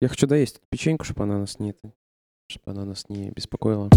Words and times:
Я 0.00 0.06
хочу 0.06 0.28
доесть 0.28 0.58
эту 0.58 0.66
печеньку, 0.70 1.04
чтобы 1.04 1.24
она 1.24 1.38
нас 1.38 1.58
не, 1.58 1.74
чтобы 2.46 2.70
она 2.70 2.84
нас 2.84 3.08
не 3.08 3.30
беспокоила. 3.30 3.88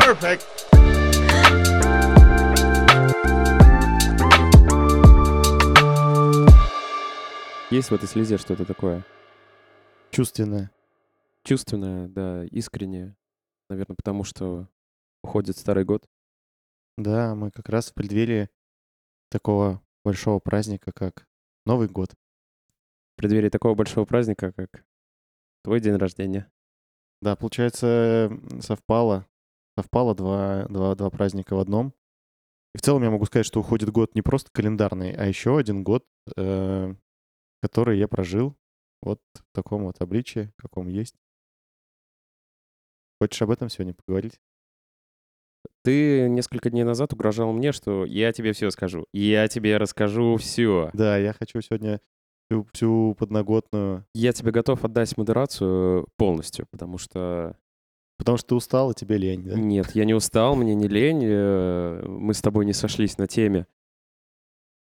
Perfect. 0.00 0.40
Есть 7.70 7.90
в 7.90 7.94
этой 7.94 8.08
слезе 8.08 8.38
что-то 8.38 8.64
такое 8.64 9.04
Чувственное. 10.10 10.70
чувственное, 11.42 12.08
да, 12.08 12.44
искреннее. 12.46 13.16
Наверное, 13.68 13.96
потому 13.96 14.24
что 14.24 14.68
уходит 15.22 15.58
старый 15.58 15.84
год. 15.84 16.06
Да, 16.96 17.34
мы 17.34 17.50
как 17.50 17.68
раз 17.68 17.90
в 17.90 17.94
преддверии 17.94 18.48
такого 19.28 19.82
большого 20.04 20.38
праздника, 20.38 20.92
как 20.92 21.26
Новый 21.66 21.88
год. 21.88 22.10
В 22.12 23.16
преддверии 23.16 23.48
такого 23.48 23.74
большого 23.74 24.04
праздника, 24.04 24.52
как 24.52 24.84
твой 25.62 25.80
день 25.80 25.96
рождения. 25.96 26.50
Да, 27.22 27.36
получается, 27.36 28.30
совпало, 28.60 29.26
совпало 29.78 30.14
два, 30.14 30.66
два, 30.68 30.94
два 30.94 31.10
праздника 31.10 31.56
в 31.56 31.60
одном. 31.60 31.94
И 32.74 32.78
в 32.78 32.82
целом 32.82 33.02
я 33.02 33.10
могу 33.10 33.24
сказать, 33.24 33.46
что 33.46 33.60
уходит 33.60 33.90
год 33.90 34.14
не 34.14 34.22
просто 34.22 34.50
календарный, 34.52 35.12
а 35.14 35.26
еще 35.26 35.56
один 35.56 35.84
год, 35.84 36.04
э, 36.36 36.94
который 37.62 37.98
я 37.98 38.08
прожил 38.08 38.56
вот 39.00 39.20
в 39.34 39.52
таком 39.52 39.84
вот 39.84 40.00
обличии, 40.00 40.52
каком 40.56 40.88
есть. 40.88 41.14
Хочешь 43.20 43.40
об 43.42 43.50
этом 43.50 43.68
сегодня 43.68 43.94
поговорить? 43.94 44.40
Ты 45.82 46.28
несколько 46.28 46.70
дней 46.70 46.84
назад 46.84 47.12
угрожал 47.12 47.52
мне, 47.52 47.72
что 47.72 48.04
я 48.04 48.32
тебе 48.32 48.52
все 48.52 48.70
скажу. 48.70 49.06
Я 49.12 49.48
тебе 49.48 49.76
расскажу 49.76 50.36
все. 50.36 50.90
Да, 50.92 51.18
я 51.18 51.32
хочу 51.32 51.60
сегодня 51.60 52.00
всю, 52.48 52.66
всю 52.72 53.14
подноготную, 53.18 54.06
Я 54.14 54.32
тебе 54.32 54.50
готов 54.50 54.84
отдать 54.84 55.16
модерацию 55.16 56.06
полностью, 56.16 56.66
потому 56.70 56.98
что 56.98 57.56
потому 58.16 58.36
что 58.38 58.48
ты 58.48 58.54
устал, 58.54 58.90
и 58.92 58.94
тебе 58.94 59.18
лень, 59.18 59.42
да? 59.44 59.54
Нет, 59.56 59.90
я 59.94 60.04
не 60.04 60.14
устал, 60.14 60.54
мне 60.56 60.74
не 60.74 60.88
лень. 60.88 61.22
э, 61.24 62.04
Мы 62.06 62.32
с 62.32 62.40
тобой 62.40 62.64
не 62.64 62.72
сошлись 62.72 63.18
на 63.18 63.26
теме 63.26 63.66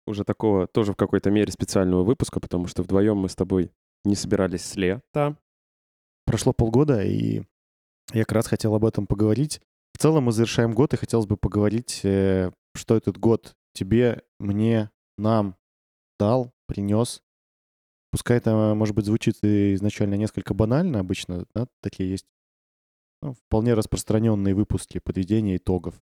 уже 0.05 0.23
такого, 0.23 0.67
тоже 0.67 0.93
в 0.93 0.97
какой-то 0.97 1.31
мере 1.31 1.51
специального 1.51 2.03
выпуска, 2.03 2.39
потому 2.39 2.67
что 2.67 2.83
вдвоем 2.83 3.17
мы 3.17 3.29
с 3.29 3.35
тобой 3.35 3.71
не 4.05 4.15
собирались 4.15 4.63
с 4.65 4.75
лета. 4.75 5.37
Прошло 6.25 6.53
полгода, 6.53 7.01
и 7.03 7.43
я 8.11 8.23
как 8.25 8.33
раз 8.33 8.47
хотел 8.47 8.75
об 8.75 8.85
этом 8.85 9.07
поговорить. 9.07 9.61
В 9.93 9.99
целом 9.99 10.25
мы 10.25 10.31
завершаем 10.31 10.73
год, 10.73 10.93
и 10.93 10.97
хотелось 10.97 11.27
бы 11.27 11.37
поговорить, 11.37 12.01
э, 12.03 12.51
что 12.75 12.95
этот 12.95 13.17
год 13.17 13.55
тебе, 13.73 14.23
мне, 14.39 14.89
нам 15.17 15.55
дал, 16.19 16.51
принес. 16.67 17.21
Пускай 18.11 18.37
это, 18.37 18.73
может 18.75 18.95
быть, 18.95 19.05
звучит 19.05 19.37
изначально 19.43 20.15
несколько 20.15 20.53
банально, 20.53 20.99
обычно, 20.99 21.45
да, 21.53 21.67
такие 21.81 22.09
есть 22.09 22.25
ну, 23.21 23.33
вполне 23.33 23.73
распространенные 23.73 24.53
выпуски 24.55 24.99
подведения 24.99 25.57
итогов. 25.57 26.01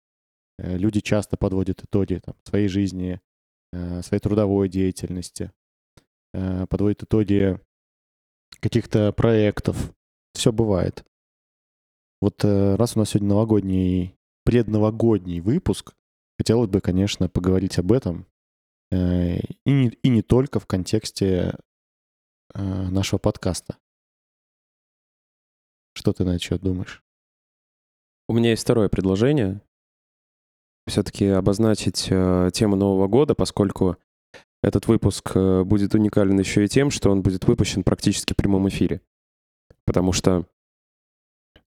Э, 0.59 0.77
Люди 0.77 1.01
часто 1.01 1.35
подводят 1.35 1.83
итоги 1.83 2.21
там, 2.23 2.35
своей 2.43 2.67
жизни, 2.67 3.19
э, 3.73 4.01
своей 4.03 4.21
трудовой 4.21 4.69
деятельности, 4.69 5.51
подводят 6.31 7.01
итоги 7.01 7.59
каких-то 8.59 9.11
проектов. 9.13 9.93
Все 10.33 10.51
бывает. 10.51 11.03
Вот 12.21 12.43
э, 12.43 12.75
раз 12.75 12.95
у 12.95 12.99
нас 12.99 13.11
сегодня 13.11 13.29
новогодний, 13.29 14.15
предновогодний 14.43 15.39
выпуск, 15.39 15.93
хотелось 16.37 16.69
бы, 16.69 16.81
конечно, 16.81 17.29
поговорить 17.29 17.79
об 17.79 17.91
этом. 17.91 18.25
э, 18.91 19.39
И 19.65 19.71
не, 19.71 19.89
и 19.89 20.09
не 20.09 20.21
только 20.21 20.59
в 20.59 20.65
контексте 20.65 21.55
э, 22.53 22.89
нашего 22.89 23.19
подкаста. 23.19 23.77
Что 25.93 26.13
ты 26.13 26.23
на 26.23 26.31
этот 26.31 26.41
счет 26.41 26.61
думаешь? 26.61 27.03
У 28.27 28.33
меня 28.33 28.51
есть 28.51 28.63
второе 28.63 28.89
предложение. 28.89 29.61
Все-таки 30.87 31.25
обозначить 31.25 32.07
э, 32.09 32.49
тему 32.53 32.75
Нового 32.75 33.07
года, 33.07 33.35
поскольку 33.35 33.97
этот 34.61 34.87
выпуск 34.87 35.31
э, 35.35 35.63
будет 35.63 35.93
уникален 35.93 36.37
еще 36.37 36.65
и 36.65 36.67
тем, 36.67 36.89
что 36.89 37.11
он 37.11 37.21
будет 37.21 37.45
выпущен 37.45 37.83
практически 37.83 38.33
в 38.33 38.35
прямом 38.35 38.67
эфире. 38.67 39.01
Потому 39.85 40.11
что 40.11 40.47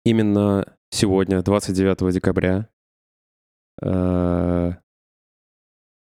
именно 0.07 0.77
сегодня, 0.91 1.43
29 1.43 2.13
декабря, 2.15 2.69
э, 3.83 4.73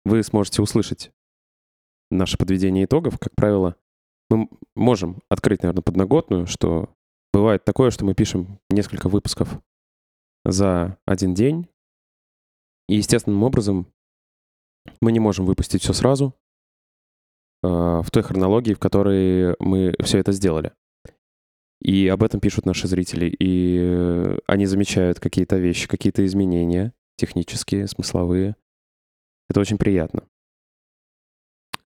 вы 0.06 0.24
сможете 0.24 0.64
услышать 0.64 1.12
наше 2.10 2.38
подведение 2.38 2.86
итогов. 2.86 3.20
Как 3.20 3.36
правило, 3.36 3.76
мы 4.32 4.50
можем 4.76 5.22
открыть, 5.30 5.62
наверное, 5.62 5.84
подноготную, 5.84 6.48
что 6.48 6.90
бывает 7.32 7.64
такое, 7.64 7.92
что 7.92 8.04
мы 8.04 8.16
пишем 8.16 8.60
несколько 8.72 9.08
выпусков 9.08 9.62
за 10.46 10.98
один 11.06 11.36
день. 11.36 11.70
И 12.90 12.96
естественным 12.96 13.44
образом 13.44 13.86
мы 15.00 15.12
не 15.12 15.20
можем 15.20 15.46
выпустить 15.46 15.84
все 15.84 15.94
сразу 15.94 16.34
э, 17.62 17.68
в 17.68 18.08
той 18.12 18.24
хронологии, 18.24 18.74
в 18.74 18.80
которой 18.80 19.56
мы 19.60 19.94
все 20.00 20.18
это 20.18 20.32
сделали. 20.32 20.74
И 21.82 22.08
об 22.08 22.24
этом 22.24 22.40
пишут 22.40 22.66
наши 22.66 22.88
зрители. 22.88 23.36
И 23.40 24.38
они 24.48 24.66
замечают 24.66 25.20
какие-то 25.20 25.58
вещи, 25.58 25.88
какие-то 25.88 26.26
изменения 26.26 26.94
технические, 27.18 27.88
смысловые. 27.88 28.56
Это 29.50 29.60
очень 29.60 29.78
приятно. 29.78 30.24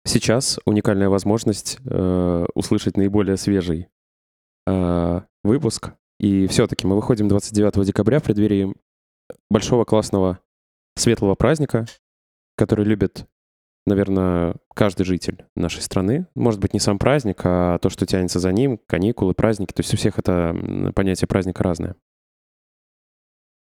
Сейчас 0.05 0.59
уникальная 0.65 1.09
возможность 1.09 1.79
э, 1.83 2.45
услышать 2.53 2.95
наиболее 2.95 3.37
свежий 3.37 3.87
э, 4.67 5.21
выпуск. 5.43 5.93
И 6.19 6.45
все-таки 6.47 6.85
мы 6.85 6.95
выходим 6.95 7.27
29 7.27 7.85
декабря 7.85 8.19
в 8.19 8.23
преддверии 8.23 8.73
большого 9.49 9.83
классного 9.83 10.39
светлого 10.95 11.35
праздника, 11.35 11.85
который 12.55 12.85
любит, 12.85 13.25
наверное, 13.85 14.55
каждый 14.73 15.03
житель 15.03 15.45
нашей 15.55 15.81
страны. 15.81 16.27
Может 16.35 16.59
быть, 16.59 16.73
не 16.73 16.79
сам 16.79 16.97
праздник, 16.97 17.41
а 17.43 17.77
то, 17.79 17.89
что 17.89 18.05
тянется 18.05 18.39
за 18.39 18.51
ним, 18.51 18.79
каникулы, 18.87 19.33
праздники. 19.33 19.73
То 19.73 19.81
есть 19.81 19.93
у 19.93 19.97
всех 19.97 20.19
это 20.19 20.55
понятие 20.95 21.27
праздника 21.27 21.63
разное. 21.63 21.95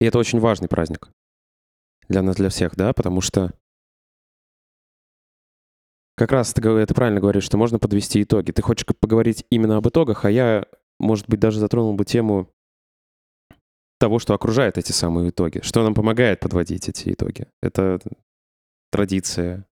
И 0.01 0.05
это 0.05 0.19
очень 0.19 0.41
важный 0.41 0.69
праздник 0.69 1.11
для 2.09 2.23
нас, 2.23 2.37
для 2.37 2.49
всех, 2.49 2.75
да, 2.77 2.93
потому 2.93 3.21
что 3.21 3.53
как 6.17 6.33
раз 6.33 6.53
ты, 6.53 6.61
ты 6.87 6.95
правильно 6.95 7.21
говоришь, 7.21 7.45
что 7.45 7.57
можно 7.57 7.79
подвести 7.79 8.23
итоги. 8.23 8.53
Ты 8.53 8.63
хочешь 8.63 8.87
поговорить 8.87 9.47
именно 9.51 9.77
об 9.77 9.89
итогах, 9.89 10.25
а 10.25 10.31
я, 10.31 10.67
может 10.99 11.29
быть, 11.29 11.41
даже 11.41 11.59
затронул 11.59 11.95
бы 11.95 12.05
тему 12.05 12.51
того, 13.99 14.19
что 14.19 14.35
окружает 14.35 14.79
эти 14.79 14.93
самые 14.93 15.31
итоги, 15.31 15.61
что 15.63 15.83
нам 15.83 15.95
помогает 15.95 16.41
подводить 16.41 16.89
эти 16.89 17.13
итоги. 17.13 17.47
Это 17.63 18.01
традиция, 18.91 19.67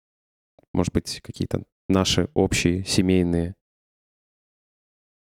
может 0.72 0.92
быть, 0.92 1.20
какие-то 1.22 1.62
наши 1.88 2.28
общие, 2.34 2.84
семейные, 2.84 3.54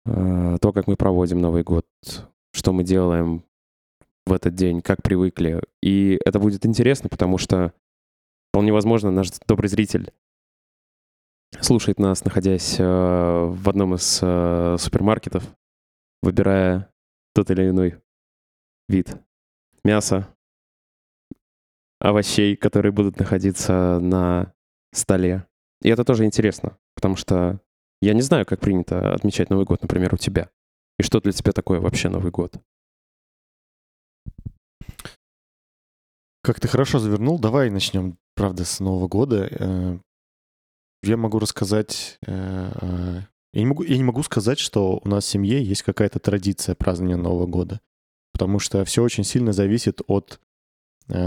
э, 0.06 0.58
то, 0.62 0.74
как 0.74 0.88
мы 0.88 0.96
проводим 0.96 1.40
Новый 1.40 1.64
год, 1.64 1.86
что 2.54 2.74
мы 2.74 2.84
делаем 2.84 3.44
в 4.26 4.34
этот 4.34 4.56
день, 4.56 4.82
как 4.82 5.02
привыкли. 5.02 5.62
И 5.82 6.20
это 6.26 6.40
будет 6.40 6.66
интересно, 6.66 7.10
потому 7.10 7.38
что 7.38 7.74
вполне 8.50 8.74
возможно 8.74 9.12
наш 9.12 9.30
добрый 9.48 9.70
зритель 9.70 10.12
слушает 11.62 12.00
нас, 12.00 12.24
находясь 12.26 12.76
э, 12.80 12.84
в 12.84 13.70
одном 13.70 13.96
из 13.96 14.20
э, 14.22 14.76
супермаркетов, 14.78 15.44
выбирая 16.22 16.92
тот 17.34 17.50
или 17.52 17.70
иной 17.70 18.02
вид 18.90 19.16
мяса, 19.84 20.36
овощей, 22.00 22.56
которые 22.56 22.92
будут 22.92 23.18
находиться 23.18 24.00
на 24.00 24.54
столе. 24.98 25.46
И 25.82 25.90
это 25.90 26.04
тоже 26.04 26.26
интересно, 26.26 26.78
потому 26.96 27.16
что 27.16 27.60
я 28.02 28.14
не 28.14 28.22
знаю, 28.22 28.46
как 28.46 28.60
принято 28.60 29.14
отмечать 29.14 29.50
Новый 29.50 29.66
год, 29.66 29.82
например, 29.82 30.14
у 30.14 30.18
тебя. 30.18 30.50
И 31.00 31.04
что 31.04 31.20
для 31.22 31.32
тебя 31.32 31.52
такое 31.52 31.80
вообще 31.80 32.10
Новый 32.10 32.32
год? 32.32 32.60
Как 36.44 36.60
ты 36.60 36.68
хорошо 36.68 37.00
завернул, 37.00 37.40
давай 37.40 37.70
начнем, 37.70 38.18
правда, 38.36 38.64
с 38.66 38.80
Нового 38.80 39.08
года. 39.08 39.48
Э, 39.52 40.00
Я 41.04 41.18
могу 41.18 41.40
рассказать... 41.40 42.18
э, 42.26 42.72
э, 42.82 43.22
Я 43.54 43.60
не 43.62 43.66
могу, 43.66 43.84
я 43.84 43.98
не 43.98 44.04
могу 44.04 44.24
сказать, 44.24 44.58
что 44.58 45.02
у 45.04 45.08
нас 45.10 45.26
в 45.26 45.28
семье 45.28 45.62
есть 45.62 45.84
какая-то 45.84 46.20
традиция 46.20 46.74
празднования 46.76 47.18
Нового 47.18 47.48
года, 47.48 47.82
потому 48.32 48.60
что 48.60 48.86
все 48.86 49.04
очень 49.04 49.24
сильно 49.24 49.54
зависит 49.54 50.02
от 50.08 50.40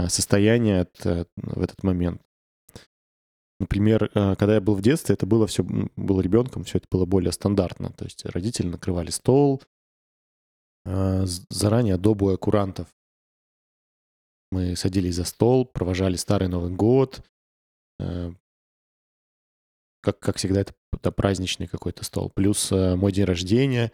состояния 0.07 0.81
от, 0.81 1.27
в 1.35 1.61
этот 1.61 1.83
момент. 1.83 2.21
Например, 3.61 4.05
э, 4.05 4.35
когда 4.37 4.55
я 4.55 4.59
был 4.59 4.73
в 4.73 4.81
детстве, 4.81 5.13
это 5.13 5.27
было 5.27 5.45
все, 5.45 5.63
был 5.63 6.19
ребенком, 6.19 6.63
все 6.63 6.79
это 6.79 6.87
было 6.89 7.05
более 7.05 7.31
стандартно. 7.31 7.91
То 7.91 8.05
есть 8.05 8.25
родители 8.25 8.65
накрывали 8.65 9.11
стол, 9.11 9.61
э, 10.85 11.25
заранее 11.49 11.97
до 11.97 12.15
боя 12.15 12.37
курантов 12.37 12.87
мы 14.51 14.75
садились 14.75 15.15
за 15.15 15.25
стол, 15.25 15.65
провожали 15.65 16.15
Старый 16.15 16.47
Новый 16.47 16.71
год, 16.71 17.23
э, 17.99 18.33
как, 20.01 20.17
как 20.17 20.37
всегда, 20.37 20.61
это, 20.61 20.73
это 20.91 21.11
праздничный 21.11 21.67
какой-то 21.67 22.03
стол. 22.03 22.31
Плюс 22.31 22.71
мой 22.71 23.11
день 23.11 23.25
рождения 23.25 23.91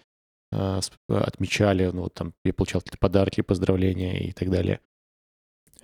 отмечали, 1.10 1.88
ну, 1.88 2.04
вот 2.04 2.14
там 2.14 2.34
я 2.46 2.54
получал 2.54 2.80
какие-то 2.80 3.00
подарки, 3.00 3.42
поздравления 3.42 4.30
и 4.30 4.32
так 4.32 4.50
далее. 4.50 4.80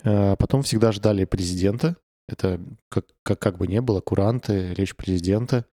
Потом 0.02 0.64
всегда 0.64 0.94
ждали 0.94 1.26
президента. 1.26 1.98
Это 2.28 2.60
как, 2.90 3.06
как, 3.24 3.40
как 3.40 3.58
бы 3.58 3.68
не 3.68 3.82
было, 3.82 4.02
куранты, 4.02 4.74
речь 4.74 4.96
президента, 4.96 5.66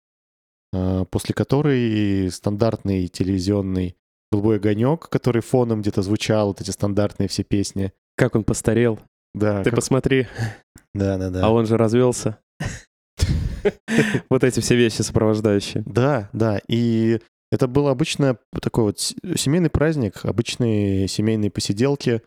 э, 0.72 1.04
после 1.10 1.34
которой 1.34 2.30
стандартный 2.30 3.08
телевизионный 3.08 3.96
голубой 4.32 4.56
огонек, 4.56 5.08
который 5.08 5.42
фоном 5.42 5.80
где-то 5.82 6.02
звучал, 6.02 6.48
вот 6.48 6.60
эти 6.60 6.70
стандартные 6.70 7.28
все 7.28 7.44
песни. 7.44 7.92
Как 8.16 8.34
он 8.34 8.44
постарел. 8.44 8.98
Да, 9.34 9.62
Ты 9.62 9.70
как- 9.70 9.78
посмотри, 9.78 10.26
да, 10.94 11.18
да, 11.18 11.30
да. 11.30 11.46
а 11.46 11.50
он 11.50 11.66
же 11.66 11.76
развелся. 11.76 12.38
Вот 14.30 14.44
эти 14.44 14.60
все 14.60 14.76
вещи 14.76 15.02
сопровождающие. 15.02 15.82
Да, 15.84 16.30
да. 16.32 16.60
И 16.68 17.20
это 17.50 17.66
был 17.66 17.88
обычно 17.88 18.38
такой 18.62 18.84
вот 18.84 19.00
семейный 19.00 19.68
праздник, 19.68 20.24
обычные 20.24 21.08
семейные 21.08 21.50
посиделки 21.50 22.22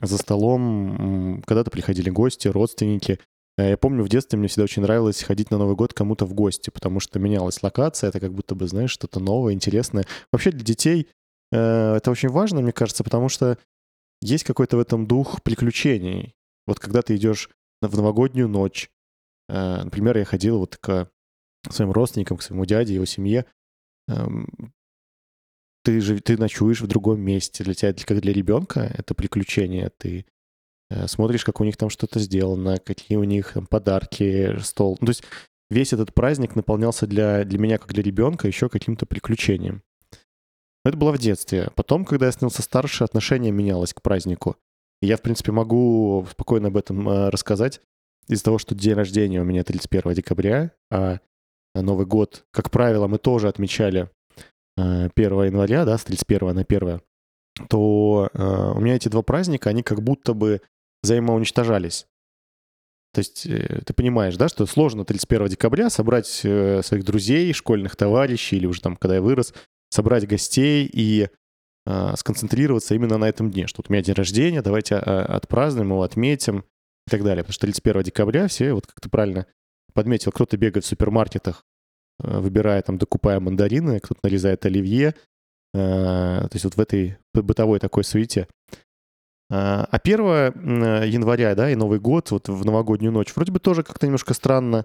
за 0.00 0.16
столом. 0.18 1.42
Когда-то 1.46 1.70
приходили 1.70 2.10
гости, 2.10 2.48
родственники. 2.48 3.20
Э, 3.58 3.70
Я 3.70 3.76
помню, 3.76 4.02
в 4.02 4.08
детстве 4.08 4.38
мне 4.38 4.48
всегда 4.48 4.64
очень 4.64 4.82
нравилось 4.82 5.22
ходить 5.22 5.50
на 5.50 5.58
Новый 5.58 5.76
год 5.76 5.94
кому-то 5.94 6.26
в 6.26 6.34
гости, 6.34 6.70
потому 6.70 7.00
что 7.00 7.18
менялась 7.18 7.62
локация, 7.62 8.08
это 8.08 8.20
как 8.20 8.32
будто 8.32 8.54
бы, 8.54 8.66
знаешь, 8.68 8.90
что-то 8.90 9.20
новое, 9.20 9.52
интересное. 9.52 10.04
Вообще 10.32 10.50
для 10.50 10.64
детей 10.64 11.08
э, 11.52 11.94
это 11.96 12.10
очень 12.10 12.28
важно, 12.28 12.60
мне 12.60 12.72
кажется, 12.72 13.04
потому 13.04 13.28
что 13.28 13.58
есть 14.22 14.44
какой-то 14.44 14.76
в 14.76 14.80
этом 14.80 15.06
дух 15.06 15.42
приключений. 15.42 16.34
Вот 16.66 16.80
когда 16.80 17.02
ты 17.02 17.16
идешь 17.16 17.50
в 17.82 17.96
новогоднюю 17.96 18.48
ночь, 18.48 18.90
э, 19.48 19.82
например, 19.84 20.18
я 20.18 20.24
ходил 20.24 20.58
вот 20.58 20.76
к 20.76 21.10
своим 21.70 21.92
родственникам, 21.92 22.36
к 22.36 22.42
своему 22.42 22.64
дяде, 22.64 22.94
его 22.94 23.04
семье, 23.04 23.44
эм, 24.08 24.72
ты 25.84 26.00
же 26.00 26.20
ты 26.20 26.36
ночуешь 26.36 26.80
в 26.80 26.86
другом 26.86 27.20
месте. 27.20 27.62
Для 27.62 27.74
тебя, 27.74 27.92
как 27.92 28.20
для 28.20 28.32
ребенка, 28.32 28.80
это 28.80 29.14
приключение. 29.14 29.90
Ты 29.90 30.20
э, 30.20 30.24
смотришь, 31.06 31.44
как 31.44 31.60
у 31.60 31.64
них 31.64 31.76
там 31.76 31.90
что-то 31.90 32.18
сделано, 32.20 32.78
какие 32.78 33.16
у 33.16 33.24
них 33.24 33.54
там 33.54 33.66
подарки, 33.66 34.58
стол. 34.60 34.96
Ну, 35.00 35.06
то 35.06 35.10
есть 35.10 35.24
весь 35.70 35.92
этот 35.92 36.14
праздник 36.14 36.54
наполнялся 36.54 37.06
для, 37.06 37.44
для 37.44 37.58
меня, 37.58 37.78
как 37.78 37.92
для 37.92 38.02
ребенка, 38.02 38.46
еще 38.46 38.68
каким-то 38.68 39.06
приключением. 39.06 39.82
Это 40.84 40.96
было 40.96 41.12
в 41.12 41.18
детстве. 41.18 41.70
Потом, 41.74 42.04
когда 42.04 42.26
я 42.26 42.32
становился 42.32 42.62
старше, 42.62 43.02
отношение 43.02 43.50
менялось 43.50 43.92
к 43.92 44.02
празднику. 44.02 44.56
И 45.02 45.06
я, 45.06 45.16
в 45.16 45.22
принципе, 45.22 45.52
могу 45.52 46.26
спокойно 46.30 46.68
об 46.68 46.76
этом 46.76 47.08
э, 47.08 47.28
рассказать 47.30 47.80
из-за 48.28 48.44
того, 48.44 48.58
что 48.58 48.74
день 48.74 48.94
рождения 48.94 49.40
у 49.40 49.44
меня 49.44 49.64
31 49.64 50.14
декабря, 50.14 50.72
а 50.90 51.18
Новый 51.74 52.06
год, 52.06 52.44
как 52.52 52.70
правило, 52.70 53.06
мы 53.06 53.18
тоже 53.18 53.48
отмечали 53.48 54.08
э, 54.76 55.08
1 55.14 55.42
января, 55.42 55.84
да, 55.84 55.98
с 55.98 56.04
31 56.04 56.54
на 56.54 56.62
1, 56.62 57.00
то 57.68 58.30
э, 58.32 58.72
у 58.74 58.80
меня 58.80 58.96
эти 58.96 59.08
два 59.08 59.22
праздника, 59.22 59.70
они 59.70 59.82
как 59.82 60.02
будто 60.02 60.34
бы 60.34 60.62
взаимоуничтожались. 61.02 62.06
То 63.12 63.20
есть 63.20 63.46
э, 63.46 63.80
ты 63.84 63.94
понимаешь, 63.94 64.36
да, 64.36 64.48
что 64.48 64.66
сложно 64.66 65.04
31 65.04 65.48
декабря 65.48 65.88
собрать 65.88 66.40
э, 66.44 66.82
своих 66.82 67.04
друзей, 67.04 67.52
школьных 67.52 67.96
товарищей, 67.96 68.56
или 68.56 68.66
уже 68.66 68.82
там, 68.82 68.96
когда 68.96 69.14
я 69.14 69.22
вырос, 69.22 69.54
собрать 69.90 70.26
гостей 70.28 70.88
и 70.92 71.28
э, 71.86 72.16
сконцентрироваться 72.16 72.94
именно 72.94 73.16
на 73.16 73.28
этом 73.28 73.50
дне, 73.50 73.66
что 73.66 73.78
вот 73.80 73.88
у 73.88 73.92
меня 73.92 74.02
день 74.02 74.14
рождения, 74.14 74.60
давайте 74.60 74.96
э, 74.96 74.98
отпразднуем 74.98 75.88
его, 75.88 76.02
отметим 76.02 76.58
и 77.06 77.10
так 77.10 77.24
далее. 77.24 77.42
Потому 77.42 77.54
что 77.54 77.66
31 77.66 78.02
декабря 78.02 78.48
все, 78.48 78.74
вот 78.74 78.86
как 78.86 79.00
ты 79.00 79.08
правильно 79.08 79.46
подметил, 79.94 80.30
кто-то 80.30 80.56
бегает 80.58 80.84
в 80.84 80.88
супермаркетах, 80.88 81.64
э, 82.22 82.38
выбирая 82.38 82.82
там, 82.82 82.98
докупая 82.98 83.40
мандарины, 83.40 83.98
кто-то 84.00 84.20
нарезает 84.24 84.66
оливье. 84.66 85.14
э, 85.72 85.78
То 85.78 86.50
есть 86.52 86.64
вот 86.64 86.74
в 86.74 86.80
этой 86.80 87.16
бытовой 87.32 87.80
такой 87.80 88.04
суете. 88.04 88.46
А 89.50 89.86
а 89.90 89.98
1 89.98 90.20
м, 90.20 91.02
января, 91.04 91.54
да, 91.54 91.70
и 91.70 91.76
Новый 91.76 92.00
год, 92.00 92.30
вот 92.30 92.48
в 92.48 92.64
новогоднюю 92.64 93.12
ночь, 93.12 93.34
вроде 93.34 93.52
бы 93.52 93.60
тоже 93.60 93.82
как-то 93.82 94.06
немножко 94.06 94.34
странно 94.34 94.84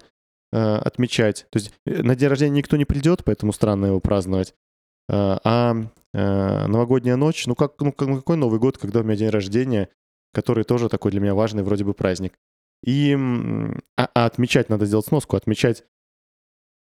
э, 0.51 0.57
отмечать. 0.57 1.47
То 1.49 1.59
есть 1.59 1.73
э, 1.85 2.03
на 2.03 2.15
день 2.15 2.29
рождения 2.29 2.57
никто 2.57 2.77
не 2.77 2.85
придет, 2.85 3.23
поэтому 3.23 3.53
странно 3.53 3.87
его 3.87 3.99
праздновать. 3.99 4.53
А 5.09 5.39
а, 5.43 5.75
э, 6.13 6.67
новогодняя 6.67 7.15
ночь, 7.15 7.45
ну, 7.47 7.55
как, 7.55 7.73
ну 7.79 7.93
ну 7.99 8.17
какой 8.17 8.37
Новый 8.37 8.59
год, 8.59 8.77
когда 8.77 8.99
у 9.01 9.03
меня 9.03 9.17
день 9.17 9.29
рождения, 9.29 9.89
который 10.33 10.63
тоже 10.63 10.89
такой 10.89 11.11
для 11.11 11.19
меня 11.19 11.35
важный 11.35 11.63
вроде 11.63 11.83
бы 11.83 11.93
праздник. 11.93 12.37
И 12.83 13.13
а, 13.97 14.09
а 14.13 14.25
отмечать 14.25 14.69
надо 14.69 14.85
сделать 14.85 15.05
сноску, 15.05 15.35
отмечать 15.35 15.83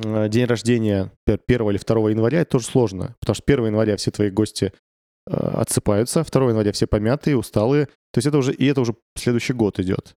э, 0.04 0.28
день 0.28 0.44
рождения 0.44 1.12
1 1.26 1.40
или 1.70 1.78
2 1.78 2.10
января 2.10 2.40
это 2.40 2.52
тоже 2.52 2.66
сложно, 2.66 3.16
потому 3.20 3.34
что 3.34 3.44
1 3.46 3.66
января 3.66 3.96
все 3.96 4.10
твои 4.10 4.30
гости 4.30 4.66
э, 4.66 4.78
отсыпаются, 5.26 6.24
2 6.24 6.48
января 6.48 6.72
все 6.72 6.86
помятые, 6.86 7.36
усталые, 7.36 7.86
то 7.86 8.18
есть 8.18 8.26
это 8.26 8.38
уже, 8.38 8.52
и 8.52 8.66
это 8.66 8.80
уже 8.80 8.94
следующий 9.16 9.52
год 9.52 9.78
идет. 9.78 10.16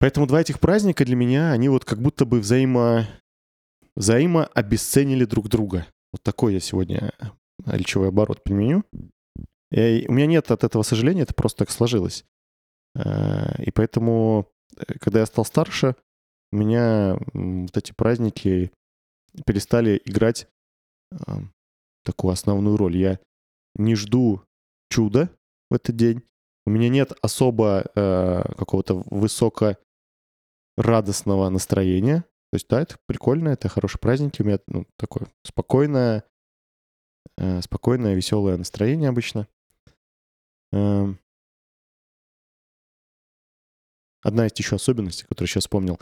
Поэтому 0.00 0.26
два 0.26 0.40
этих 0.40 0.60
праздника 0.60 1.04
для 1.04 1.14
меня, 1.14 1.52
они 1.52 1.68
вот 1.68 1.84
как 1.84 2.00
будто 2.00 2.24
бы 2.24 2.40
взаимо, 2.40 3.06
взаимо 3.94 4.46
обесценили 4.46 5.26
друг 5.26 5.48
друга. 5.48 5.86
Вот 6.12 6.22
такой 6.22 6.54
я 6.54 6.60
сегодня 6.60 7.12
э, 7.18 7.26
речевой 7.66 8.08
оборот 8.08 8.42
применю. 8.42 8.84
И 9.70 10.06
у 10.08 10.12
меня 10.12 10.26
нет 10.26 10.50
от 10.50 10.64
этого 10.64 10.82
сожаления, 10.82 11.22
это 11.22 11.34
просто 11.34 11.58
так 11.58 11.70
сложилось. 11.70 12.24
Э, 12.96 13.62
И 13.62 13.70
поэтому, 13.70 14.48
э, 14.76 14.94
когда 15.00 15.20
я 15.20 15.26
стал 15.26 15.44
старше, 15.44 15.94
у 16.50 16.56
меня 16.56 17.18
вот 17.34 17.76
эти 17.76 17.92
праздники 17.92 18.72
перестали 19.44 20.00
играть 20.06 20.48
э, 21.12 21.16
такую 22.04 22.32
основную 22.32 22.78
роль. 22.78 22.96
Я 22.96 23.20
не 23.80 23.94
жду 23.94 24.42
чуда 24.90 25.30
в 25.70 25.74
этот 25.74 25.96
день. 25.96 26.22
У 26.66 26.70
меня 26.70 26.88
нет 26.88 27.12
особо 27.22 27.90
э, 27.94 28.42
какого-то 28.56 29.02
высоко 29.06 29.76
радостного 30.76 31.48
настроения. 31.48 32.24
То 32.52 32.56
есть, 32.56 32.68
да, 32.68 32.80
это 32.80 32.96
прикольно, 33.06 33.48
это 33.48 33.68
хорошие 33.68 34.00
праздники. 34.00 34.42
У 34.42 34.44
меня 34.44 34.58
ну, 34.66 34.86
такое 34.96 35.28
спокойное, 35.44 36.24
э, 37.38 37.62
спокойное, 37.62 38.14
веселое 38.14 38.56
настроение 38.56 39.08
обычно. 39.08 39.48
Эм. 40.72 41.18
Одна 44.22 44.46
из 44.46 44.52
еще 44.58 44.76
особенностей, 44.76 45.26
которую 45.26 45.48
сейчас 45.48 45.64
вспомнил. 45.64 45.98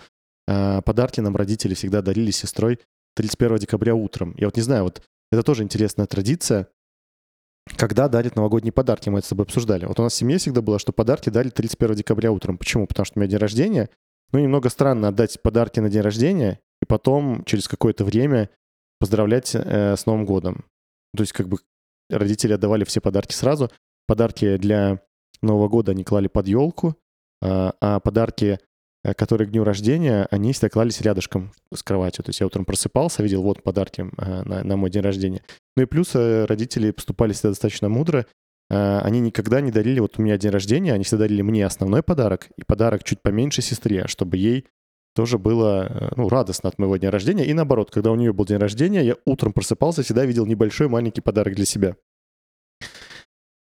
Э, 0.49 0.83
Подарки 0.83 1.21
нам 1.21 1.37
родители 1.37 1.75
всегда 1.75 2.03
дарили 2.03 2.31
с 2.31 2.39
сестрой 2.39 2.81
31 3.15 3.59
декабря 3.59 3.95
утром. 3.95 4.35
Я 4.37 4.47
вот 4.47 4.57
не 4.57 4.63
знаю, 4.63 4.85
вот 4.85 5.03
это 5.31 5.43
тоже 5.43 5.63
интересная 5.63 6.07
традиция. 6.07 6.69
Когда 7.77 8.09
дарят 8.09 8.37
новогодние 8.37 8.73
подарки, 8.73 9.09
мы 9.09 9.19
это 9.19 9.27
с 9.27 9.31
тобой 9.31 9.45
обсуждали. 9.45 9.85
Вот 9.85 9.99
у 10.01 10.03
нас 10.03 10.13
в 10.13 10.17
семье 10.17 10.39
всегда 10.39 10.63
было, 10.63 10.79
что 10.79 10.93
подарки 10.93 11.31
дали 11.31 11.51
31 11.51 11.97
декабря 11.97 12.33
утром. 12.33 12.59
Почему? 12.59 12.87
Потому 12.87 13.05
что 13.05 13.19
у 13.19 13.21
меня 13.21 13.31
день 13.31 13.39
рождения. 13.39 13.91
Ну, 14.33 14.39
немного 14.39 14.69
странно 14.69 15.09
отдать 15.09 15.41
подарки 15.43 15.81
на 15.81 15.89
день 15.89 16.03
рождения 16.03 16.61
и 16.83 16.87
потом 16.87 17.45
через 17.45 17.69
какое-то 17.69 18.05
время 18.05 18.51
поздравлять 19.01 19.55
э, 19.55 19.97
с 19.97 20.07
Новым 20.07 20.27
годом. 20.27 20.65
То 21.17 21.23
есть 21.23 21.33
как 21.33 21.49
бы 21.49 21.59
родители 22.11 22.53
отдавали 22.53 22.85
все 22.85 23.01
подарки 23.01 23.33
сразу. 23.33 23.71
Подарки 24.07 24.57
для 24.57 25.01
Нового 25.43 25.69
года 25.69 25.93
они 25.93 26.05
клали 26.05 26.29
под 26.29 26.49
елку, 26.49 26.97
а, 27.43 27.75
а 27.81 28.01
подарки, 28.01 28.59
которые 29.15 29.49
к 29.49 29.51
дню 29.51 29.65
рождения, 29.65 30.27
они 30.31 30.53
всегда 30.53 30.69
клались 30.69 31.01
рядышком 31.01 31.53
с 31.73 31.83
кроватью. 31.83 32.25
То 32.25 32.31
есть 32.31 32.41
я 32.41 32.47
утром 32.47 32.65
просыпался, 32.65 33.23
видел, 33.23 33.43
вот 33.43 33.63
подарки 33.63 34.07
э, 34.17 34.43
на, 34.45 34.65
на 34.65 34.77
мой 34.77 34.91
день 34.91 35.03
рождения. 35.03 35.43
Ну 35.77 35.83
и 35.83 35.87
плюс 35.87 36.11
э, 36.15 36.45
родители 36.47 36.91
поступали 36.91 37.33
всегда 37.33 37.51
достаточно 37.51 37.89
мудро. 37.89 38.27
Э, 38.71 38.99
Они 39.01 39.21
никогда 39.21 39.61
не 39.61 39.71
дарили, 39.71 40.01
вот 40.01 40.19
у 40.19 40.23
меня 40.23 40.37
день 40.39 40.51
рождения, 40.51 40.93
они 40.93 41.05
всегда 41.05 41.25
дарили 41.25 41.43
мне 41.43 41.65
основной 41.67 42.03
подарок 42.03 42.49
и 42.57 42.63
подарок 42.65 43.05
чуть 43.05 43.23
поменьше 43.23 43.63
сестре, 43.63 44.07
чтобы 44.07 44.37
ей 44.37 44.67
тоже 45.15 45.39
было 45.39 45.87
э, 45.89 46.13
ну, 46.17 46.29
радостно 46.29 46.69
от 46.69 46.79
моего 46.79 46.97
дня 46.97 47.11
рождения. 47.11 47.45
И 47.45 47.53
наоборот, 47.53 47.91
когда 47.91 48.11
у 48.13 48.15
нее 48.15 48.33
был 48.33 48.45
день 48.45 48.59
рождения, 48.59 49.05
я 49.05 49.17
утром 49.25 49.53
просыпался, 49.53 50.03
всегда 50.03 50.25
видел 50.25 50.47
небольшой 50.47 50.89
маленький 50.89 51.21
подарок 51.21 51.55
для 51.55 51.65
себя. 51.65 51.97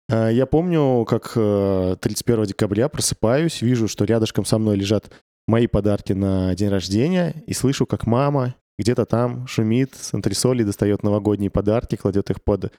Э, 0.09 0.29
Я 0.31 0.45
помню, 0.45 1.05
как 1.05 1.33
э, 1.35 1.95
31 1.99 2.45
декабря 2.45 2.89
просыпаюсь, 2.89 3.61
вижу, 3.61 3.87
что 3.87 4.05
рядышком 4.05 4.45
со 4.45 4.57
мной 4.57 4.77
лежат 4.77 5.11
мои 5.47 5.67
подарки 5.67 6.13
на 6.13 6.53
день 6.55 6.69
рождения, 6.69 7.43
и 7.47 7.53
слышу, 7.53 7.85
как 7.85 8.05
мама 8.05 8.55
где-то 8.77 9.05
там 9.05 9.47
шумит 9.47 9.95
с 9.95 10.13
антресолей, 10.13 10.65
достает 10.65 11.03
новогодние 11.03 11.49
подарки, 11.49 11.95
кладет 11.95 12.29
их 12.29 12.43
под, 12.43 12.73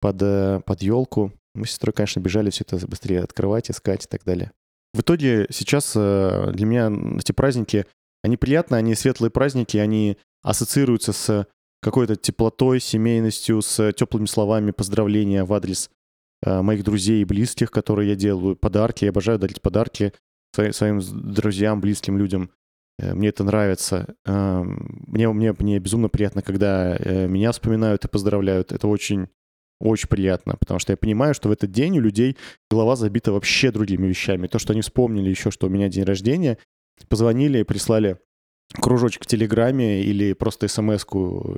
под, 0.00 0.22
э, 0.22 0.60
под 0.64 0.82
елку. 0.82 1.32
Мы 1.54 1.66
с 1.66 1.70
сестрой, 1.70 1.92
конечно, 1.92 2.20
бежали 2.20 2.50
все 2.50 2.64
это 2.66 2.86
быстрее 2.86 3.20
открывать, 3.20 3.70
искать 3.70 4.04
и 4.04 4.08
так 4.08 4.24
далее. 4.24 4.52
В 4.94 5.00
итоге 5.00 5.46
сейчас 5.50 5.94
э, 5.96 6.52
для 6.52 6.66
меня 6.66 7.18
эти 7.18 7.32
праздники, 7.32 7.86
они 8.22 8.36
приятные, 8.36 8.78
они 8.78 8.94
светлые 8.94 9.30
праздники, 9.30 9.76
они 9.78 10.16
ассоциируются 10.42 11.12
с 11.12 11.46
какой-то 11.82 12.16
теплотой, 12.16 12.80
семейностью, 12.80 13.62
с 13.62 13.92
теплыми 13.92 14.26
словами 14.26 14.70
поздравления 14.70 15.44
в 15.44 15.52
адрес 15.52 15.90
э, 16.44 16.62
моих 16.62 16.84
друзей 16.84 17.22
и 17.22 17.24
близких, 17.24 17.70
которые 17.70 18.10
я 18.10 18.14
делаю, 18.14 18.54
подарки. 18.54 19.04
Я 19.04 19.10
обожаю 19.10 19.38
дарить 19.38 19.60
подарки 19.60 20.12
своим 20.72 21.00
друзьям, 21.00 21.80
близким 21.80 22.18
людям. 22.18 22.50
Э, 22.98 23.14
Мне 23.14 23.28
это 23.28 23.44
нравится. 23.44 24.14
Эм, 24.24 25.04
Мне, 25.06 25.28
мне, 25.32 25.54
мне 25.58 25.78
безумно 25.78 26.08
приятно, 26.08 26.42
когда 26.42 26.96
э, 26.96 27.26
меня 27.28 27.52
вспоминают 27.52 28.04
и 28.04 28.08
поздравляют. 28.08 28.72
Это 28.72 28.88
очень, 28.88 29.28
очень 29.80 30.08
приятно, 30.08 30.56
потому 30.58 30.78
что 30.80 30.92
я 30.92 30.96
понимаю, 30.96 31.34
что 31.34 31.48
в 31.48 31.52
этот 31.52 31.70
день 31.70 31.98
у 31.98 32.00
людей 32.00 32.36
голова 32.70 32.96
забита 32.96 33.32
вообще 33.32 33.70
другими 33.70 34.06
вещами. 34.06 34.46
То, 34.46 34.58
что 34.58 34.72
они 34.72 34.80
вспомнили 34.82 35.30
еще, 35.30 35.50
что 35.50 35.66
у 35.66 35.70
меня 35.70 35.88
день 35.88 36.04
рождения, 36.04 36.58
позвонили 37.08 37.58
и 37.58 37.64
прислали 37.64 38.18
кружочек 38.74 39.24
в 39.24 39.26
Телеграме 39.26 40.02
или 40.02 40.32
просто 40.32 40.68
смс-ку. 40.68 41.56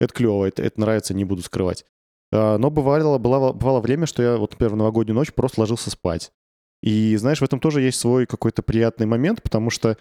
Это 0.00 0.12
клево, 0.12 0.44
это, 0.46 0.62
это 0.62 0.80
нравится, 0.80 1.14
не 1.14 1.24
буду 1.24 1.42
скрывать. 1.42 1.84
А, 2.32 2.58
Но 2.58 2.70
бывало, 2.70 3.18
было, 3.18 3.52
бывало 3.52 3.80
время, 3.80 4.06
что 4.06 4.22
я 4.22 4.36
вот, 4.36 4.52
например, 4.52 4.74
в 4.74 4.76
новогоднюю 4.76 5.14
ночь 5.14 5.32
просто 5.32 5.60
ложился 5.60 5.90
спать. 5.90 6.32
И 6.82 7.16
знаешь, 7.16 7.40
в 7.40 7.44
этом 7.44 7.60
тоже 7.60 7.82
есть 7.82 7.98
свой 7.98 8.26
какой-то 8.26 8.62
приятный 8.62 9.06
момент, 9.06 9.42
потому 9.42 9.70
что, 9.70 9.96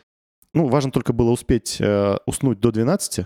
ну, 0.54 0.68
важно 0.68 0.92
только 0.92 1.14
было 1.14 1.32
успеть 1.32 1.78
э, 1.80 2.18
уснуть 2.26 2.60
до 2.60 2.72
12, 2.72 3.26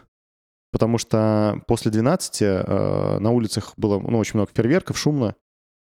потому 0.72 0.98
что 0.98 1.62
после 1.68 1.92
12 1.92 2.42
э, 2.42 3.20
на 3.20 3.32
улицах 3.32 3.74
было, 3.78 4.00
ну, 4.00 4.18
очень 4.18 4.36
много 4.36 4.52
фейерверков, 4.54 4.98
шумно, 4.98 5.36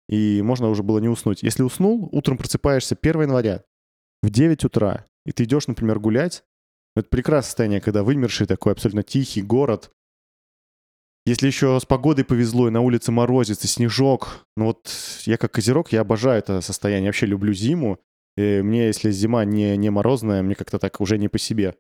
и 0.08 0.42
можно 0.42 0.70
уже 0.70 0.84
было 0.84 1.00
не 1.00 1.10
уснуть. 1.10 1.44
Если 1.44 1.64
уснул, 1.64 2.10
утром 2.12 2.38
просыпаешься 2.38 2.98
1 3.00 3.22
января 3.24 3.64
в 4.22 4.30
9 4.30 4.66
утра, 4.66 5.06
и 5.26 5.32
ты 5.32 5.46
идешь, 5.46 5.68
например, 5.68 6.00
гулять, 6.00 6.44
это 6.96 7.10
прекрасное 7.10 7.48
состояние, 7.48 7.82
когда 7.82 8.04
вымерший 8.04 8.48
такой 8.48 8.72
абсолютно 8.72 9.04
тихий 9.04 9.42
город. 9.42 9.92
Если 11.26 11.48
еще 11.48 11.80
с 11.80 11.86
погодой 11.86 12.24
повезло, 12.24 12.68
и 12.68 12.72
на 12.72 12.82
улице 12.82 13.12
морозец, 13.12 13.64
и 13.64 13.68
снежок. 13.68 14.46
Ну 14.56 14.66
вот 14.66 14.92
я 15.26 15.38
как 15.38 15.54
козерог, 15.54 15.92
я 15.92 16.02
обожаю 16.02 16.38
это 16.38 16.62
состояние. 16.62 17.10
Вообще 17.10 17.26
люблю 17.26 17.52
зиму. 17.52 18.00
И 18.38 18.62
мне, 18.62 18.88
если 18.88 19.10
зима 19.12 19.44
не, 19.44 19.76
не 19.78 19.90
морозная, 19.90 20.44
мне 20.44 20.56
как-то 20.56 20.78
так 20.78 21.02
уже 21.02 21.18
не 21.18 21.28
по 21.28 21.40
себе. 21.40 21.76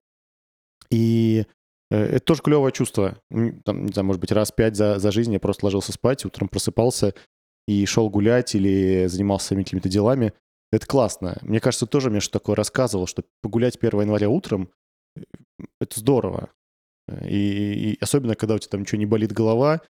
И 0.90 1.46
э, 1.92 1.98
это 1.98 2.26
тоже 2.26 2.42
клевое 2.42 2.72
чувство. 2.72 3.20
Там, 3.30 3.86
не 3.86 3.92
знаю, 3.92 4.06
может 4.06 4.22
быть, 4.22 4.32
раз 4.32 4.52
пять 4.52 4.76
за, 4.76 4.98
за 4.98 5.12
жизнь 5.12 5.34
я 5.34 5.40
просто 5.40 5.66
ложился 5.66 5.92
спать, 5.92 6.26
утром 6.26 6.48
просыпался 6.48 7.14
и 7.68 7.86
шел 7.86 8.10
гулять 8.10 8.56
или 8.56 9.06
занимался 9.08 9.48
своими 9.48 9.64
какими-то 9.64 9.90
делами. 9.90 10.34
Это 10.72 10.88
классно. 10.88 11.38
Мне 11.42 11.60
кажется, 11.60 11.86
тоже 11.86 12.10
мне 12.10 12.20
что 12.20 12.40
такое 12.40 12.56
рассказывал, 12.56 13.06
что 13.06 13.24
погулять 13.42 13.78
1 13.78 14.02
января 14.02 14.30
утром 14.30 14.72
э,— 15.16 15.22
это 15.82 16.00
здорово. 16.00 16.50
И, 17.28 17.92
и 17.92 17.98
особенно, 18.02 18.36
когда 18.36 18.56
у 18.56 18.60
тебя 18.60 18.72
там 18.72 18.82
ничего 18.82 19.00
не 19.00 19.06
болит 19.06 19.32
голова. 19.32 19.82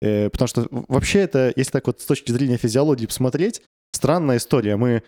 Э, 0.00 0.30
потому 0.30 0.48
что 0.48 0.66
вообще 0.70 1.20
это, 1.20 1.52
если 1.56 1.72
так 1.72 1.86
вот 1.86 2.00
с 2.00 2.06
точки 2.06 2.32
зрения 2.32 2.56
физиологии 2.56 3.06
посмотреть, 3.06 3.62
странная 3.92 4.38
история. 4.38 4.76
Мы 4.76 5.02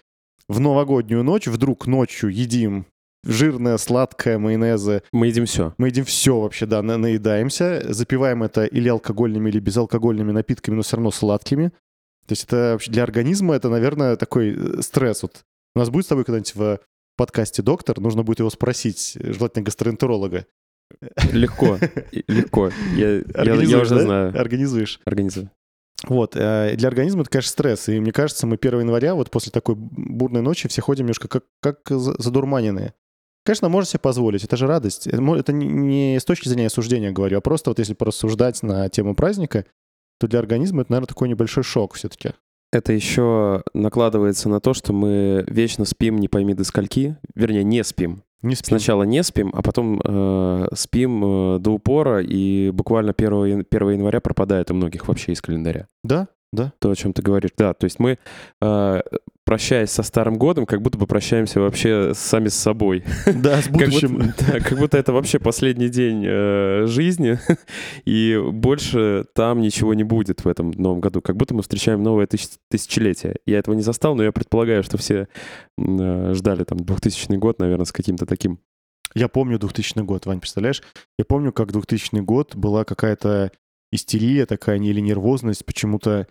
в 0.48 0.60
новогоднюю 0.60 1.24
ночь 1.24 1.46
вдруг 1.46 1.86
ночью 1.86 2.30
едим 2.30 2.86
жирное, 3.24 3.78
сладкое, 3.78 4.38
майонезы. 4.38 5.02
Мы 5.12 5.28
едим 5.28 5.46
все. 5.46 5.74
Мы 5.78 5.88
едим 5.88 6.04
все 6.04 6.38
вообще, 6.38 6.66
да, 6.66 6.82
на- 6.82 6.98
наедаемся. 6.98 7.82
Запиваем 7.92 8.42
это 8.42 8.66
или 8.66 8.88
алкогольными, 8.88 9.48
или 9.48 9.58
безалкогольными 9.58 10.32
напитками, 10.32 10.76
но 10.76 10.82
все 10.82 10.96
равно 10.96 11.10
сладкими. 11.10 11.70
То 12.26 12.32
есть 12.32 12.44
это 12.44 12.72
вообще 12.72 12.90
для 12.90 13.02
организма 13.02 13.54
это, 13.54 13.68
наверное, 13.68 14.16
такой 14.16 14.54
э, 14.54 14.82
стресс. 14.82 15.22
Вот 15.22 15.42
у 15.74 15.78
нас 15.78 15.90
будет 15.90 16.04
с 16.04 16.08
тобой 16.08 16.24
когда-нибудь 16.24 16.54
в 16.54 16.80
подкасте 17.16 17.62
доктор, 17.62 18.00
нужно 18.00 18.22
будет 18.22 18.40
его 18.40 18.50
спросить, 18.50 19.16
желательно 19.18 19.64
гастроэнтеролога. 19.64 20.46
Легко. 21.32 21.78
Легко. 22.28 22.70
Я, 22.94 23.22
я, 23.44 23.80
уже 23.80 23.94
да? 23.94 24.00
знаю. 24.00 24.40
Организуешь. 24.40 25.00
Организую. 25.04 25.50
Вот, 26.06 26.36
э, 26.36 26.74
для 26.76 26.88
организма 26.88 27.22
это, 27.22 27.30
конечно, 27.30 27.50
стресс. 27.50 27.88
И 27.88 27.98
мне 27.98 28.12
кажется, 28.12 28.46
мы 28.46 28.56
1 28.56 28.80
января, 28.80 29.14
вот 29.14 29.30
после 29.30 29.50
такой 29.50 29.74
бурной 29.76 30.42
ночи, 30.42 30.68
все 30.68 30.82
ходим 30.82 31.06
немножко 31.06 31.28
как, 31.28 31.44
как 31.60 31.78
за- 31.88 32.20
задурманенные. 32.20 32.94
Конечно, 33.44 33.68
можно 33.68 33.88
себе 33.88 34.00
позволить, 34.00 34.44
это 34.44 34.56
же 34.56 34.66
радость. 34.66 35.06
Это, 35.06 35.52
не 35.52 36.18
с 36.18 36.24
точки 36.24 36.48
зрения 36.48 36.66
осуждения 36.66 37.12
говорю, 37.12 37.38
а 37.38 37.40
просто 37.40 37.70
вот 37.70 37.78
если 37.78 37.94
порассуждать 37.94 38.62
на 38.62 38.88
тему 38.88 39.14
праздника, 39.14 39.66
то 40.18 40.26
для 40.26 40.38
организма 40.38 40.82
это, 40.82 40.92
наверное, 40.92 41.08
такой 41.08 41.28
небольшой 41.28 41.62
шок 41.62 41.94
все-таки. 41.94 42.32
Это 42.72 42.92
еще 42.92 43.62
накладывается 43.72 44.48
на 44.48 44.60
то, 44.60 44.74
что 44.74 44.92
мы 44.92 45.44
вечно 45.46 45.84
спим 45.84 46.18
не 46.18 46.28
пойми 46.28 46.54
до 46.54 46.64
скольки. 46.64 47.16
Вернее, 47.34 47.64
не 47.64 47.84
спим. 47.84 48.24
Не 48.44 48.54
спим. 48.54 48.68
Сначала 48.78 49.04
не 49.04 49.22
спим, 49.22 49.50
а 49.54 49.62
потом 49.62 50.00
э, 50.04 50.66
спим 50.74 51.24
э, 51.24 51.58
до 51.60 51.70
упора, 51.72 52.22
и 52.22 52.70
буквально 52.70 53.12
1, 53.16 53.32
ян- 53.44 53.66
1 53.70 53.90
января 53.90 54.20
пропадает 54.20 54.70
у 54.70 54.74
многих 54.74 55.08
вообще 55.08 55.32
из 55.32 55.40
календаря. 55.40 55.86
Да, 56.02 56.28
да. 56.54 56.72
То, 56.78 56.90
о 56.90 56.96
чем 56.96 57.12
ты 57.12 57.22
говоришь. 57.22 57.50
Да, 57.56 57.74
то 57.74 57.84
есть 57.84 57.98
мы, 57.98 58.18
э, 58.62 59.00
прощаясь 59.44 59.90
со 59.90 60.02
Старым 60.02 60.36
годом, 60.38 60.64
как 60.66 60.80
будто 60.82 60.96
бы 60.98 61.06
прощаемся 61.06 61.60
вообще 61.60 62.12
сами 62.14 62.48
с 62.48 62.54
собой. 62.54 63.04
Да, 63.26 63.60
с 63.60 63.64
Как 63.68 63.72
будущим. 63.72 64.16
будто, 64.18 64.44
да, 64.52 64.60
как 64.60 64.78
будто 64.78 64.96
это 64.98 65.12
вообще 65.12 65.38
последний 65.38 65.88
день 65.88 66.24
э, 66.26 66.86
жизни, 66.86 67.38
и 68.04 68.40
больше 68.52 69.24
там 69.34 69.60
ничего 69.60 69.94
не 69.94 70.04
будет 70.04 70.44
в 70.44 70.48
этом 70.48 70.70
новом 70.70 71.00
году. 71.00 71.20
Как 71.20 71.36
будто 71.36 71.54
мы 71.54 71.62
встречаем 71.62 72.02
новое 72.02 72.26
тысяч- 72.26 72.56
тысячелетие. 72.70 73.36
Я 73.46 73.58
этого 73.58 73.74
не 73.74 73.82
застал, 73.82 74.14
но 74.14 74.22
я 74.22 74.32
предполагаю, 74.32 74.82
что 74.82 74.96
все 74.98 75.28
э, 75.78 76.32
ждали 76.34 76.64
там 76.64 76.78
2000 76.78 77.36
год, 77.36 77.58
наверное, 77.58 77.84
с 77.84 77.92
каким-то 77.92 78.26
таким. 78.26 78.58
Я 79.14 79.28
помню 79.28 79.58
2000 79.58 80.00
год, 80.00 80.26
Вань, 80.26 80.40
представляешь? 80.40 80.82
Я 81.18 81.24
помню, 81.24 81.52
как 81.52 81.70
2000 81.70 82.16
год 82.22 82.56
была 82.56 82.84
какая-то 82.84 83.52
истерия 83.92 84.44
такая 84.44 84.78
или 84.78 84.98
нервозность. 85.00 85.64
Почему-то 85.64 86.26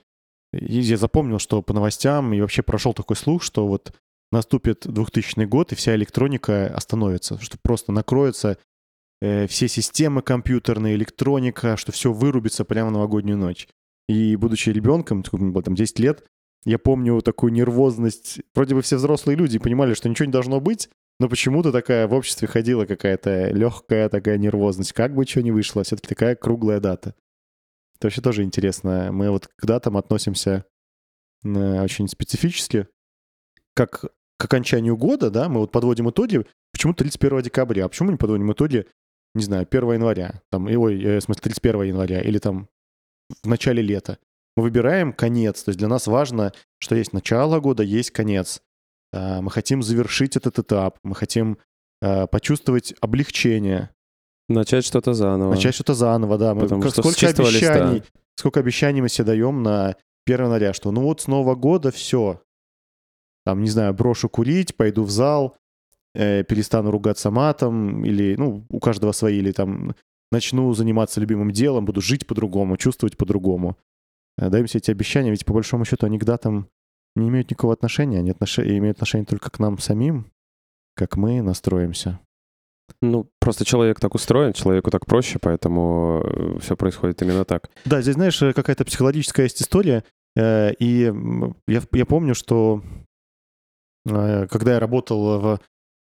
я 0.54 0.98
запомнил, 0.98 1.40
что 1.40 1.62
по 1.62 1.74
новостям 1.74 2.34
и 2.34 2.42
вообще 2.42 2.62
прошел 2.62 2.94
такой 2.94 3.16
слух, 3.16 3.44
что 3.44 3.68
вот 3.68 3.94
наступит 4.32 4.88
2000 4.88 5.46
год, 5.46 5.72
и 5.72 5.76
вся 5.76 5.96
электроника 5.96 6.68
остановится, 6.68 7.40
что 7.40 7.58
просто 7.62 7.92
накроются 7.92 8.58
э, 9.22 9.48
все 9.48 9.68
системы 9.68 10.22
компьютерные, 10.22 10.96
электроника, 10.96 11.78
что 11.78 11.92
все 11.92 12.12
вырубится 12.12 12.66
прямо 12.66 12.90
в 12.90 12.94
новогоднюю 12.94 13.38
ночь. 13.38 13.68
И 14.08 14.36
будучи 14.36 14.70
ребенком, 14.70 15.24
мне 15.32 15.52
было 15.52 15.64
там 15.64 15.76
10 15.76 16.00
лет, 16.00 16.26
я 16.66 16.80
помню 16.80 17.22
такую 17.22 17.52
нервозность. 17.52 18.40
Вроде 18.56 18.76
бы 18.76 18.82
все 18.82 18.98
взрослые 18.98 19.38
люди 19.38 19.60
понимали, 19.60 19.94
что 19.94 20.10
ничего 20.10 20.26
не 20.26 20.32
должно 20.32 20.60
быть, 20.60 20.90
но 21.20 21.30
почему-то 21.30 21.72
такая 21.72 22.08
в 22.08 22.14
обществе 22.14 22.48
ходила 22.48 22.86
какая-то 22.86 23.50
легкая 23.50 24.10
такая 24.10 24.38
нервозность. 24.38 24.94
Как 24.94 25.14
бы 25.14 25.26
что 25.26 25.42
ни 25.42 25.52
вышло, 25.52 25.84
все-таки 25.84 26.08
такая 26.08 26.36
круглая 26.36 26.80
дата. 26.80 27.16
Это 27.96 28.08
вообще 28.08 28.22
тоже 28.22 28.44
интересно. 28.44 29.12
Мы 29.12 29.30
вот 29.30 29.48
к 29.48 29.66
датам 29.66 29.98
относимся 29.98 30.66
э, 31.44 31.82
очень 31.82 32.08
специфически. 32.08 32.88
Как 33.76 34.02
к 34.38 34.46
окончанию 34.46 34.98
года, 34.98 35.30
да, 35.30 35.48
мы 35.50 35.60
вот 35.62 35.72
подводим 35.72 36.10
итоги. 36.10 36.46
Почему 36.72 36.94
31 36.94 37.42
декабря? 37.44 37.86
А 37.86 37.90
почему 37.90 38.12
не 38.12 38.18
подводим 38.18 38.52
итоги, 38.52 38.88
не 39.36 39.44
знаю, 39.44 39.66
1 39.66 39.94
января? 39.94 40.42
Там, 40.52 40.68
и- 40.70 40.76
ой, 40.76 41.02
э, 41.02 41.20
в 41.20 41.22
смысле, 41.24 41.42
31 41.42 41.84
января 41.84 42.22
или 42.22 42.40
там 42.40 42.68
в 43.44 43.48
начале 43.48 43.82
лета. 43.82 44.18
Мы 44.56 44.64
выбираем 44.64 45.14
конец. 45.14 45.64
То 45.64 45.70
есть 45.70 45.80
для 45.80 45.88
нас 45.88 46.08
важно, 46.08 46.52
что 46.80 46.96
есть 46.96 47.14
начало 47.14 47.60
года, 47.60 47.84
есть 47.84 48.12
конец. 48.12 48.62
А, 49.12 49.42
Мы 49.42 49.50
хотим 49.52 49.82
завершить 49.82 50.36
этот 50.38 50.60
этап. 50.60 51.00
Мы 51.04 51.16
хотим 51.16 51.58
почувствовать 52.32 52.94
облегчение, 53.00 53.90
Начать 54.50 54.86
что-то 54.86 55.14
заново. 55.14 55.52
начать 55.54 55.74
что-то 55.74 55.94
заново, 55.94 56.38
да. 56.38 56.54
Мы, 56.54 56.62
Потому 56.62 56.82
как- 56.82 56.92
что 56.92 57.02
сколько 57.02 57.20
чистого 57.20 57.48
листа. 57.50 57.74
обещаний, 57.74 58.04
сколько 58.36 58.60
обещаний 58.60 59.02
мы 59.02 59.10
себе 59.10 59.26
даем 59.26 59.64
на 59.64 59.96
1 60.26 60.46
января, 60.46 60.74
что 60.74 60.92
ну 60.92 61.02
вот 61.02 61.22
с 61.22 61.28
Нового 61.28 61.56
года 61.56 61.92
все. 61.92 62.42
Там, 63.46 63.62
не 63.62 63.70
знаю, 63.70 63.94
брошу 63.94 64.30
курить, 64.30 64.76
пойду 64.76 65.04
в 65.04 65.10
зал, 65.12 65.56
э, 66.16 66.44
перестану 66.44 66.92
ругаться 66.92 67.30
матом, 67.32 68.06
или, 68.06 68.36
ну, 68.38 68.66
у 68.70 68.80
каждого 68.80 69.12
свои, 69.12 69.38
или 69.40 69.52
там 69.52 69.96
начну 70.32 70.74
заниматься 70.74 71.20
любимым 71.20 71.52
делом, 71.52 71.86
буду 71.86 72.02
жить 72.02 72.26
по-другому, 72.28 72.78
чувствовать 72.78 73.18
по-другому. 73.18 73.78
Э, 74.38 74.50
Даем 74.50 74.68
себе 74.68 74.80
эти 74.80 74.92
обещания, 74.92 75.32
ведь 75.32 75.46
по 75.46 75.54
большому 75.54 75.86
счету 75.86 76.06
они 76.06 76.20
к 76.20 76.24
датам 76.26 76.68
не 77.16 77.30
имеют 77.30 77.50
никакого 77.52 77.74
отношения, 77.74 78.20
они 78.20 78.32
отнош- 78.32 78.64
имеют 78.66 78.98
отношение 78.98 79.26
только 79.26 79.50
к 79.52 79.60
нам 79.60 79.78
самим, 79.78 80.32
как 80.96 81.18
мы 81.18 81.42
настроимся. 81.42 82.20
Ну, 83.04 83.30
просто 83.42 83.66
человек 83.66 84.00
так 84.00 84.16
устроен, 84.16 84.54
человеку 84.54 84.90
так 84.90 85.06
проще, 85.06 85.38
поэтому 85.38 86.58
все 86.62 86.78
происходит 86.78 87.22
именно 87.22 87.44
так. 87.44 87.70
Да, 87.84 88.02
здесь, 88.02 88.14
знаешь, 88.16 88.42
э, 88.42 88.54
какая-то 88.54 88.86
психологическая 88.86 89.46
есть 89.46 89.62
история. 89.62 90.06
э, 90.38 90.72
И 90.80 91.12
я, 91.68 91.82
я 91.92 92.06
помню, 92.06 92.34
что 92.34 92.82
э, 94.06 94.48
когда 94.48 94.74
я 94.76 94.80
работал 94.80 95.40
в 95.40 95.60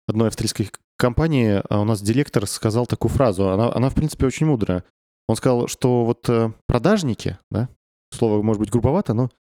одной 0.09 0.29
австрийской 0.29 0.71
компании, 0.99 1.63
у 1.71 1.85
нас 1.85 2.03
директор 2.03 2.47
сказал 2.47 2.87
такую 2.87 3.11
фразу. 3.11 3.49
Она, 3.49 3.73
она 3.75 3.89
в 3.89 3.95
принципе, 3.95 4.27
очень 4.27 4.45
мудрая. 4.47 4.85
Он 5.27 5.37
сказал, 5.37 5.69
что 5.69 6.05
вот 6.05 6.29
э, 6.29 6.53
продажники, 6.67 7.39
да, 7.51 7.71
слово 8.13 8.43
может 8.43 8.61
быть 8.61 8.71
грубовато, 8.71 9.15
но 9.15 9.31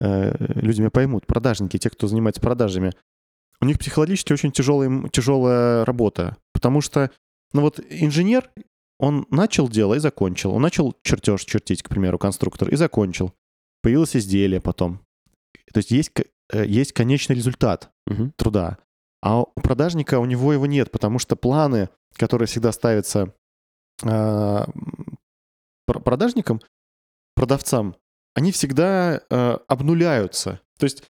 э, 0.00 0.32
люди 0.38 0.80
меня 0.80 0.90
поймут, 0.90 1.26
продажники, 1.26 1.76
те, 1.76 1.90
кто 1.90 2.06
занимается 2.06 2.40
продажами, 2.40 2.92
у 3.62 3.66
них 3.66 3.78
психологически 3.78 4.32
очень 4.32 4.52
тяжелая, 4.52 5.08
тяжелая 5.08 5.84
работа, 5.84 6.36
потому 6.60 6.82
что, 6.82 7.10
ну 7.54 7.62
вот 7.62 7.80
инженер, 7.88 8.50
он 8.98 9.26
начал 9.30 9.66
дело 9.66 9.94
и 9.94 9.98
закончил. 9.98 10.52
Он 10.52 10.60
начал 10.60 10.94
чертеж 11.02 11.42
чертить, 11.46 11.82
к 11.82 11.88
примеру, 11.88 12.18
конструктор, 12.18 12.68
и 12.68 12.76
закончил. 12.76 13.32
Появилось 13.82 14.14
изделие 14.14 14.60
потом. 14.60 14.98
То 15.72 15.78
есть 15.78 15.90
есть, 15.90 16.12
э, 16.52 16.66
есть 16.66 16.92
конечный 16.92 17.34
результат 17.34 17.90
Мгм. 18.06 18.32
труда. 18.36 18.76
А 19.22 19.40
у 19.40 19.46
продажника 19.54 20.18
у 20.18 20.26
него 20.26 20.52
его 20.52 20.66
нет, 20.66 20.90
потому 20.90 21.18
что 21.18 21.34
планы, 21.34 21.88
которые 22.14 22.46
всегда 22.46 22.72
ставятся 22.72 23.34
э, 24.04 24.66
продажникам, 25.86 26.60
продавцам, 27.34 27.96
они 28.34 28.52
всегда 28.52 29.22
э, 29.30 29.58
обнуляются. 29.66 30.60
То 30.78 30.84
есть 30.84 31.04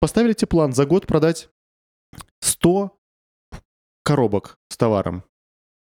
поставили 0.00 0.32
тебе 0.32 0.48
план 0.48 0.72
за 0.72 0.86
год 0.86 1.06
продать 1.06 1.50
100 2.40 2.98
коробок 4.02 4.58
с 4.68 4.76
товаром. 4.76 5.24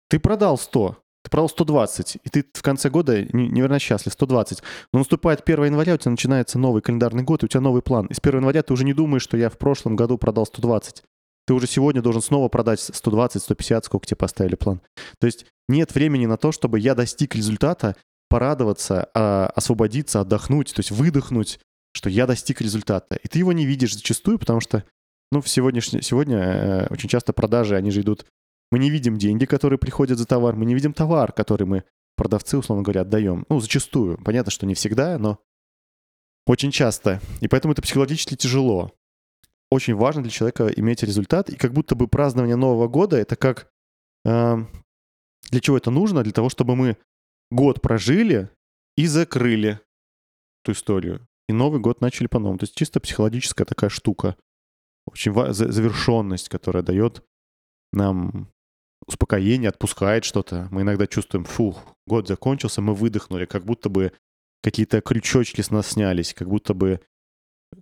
Ты 0.08 0.18
продал 0.18 0.58
100, 0.58 0.96
ты 1.24 1.30
продал 1.30 1.48
120, 1.48 2.18
и 2.22 2.28
ты 2.28 2.44
в 2.52 2.62
конце 2.62 2.88
года 2.88 3.20
невероятно 3.20 3.78
счастлив, 3.80 4.12
120. 4.12 4.62
Но 4.92 5.00
наступает 5.00 5.42
1 5.44 5.64
января, 5.64 5.94
у 5.94 5.96
тебя 5.96 6.12
начинается 6.12 6.58
новый 6.58 6.82
календарный 6.82 7.24
год, 7.24 7.42
и 7.42 7.46
у 7.46 7.48
тебя 7.48 7.60
новый 7.60 7.82
план. 7.82 8.06
И 8.06 8.14
с 8.14 8.18
1 8.22 8.40
января 8.40 8.62
ты 8.62 8.72
уже 8.72 8.84
не 8.84 8.94
думаешь, 8.94 9.22
что 9.22 9.36
я 9.36 9.50
в 9.50 9.58
прошлом 9.58 9.96
году 9.96 10.18
продал 10.18 10.46
120. 10.46 11.02
Ты 11.46 11.54
уже 11.54 11.66
сегодня 11.66 12.02
должен 12.02 12.22
снова 12.22 12.48
продать 12.48 12.80
120, 12.80 13.42
150, 13.42 13.84
сколько 13.84 14.06
тебе 14.06 14.16
поставили 14.16 14.54
план. 14.56 14.80
То 15.18 15.26
есть 15.26 15.46
нет 15.68 15.94
времени 15.94 16.26
на 16.26 16.36
то, 16.36 16.52
чтобы 16.52 16.78
я 16.78 16.94
достиг 16.94 17.34
результата, 17.34 17.96
порадоваться, 18.28 19.08
а, 19.14 19.46
освободиться, 19.54 20.20
отдохнуть, 20.20 20.74
то 20.74 20.80
есть 20.80 20.90
выдохнуть, 20.90 21.60
что 21.92 22.08
я 22.08 22.26
достиг 22.26 22.60
результата. 22.60 23.16
И 23.16 23.28
ты 23.28 23.38
его 23.38 23.52
не 23.52 23.66
видишь 23.66 23.94
зачастую, 23.94 24.38
потому 24.38 24.60
что 24.60 24.84
ну, 25.32 25.40
в 25.40 25.48
сегодняшний, 25.48 26.02
сегодня 26.02 26.38
э, 26.38 26.86
очень 26.90 27.08
часто 27.08 27.32
продажи, 27.32 27.76
они 27.76 27.90
же 27.90 28.00
идут 28.00 28.26
мы 28.70 28.78
не 28.78 28.90
видим 28.90 29.16
деньги, 29.16 29.44
которые 29.44 29.78
приходят 29.78 30.18
за 30.18 30.26
товар, 30.26 30.56
мы 30.56 30.64
не 30.64 30.74
видим 30.74 30.92
товар, 30.92 31.32
который 31.32 31.66
мы 31.66 31.84
продавцы, 32.16 32.58
условно 32.58 32.82
говоря, 32.82 33.02
отдаем. 33.02 33.44
Ну, 33.48 33.60
зачастую. 33.60 34.18
Понятно, 34.24 34.50
что 34.50 34.66
не 34.66 34.74
всегда, 34.74 35.18
но 35.18 35.38
очень 36.46 36.70
часто. 36.70 37.20
И 37.40 37.48
поэтому 37.48 37.72
это 37.72 37.82
психологически 37.82 38.36
тяжело. 38.36 38.92
Очень 39.70 39.94
важно 39.94 40.22
для 40.22 40.30
человека 40.30 40.68
иметь 40.68 41.02
результат. 41.02 41.50
И 41.50 41.56
как 41.56 41.72
будто 41.72 41.94
бы 41.94 42.08
празднование 42.08 42.56
Нового 42.56 42.88
года— 42.88 43.16
это 43.18 43.36
как... 43.36 43.70
Э, 44.24 44.56
для 45.50 45.60
чего 45.60 45.76
это 45.76 45.90
нужно? 45.90 46.22
Для 46.22 46.32
того, 46.32 46.48
чтобы 46.48 46.74
мы 46.74 46.96
год 47.50 47.80
прожили 47.80 48.50
и 48.96 49.06
закрыли 49.06 49.80
эту 50.64 50.72
историю. 50.72 51.26
И 51.48 51.52
Новый 51.52 51.80
год 51.80 52.00
начали 52.00 52.26
по-новому. 52.26 52.58
То 52.58 52.64
есть 52.64 52.74
чисто 52.74 52.98
психологическая 52.98 53.64
такая 53.64 53.90
штука. 53.90 54.36
Очень 55.06 55.32
завершенность, 55.52 56.48
которая 56.48 56.82
дает 56.82 57.24
нам 57.92 58.48
успокоение, 59.06 59.68
отпускает 59.68 60.24
что-то. 60.24 60.68
Мы 60.70 60.82
иногда 60.82 61.06
чувствуем, 61.06 61.44
фух, 61.44 61.82
год 62.06 62.26
закончился, 62.26 62.82
мы 62.82 62.94
выдохнули, 62.94 63.46
как 63.46 63.64
будто 63.64 63.88
бы 63.88 64.12
какие-то 64.62 65.00
крючочки 65.00 65.60
с 65.60 65.70
нас 65.70 65.88
снялись, 65.88 66.34
как 66.34 66.48
будто 66.48 66.74
бы, 66.74 67.00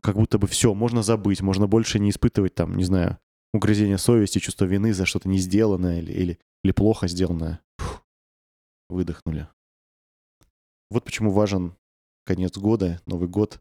как 0.03 0.17
будто 0.17 0.39
бы 0.39 0.47
все, 0.47 0.75
можно 0.75 1.03
забыть, 1.03 1.41
можно 1.41 1.67
больше 1.67 1.99
не 1.99 2.11
испытывать 2.11 2.55
там, 2.55 2.77
не 2.77 2.85
знаю, 2.85 3.19
угрызение 3.55 3.99
совести, 3.99 4.39
чувство 4.39 4.67
вины 4.67 4.93
за 4.93 5.07
что-то 5.07 5.29
не 5.29 5.39
сделанное 5.39 6.01
или, 6.01 6.13
или, 6.13 6.39
или 6.63 6.73
плохо 6.73 7.09
сделанное. 7.09 7.61
Фух, 7.79 8.05
выдохнули. 8.91 9.49
Вот 10.91 11.05
почему 11.05 11.31
важен 11.31 11.75
конец 12.27 12.57
года, 12.59 13.01
Новый 13.07 13.29
год. 13.29 13.61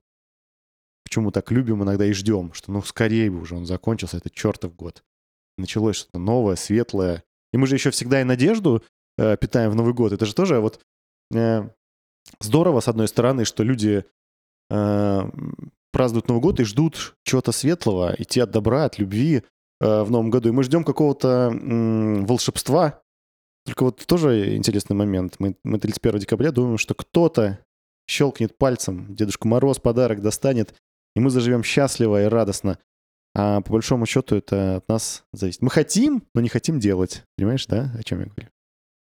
Почему 1.13 1.29
так 1.29 1.51
любим 1.51 1.83
иногда 1.83 2.07
и 2.07 2.11
ждем, 2.11 2.53
что 2.53 2.71
ну 2.71 2.81
скорее 2.81 3.29
бы 3.29 3.41
уже 3.41 3.55
он 3.55 3.67
закончился, 3.67 4.17
этот 4.17 4.33
чертов 4.33 4.75
год. 4.75 5.03
Началось 5.59 5.97
что-то 5.97 6.17
новое, 6.17 6.55
светлое, 6.55 7.23
и 7.51 7.57
мы 7.57 7.67
же 7.67 7.75
еще 7.75 7.91
всегда 7.91 8.19
и 8.19 8.23
надежду 8.23 8.81
э, 9.19 9.37
питаем 9.37 9.69
в 9.69 9.75
Новый 9.75 9.93
год. 9.93 10.11
Это 10.11 10.25
же 10.25 10.33
тоже 10.33 10.59
вот 10.59 10.79
э, 11.31 11.69
здорово, 12.39 12.79
с 12.79 12.87
одной 12.87 13.07
стороны, 13.07 13.45
что 13.45 13.61
люди 13.61 14.05
э, 14.71 15.21
празднуют 15.91 16.29
Новый 16.29 16.41
год 16.41 16.59
и 16.59 16.63
ждут 16.63 17.15
чего-то 17.23 17.51
светлого, 17.51 18.15
идти 18.17 18.39
от 18.39 18.49
добра, 18.49 18.85
от 18.85 18.97
любви 18.97 19.43
э, 19.81 20.01
в 20.01 20.09
Новом 20.09 20.31
году. 20.31 20.49
И 20.49 20.51
мы 20.51 20.63
ждем 20.63 20.83
какого-то 20.83 21.51
э, 21.53 22.25
волшебства. 22.25 23.03
Только 23.67 23.83
вот 23.83 24.03
тоже 24.07 24.55
интересный 24.55 24.95
момент. 24.95 25.35
Мы, 25.37 25.57
мы 25.63 25.77
31 25.77 26.21
декабря 26.21 26.51
думаем, 26.51 26.79
что 26.79 26.95
кто-то 26.95 27.59
щелкнет 28.09 28.57
пальцем, 28.57 29.13
Дедушка 29.13 29.47
Мороз 29.47 29.77
подарок 29.77 30.19
достанет, 30.19 30.73
и 31.15 31.19
мы 31.19 31.29
заживем 31.29 31.63
счастливо 31.63 32.23
и 32.23 32.27
радостно. 32.27 32.77
А 33.35 33.61
по 33.61 33.73
большому 33.73 34.05
счету 34.05 34.35
это 34.35 34.77
от 34.77 34.87
нас 34.87 35.25
зависит. 35.33 35.61
Мы 35.61 35.69
хотим, 35.69 36.23
но 36.35 36.41
не 36.41 36.49
хотим 36.49 36.79
делать. 36.79 37.23
Понимаешь, 37.35 37.65
да, 37.65 37.91
о 37.97 38.03
чем 38.03 38.19
я 38.19 38.25
говорю? 38.25 38.49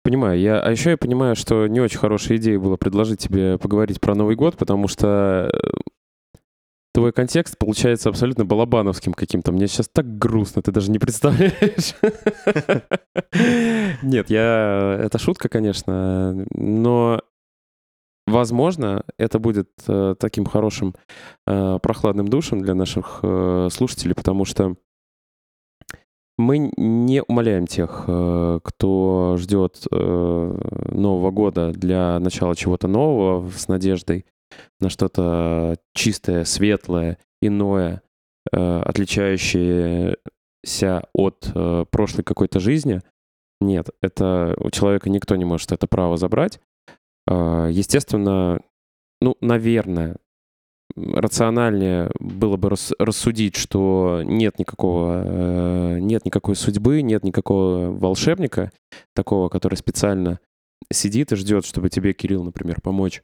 Понимаю. 0.03 0.39
Я, 0.39 0.59
а 0.61 0.71
еще 0.71 0.91
я 0.91 0.97
понимаю, 0.97 1.35
что 1.35 1.67
не 1.67 1.79
очень 1.79 1.97
хорошая 1.97 2.37
идея 2.37 2.59
было 2.59 2.77
предложить 2.77 3.19
тебе 3.19 3.57
поговорить 3.57 3.99
про 3.99 4.15
Новый 4.15 4.35
год, 4.35 4.55
потому 4.55 4.87
что 4.87 5.49
э, 5.51 5.57
твой 6.93 7.11
контекст 7.11 7.57
получается 7.57 8.09
абсолютно 8.09 8.45
балабановским 8.45 9.13
каким-то. 9.13 9.51
Мне 9.51 9.67
сейчас 9.67 9.89
так 9.91 10.17
грустно, 10.17 10.61
ты 10.61 10.71
даже 10.71 10.91
не 10.91 10.99
представляешь. 10.99 11.95
Нет, 14.03 14.29
я... 14.29 14.99
Это 15.03 15.17
шутка, 15.17 15.49
конечно, 15.49 16.45
но 16.51 17.21
Возможно, 18.29 19.03
это 19.17 19.39
будет 19.39 19.69
э, 19.87 20.15
таким 20.19 20.45
хорошим 20.45 20.95
э, 21.47 21.79
прохладным 21.81 22.27
душем 22.27 22.61
для 22.61 22.75
наших 22.75 23.19
э, 23.23 23.69
слушателей, 23.71 24.13
потому 24.13 24.45
что 24.45 24.75
мы 26.39 26.71
не 26.77 27.21
умоляем 27.21 27.67
тех, 27.67 28.05
э, 28.07 28.59
кто 28.63 29.35
ждет 29.37 29.85
э, 29.91 30.59
Нового 30.91 31.31
года 31.31 31.73
для 31.73 32.17
начала 32.19 32.55
чего-то 32.55 32.87
нового 32.87 33.49
с 33.49 33.67
надеждой 33.67 34.25
на 34.79 34.89
что-то 34.89 35.75
чистое, 35.93 36.45
светлое, 36.45 37.17
иное, 37.41 38.01
э, 38.53 38.81
отличающееся 38.85 40.15
от 41.13 41.51
прошлой 41.91 42.23
какой-то 42.23 42.61
жизни. 42.61 43.01
Нет, 43.59 43.89
это 44.01 44.55
у 44.59 44.69
человека 44.69 45.09
никто 45.09 45.35
не 45.35 45.43
может 45.43 45.73
это 45.73 45.87
право 45.87 46.15
забрать. 46.15 46.61
А, 47.27 47.67
естественно, 47.67 48.59
ну, 49.21 49.35
наверное, 49.41 50.17
рациональнее 50.95 52.09
было 52.19 52.57
бы 52.57 52.69
рассудить, 52.99 53.55
что 53.55 54.21
нет 54.23 54.59
никакого, 54.59 55.23
э, 55.25 55.99
нет 55.99 56.25
никакой 56.25 56.55
судьбы, 56.55 57.01
нет 57.01 57.23
никакого 57.23 57.91
волшебника 57.91 58.71
такого, 59.13 59.49
который 59.49 59.75
специально 59.75 60.39
сидит 60.91 61.31
и 61.31 61.35
ждет, 61.35 61.65
чтобы 61.65 61.89
тебе, 61.89 62.13
Кирилл, 62.13 62.43
например, 62.43 62.81
помочь 62.81 63.21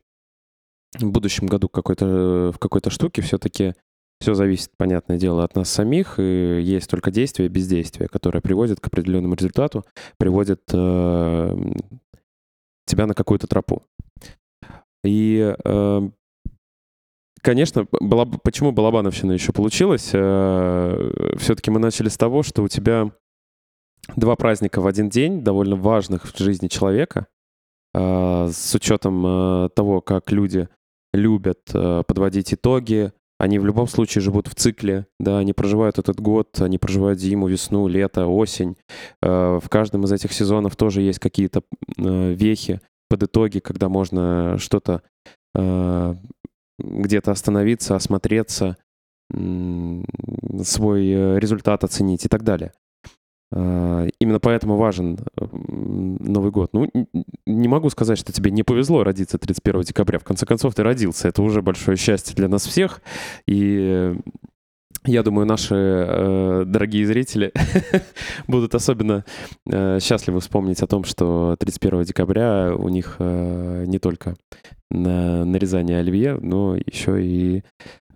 в 1.00 1.10
будущем 1.10 1.48
году 1.48 1.68
какой-то, 1.68 2.52
в 2.54 2.60
какой-то 2.60 2.90
штуке. 2.90 3.22
Все-таки 3.22 3.74
все 4.22 4.34
зависит, 4.34 4.70
понятное 4.78 5.18
дело, 5.18 5.44
от 5.44 5.56
нас 5.56 5.70
самих, 5.70 6.20
и 6.20 6.62
есть 6.62 6.90
только 6.90 7.12
действие 7.12 7.48
и 7.48 7.52
бездействие, 7.52 8.08
которое 8.08 8.42
приводит 8.42 8.80
к 8.80 8.88
определенному 8.88 9.36
результату, 9.36 9.84
приводит 10.18 10.62
э, 10.72 11.74
тебя 12.86 13.06
на 13.08 13.14
какую-то 13.14 13.48
тропу. 13.48 13.84
И, 15.04 15.56
э, 15.64 16.10
конечно, 17.42 17.88
была, 17.92 18.26
почему 18.26 18.72
Балабановщина 18.72 19.34
еще 19.34 19.54
получилась? 19.54 20.10
Э, 20.14 21.36
все-таки 21.38 21.72
мы 21.72 21.80
начали 21.80 22.10
с 22.10 22.18
того, 22.18 22.44
что 22.44 22.64
у 22.64 22.68
тебя 22.68 23.12
два 24.16 24.36
праздника 24.36 24.82
в 24.82 24.88
один 24.88 25.10
день, 25.10 25.44
довольно 25.44 25.76
важных 25.76 26.26
в 26.26 26.38
жизни 26.38 26.68
человека, 26.68 27.28
э, 27.94 28.50
с 28.52 28.76
учетом 28.76 29.70
того, 29.76 30.02
как 30.02 30.32
люди 30.32 30.70
любят 31.14 31.64
подводить 31.72 32.54
итоги, 32.54 33.14
они 33.38 33.60
в 33.60 33.66
любом 33.66 33.88
случае 33.88 34.22
живут 34.22 34.48
в 34.48 34.56
цикле, 34.56 35.08
да, 35.20 35.40
они 35.40 35.54
проживают 35.54 36.00
этот 36.00 36.20
год, 36.20 36.62
они 36.62 36.78
проживают 36.78 37.20
зиму, 37.20 37.48
весну, 37.48 37.88
лето, 37.88 38.28
осень. 38.28 38.78
В 39.22 39.64
каждом 39.70 40.06
из 40.06 40.12
этих 40.12 40.32
сезонов 40.32 40.76
тоже 40.76 41.02
есть 41.02 41.20
какие-то 41.20 41.62
вехи, 41.98 42.80
под 43.10 43.24
итоги, 43.24 43.60
когда 43.60 43.90
можно 43.90 44.58
что-то 44.58 45.02
э, 45.54 46.16
где-то 46.80 47.32
остановиться, 47.32 47.96
осмотреться, 47.96 48.78
свой 49.32 51.08
э, 51.08 51.40
результат 51.40 51.84
оценить 51.84 52.26
и 52.26 52.30
так 52.30 52.44
далее. 52.44 52.72
Э, 53.52 54.08
именно 54.20 54.40
поэтому 54.40 54.78
важен 54.78 55.20
Новый 55.36 56.52
год. 56.52 56.72
Ну, 56.74 56.90
не 57.46 57.68
могу 57.68 57.90
сказать, 57.90 58.18
что 58.18 58.32
тебе 58.32 58.52
не 58.52 58.64
повезло 58.64 59.04
родиться 59.04 59.38
31 59.38 59.82
декабря. 59.82 60.20
В 60.20 60.24
конце 60.24 60.46
концов, 60.46 60.76
ты 60.76 60.84
родился. 60.84 61.28
Это 61.28 61.42
уже 61.42 61.62
большое 61.62 61.98
счастье 61.98 62.36
для 62.36 62.48
нас 62.48 62.66
всех. 62.66 63.02
И 63.48 64.16
я 65.08 65.22
думаю, 65.22 65.46
наши 65.46 65.76
э, 65.76 66.64
дорогие 66.66 67.06
зрители 67.06 67.54
будут 68.48 68.74
особенно 68.74 69.24
э, 69.70 70.00
счастливы 70.02 70.40
вспомнить 70.40 70.82
о 70.82 70.88
том, 70.88 71.04
что 71.04 71.56
31 71.60 72.04
декабря 72.04 72.74
у 72.76 72.90
них 72.90 73.18
э, 73.20 73.84
не 73.86 74.00
только 74.00 74.36
на 74.90 75.46
нарезание 75.46 76.00
оливье, 76.00 76.38
но 76.42 76.76
еще 76.76 77.24
и 77.24 77.58
э, 77.58 77.62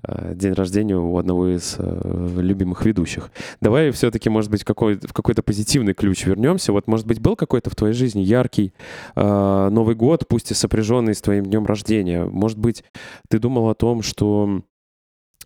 день 0.08 0.54
рождения 0.54 0.96
у 0.96 1.18
одного 1.18 1.56
из 1.56 1.76
э, 1.78 2.36
любимых 2.38 2.86
ведущих. 2.86 3.32
Давай 3.62 3.92
все-таки, 3.92 4.30
может 4.30 4.50
быть, 4.52 4.64
какой, 4.64 4.96
в 4.96 5.14
какой-то 5.14 5.44
позитивный 5.44 5.94
ключ 5.94 6.26
вернемся. 6.26 6.72
Вот, 6.72 6.88
может 6.88 7.06
быть, 7.06 7.20
был 7.20 7.36
какой-то 7.36 7.70
в 7.70 7.76
твоей 7.76 7.94
жизни 7.94 8.22
яркий 8.22 8.74
э, 9.16 9.70
Новый 9.70 9.96
год, 9.96 10.28
пусть 10.28 10.52
и 10.52 10.54
сопряженный 10.54 11.14
с 11.14 11.22
твоим 11.22 11.46
днем 11.46 11.66
рождения. 11.66 12.26
Может 12.26 12.58
быть, 12.58 12.84
ты 13.30 13.40
думал 13.40 13.70
о 13.70 13.76
том, 13.76 14.02
что 14.02 14.62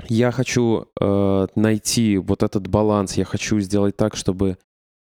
я 0.08 0.32
хочу 0.32 0.88
э, 1.00 1.48
найти 1.56 2.18
вот 2.18 2.44
этот 2.44 2.68
баланс, 2.68 3.18
я 3.18 3.26
хочу 3.26 3.60
сделать 3.60 3.96
так, 3.96 4.16
чтобы 4.16 4.58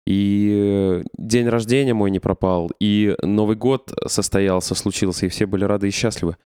и 0.06 1.02
день 1.18 1.48
рождения 1.48 1.94
мой 1.94 2.10
не 2.10 2.18
пропал, 2.18 2.70
и 2.80 3.14
Новый 3.22 3.54
год 3.54 3.92
состоялся, 4.06 4.74
случился, 4.74 5.26
и 5.26 5.28
все 5.28 5.46
были 5.46 5.64
рады 5.64 5.88
и 5.88 5.92
счастливы. 5.92 6.36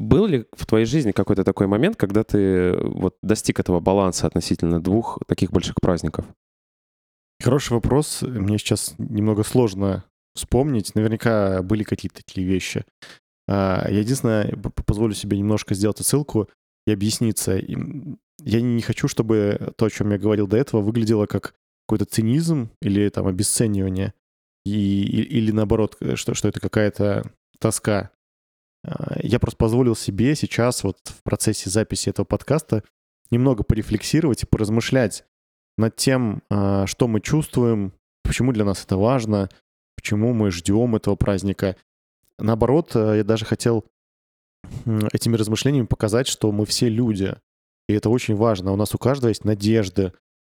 Был 0.00 0.24
ли 0.24 0.46
в 0.52 0.64
твоей 0.64 0.86
жизни 0.86 1.12
какой-то 1.12 1.44
такой 1.44 1.66
момент, 1.66 1.96
когда 1.96 2.24
ты 2.24 2.74
вот 2.74 3.18
достиг 3.22 3.60
этого 3.60 3.80
баланса 3.80 4.26
относительно 4.26 4.80
двух 4.80 5.18
таких 5.26 5.52
больших 5.52 5.74
праздников? 5.78 6.24
Хороший 7.42 7.74
вопрос. 7.74 8.22
Мне 8.22 8.56
сейчас 8.56 8.94
немного 8.96 9.42
сложно 9.42 10.04
вспомнить. 10.34 10.94
Наверняка 10.94 11.60
были 11.62 11.82
какие-то 11.82 12.24
такие 12.24 12.46
вещи. 12.46 12.86
А, 13.46 13.86
я 13.90 13.98
единственное, 13.98 14.50
позволю 14.86 15.12
себе 15.12 15.36
немножко 15.36 15.74
сделать 15.74 15.98
ссылку 15.98 16.48
и 16.86 16.92
объясниться. 16.92 17.60
Я 18.42 18.62
не 18.62 18.80
хочу, 18.80 19.06
чтобы 19.06 19.74
то, 19.76 19.84
о 19.84 19.90
чем 19.90 20.12
я 20.12 20.18
говорил 20.18 20.46
до 20.46 20.56
этого, 20.56 20.80
выглядело 20.80 21.26
как 21.26 21.54
какой-то 21.86 22.06
цинизм 22.06 22.70
или 22.80 23.06
там 23.10 23.26
обесценивание, 23.26 24.14
и, 24.64 25.20
или 25.20 25.50
наоборот, 25.50 25.98
э, 26.00 26.16
что, 26.16 26.32
что 26.32 26.48
это 26.48 26.58
какая-то 26.58 27.30
тоска. 27.58 28.12
А, 28.84 29.18
я 29.22 29.38
просто 29.38 29.56
позволил 29.56 29.96
себе 29.96 30.34
сейчас 30.34 30.84
вот 30.84 30.98
в 31.04 31.22
процессе 31.22 31.70
записи 31.70 32.08
этого 32.08 32.24
подкаста 32.24 32.82
немного 33.30 33.62
порефлексировать 33.62 34.42
и 34.42 34.46
поразмышлять 34.46 35.24
над 35.76 35.96
тем, 35.96 36.42
а, 36.50 36.86
что 36.86 37.08
мы 37.08 37.20
чувствуем, 37.20 37.92
почему 38.22 38.52
для 38.52 38.64
нас 38.64 38.84
это 38.84 38.96
важно, 38.96 39.48
почему 39.96 40.32
мы 40.32 40.50
ждем 40.50 40.96
этого 40.96 41.16
праздника. 41.16 41.76
Наоборот, 42.38 42.92
э, 42.94 43.18
я 43.18 43.24
даже 43.24 43.44
хотел 43.44 43.84
этими 45.12 45.36
размышлениями 45.36 45.86
показать, 45.86 46.26
что 46.26 46.50
мы 46.52 46.64
все 46.64 46.88
люди. 46.88 47.34
И 47.88 47.92
это 47.92 48.08
очень 48.08 48.34
важно. 48.34 48.72
У 48.72 48.76
нас 48.76 48.94
у 48.94 48.98
каждого 48.98 49.28
есть 49.28 49.44
надежды, 49.44 50.12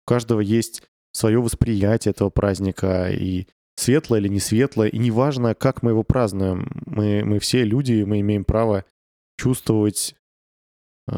у 0.06 0.10
каждого 0.10 0.40
есть 0.40 0.84
свое 1.12 1.42
восприятие 1.42 2.12
этого 2.12 2.30
праздника, 2.30 3.10
и 3.12 3.48
светлое 3.76 4.20
или 4.20 4.28
не 4.28 4.40
светлое, 4.40 4.88
и 4.88 4.98
неважно, 4.98 5.56
как 5.56 5.84
мы 5.84 5.92
его 5.92 6.04
празднуем. 6.04 6.70
Мы, 6.86 7.24
мы 7.24 7.40
все 7.40 7.64
люди, 7.64 8.04
мы 8.04 8.20
имеем 8.20 8.46
право 8.46 8.86
чувствовать, 9.38 10.16
э, 11.12 11.16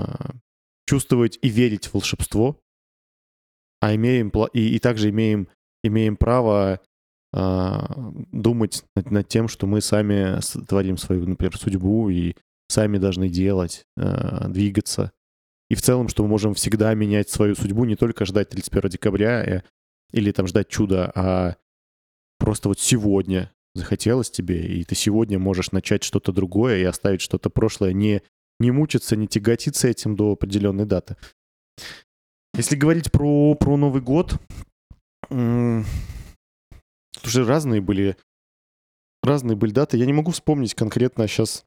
чувствовать 0.87 1.37
и 1.41 1.49
верить 1.49 1.87
в 1.87 1.93
волшебство, 1.93 2.59
а 3.81 3.93
имеем 3.95 4.31
и, 4.53 4.75
и 4.75 4.79
также 4.79 5.09
имеем, 5.09 5.47
имеем 5.83 6.17
право 6.17 6.79
э, 7.33 7.79
думать 8.31 8.83
над, 8.95 9.11
над 9.11 9.27
тем, 9.27 9.47
что 9.47 9.67
мы 9.67 9.81
сами 9.81 10.39
творим 10.65 10.97
свою, 10.97 11.27
например, 11.27 11.57
судьбу 11.57 12.09
и 12.09 12.35
сами 12.67 12.97
должны 12.97 13.29
делать, 13.29 13.85
э, 13.97 14.47
двигаться. 14.49 15.11
И 15.69 15.75
в 15.75 15.81
целом, 15.81 16.07
что 16.07 16.23
мы 16.23 16.29
можем 16.29 16.53
всегда 16.53 16.93
менять 16.93 17.29
свою 17.29 17.55
судьбу, 17.55 17.85
не 17.85 17.95
только 17.95 18.25
ждать 18.25 18.49
31 18.49 18.89
декабря, 18.89 19.43
э, 19.43 19.63
или 20.11 20.31
там 20.31 20.47
ждать 20.47 20.69
чуда, 20.69 21.11
а 21.15 21.55
просто 22.37 22.69
вот 22.69 22.79
сегодня 22.79 23.51
захотелось 23.73 24.31
тебе, 24.31 24.65
и 24.65 24.83
ты 24.83 24.95
сегодня 24.95 25.37
можешь 25.37 25.71
начать 25.71 26.03
что-то 26.03 26.31
другое 26.31 26.77
и 26.77 26.83
оставить 26.83 27.21
что-то 27.21 27.49
прошлое, 27.49 27.93
не, 27.93 28.21
не 28.59 28.71
мучиться, 28.71 29.15
не 29.15 29.27
тяготиться 29.27 29.87
этим 29.87 30.15
до 30.15 30.31
определенной 30.31 30.85
даты. 30.85 31.17
Если 32.53 32.75
говорить 32.75 33.11
про, 33.11 33.53
про 33.55 33.75
Новый 33.75 34.01
год, 34.01 34.35
уже 35.29 35.83
разные 37.45 37.81
были 37.81 38.15
разные 39.25 39.57
были 39.57 39.71
даты. 39.71 39.97
Я 39.97 40.05
не 40.05 40.13
могу 40.13 40.31
вспомнить 40.31 40.75
конкретно 40.75 41.27
сейчас 41.27 41.65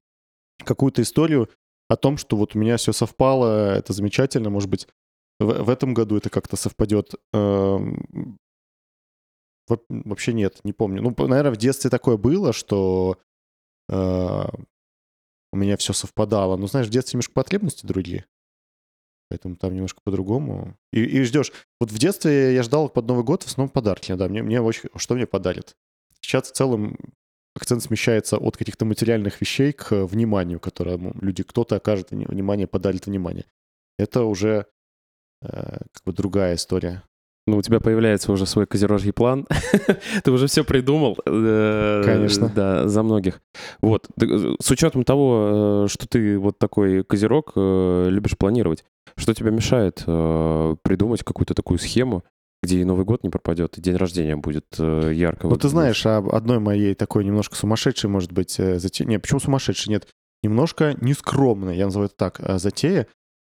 какую-то 0.64 1.02
историю 1.02 1.50
о 1.88 1.96
том, 1.96 2.16
что 2.16 2.37
вот 2.37 2.54
у 2.54 2.59
меня 2.59 2.76
все 2.76 2.92
совпало, 2.92 3.74
это 3.74 3.92
замечательно, 3.92 4.50
может 4.50 4.70
быть, 4.70 4.87
в, 5.40 5.64
в 5.64 5.70
этом 5.70 5.94
году 5.94 6.16
это 6.16 6.31
как-то 6.31 6.57
совпадет. 6.57 7.14
Эм, 9.70 10.02
вообще 10.04 10.33
нет, 10.33 10.61
не 10.64 10.72
помню. 10.72 11.02
Ну, 11.02 11.14
наверное, 11.26 11.52
в 11.52 11.57
детстве 11.57 11.90
такое 11.90 12.16
было, 12.16 12.52
что 12.52 13.18
э, 13.88 14.44
у 15.52 15.57
меня 15.57 15.76
все 15.76 15.92
совпадало. 15.92 16.57
Но, 16.57 16.66
знаешь, 16.66 16.88
в 16.88 16.90
детстве 16.90 17.16
немножко 17.16 17.33
потребности 17.33 17.87
другие. 17.87 18.26
Поэтому 19.31 19.57
там 19.57 19.74
немножко 19.74 20.00
по-другому. 20.02 20.76
И, 20.92 21.02
и 21.02 21.22
ждешь. 21.22 21.52
Вот 21.81 21.92
в 21.92 21.98
детстве 21.98 22.54
я 22.54 22.62
ждал 22.62 22.88
под 22.88 23.07
Новый 23.07 23.24
год 23.24 23.42
в 23.42 23.46
основном 23.46 23.70
подарки. 23.70 24.12
Да, 24.14 24.28
мне, 24.28 24.42
мне 24.42 24.61
очень... 24.61 24.88
Что 24.96 25.14
мне 25.14 25.26
подарят? 25.26 25.76
Сейчас 26.20 26.50
в 26.50 26.52
целом 26.52 26.96
акцент 27.54 27.83
смещается 27.83 28.38
от 28.38 28.57
каких-то 28.57 28.85
материальных 28.85 29.40
вещей 29.40 29.72
к 29.72 29.92
вниманию, 30.07 30.61
которое 30.61 30.98
люди, 31.20 31.42
кто-то 31.42 31.76
окажет 31.76 32.11
внимание, 32.11 32.66
подарит 32.66 33.07
внимание. 33.07 33.44
Это 33.98 34.24
уже 34.24 34.66
Э, 35.42 35.78
как 35.92 36.04
бы 36.04 36.12
другая 36.12 36.54
история. 36.54 37.02
Ну, 37.48 37.56
у 37.56 37.62
тебя 37.62 37.80
появляется 37.80 38.30
уже 38.30 38.44
свой 38.44 38.66
козерожий 38.66 39.12
план. 39.14 39.46
Ты 40.24 40.30
уже 40.30 40.48
все 40.48 40.64
придумал. 40.64 41.16
Э, 41.24 42.02
Конечно. 42.04 42.52
Да, 42.54 42.87
за 42.87 43.02
многих. 43.02 43.40
Вот. 43.80 44.06
Э, 44.20 44.54
с 44.61 44.70
учетом 44.70 45.04
того, 45.04 45.87
что 45.88 46.06
ты 46.06 46.38
вот 46.38 46.58
такой 46.58 47.04
козерог, 47.04 47.52
любишь 47.56 48.37
планировать, 48.37 48.84
что 49.16 49.32
тебе 49.32 49.50
мешает 49.50 50.04
придумать 50.82 51.24
какую-то 51.24 51.54
такую 51.54 51.78
схему, 51.78 52.22
где 52.62 52.80
и 52.80 52.84
Новый 52.84 53.06
год 53.06 53.22
не 53.24 53.30
пропадет, 53.30 53.78
и 53.78 53.80
день 53.80 53.96
рождения 53.96 54.37
будет 54.37 54.66
ярко. 54.78 55.46
Ну, 55.46 55.56
ты 55.56 55.68
знаешь, 55.68 56.04
об 56.04 56.34
одной 56.34 56.58
моей 56.58 56.94
такой 56.94 57.24
немножко 57.24 57.56
сумасшедшей, 57.56 58.11
может 58.11 58.32
быть, 58.32 58.56
затея... 58.56 59.08
Не, 59.08 59.18
почему 59.18 59.40
сумасшедшей? 59.40 59.90
Нет, 59.90 60.08
немножко 60.42 60.94
нескромной, 61.00 61.76
я 61.76 61.87
называю 61.87 62.08
это 62.08 62.16
так, 62.16 62.61
затея. 62.61 63.06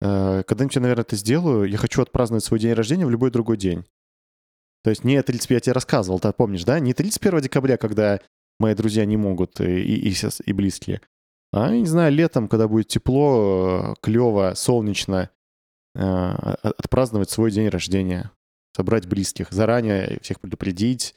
Э, 0.03 0.43
когда-нибудь 0.43 0.75
я, 0.75 0.83
наверное, 0.83 1.03
это 1.03 1.17
сделаю. 1.17 1.69
Я 1.69 1.79
хочу 1.79 2.03
отпраздновать 2.03 2.45
свой 2.45 2.59
день 2.59 2.73
рождения 2.73 3.07
в 3.07 3.11
любой 3.11 3.31
другой 3.31 3.57
день. 3.57 3.85
То 4.83 4.91
есть 4.91 5.05
не 5.05 5.23
30, 5.23 5.51
я 5.51 5.61
тебе 5.61 5.73
рассказывал, 5.73 6.19
ты 6.19 6.33
помнишь, 6.33 6.65
да? 6.65 6.81
Не 6.81 6.93
31 6.93 7.41
декабря, 7.41 7.77
когда 7.77 8.21
мои 8.59 8.75
друзья 8.75 9.05
не 9.05 9.17
могут 9.17 9.61
и, 9.61 9.81
и, 9.81 10.11
и, 10.11 10.15
и 10.45 10.53
близкие. 10.53 11.01
А, 11.53 11.71
не 11.71 11.87
знаю, 11.87 12.12
летом, 12.12 12.49
когда 12.49 12.67
будет 12.67 12.88
тепло, 12.88 13.95
клево, 14.01 14.55
солнечно, 14.57 15.31
э, 15.95 16.01
отпраздновать 16.01 17.31
свой 17.31 17.53
день 17.53 17.69
рождения, 17.69 18.33
собрать 18.75 19.07
близких, 19.07 19.53
заранее 19.53 20.19
всех 20.23 20.41
предупредить 20.41 21.15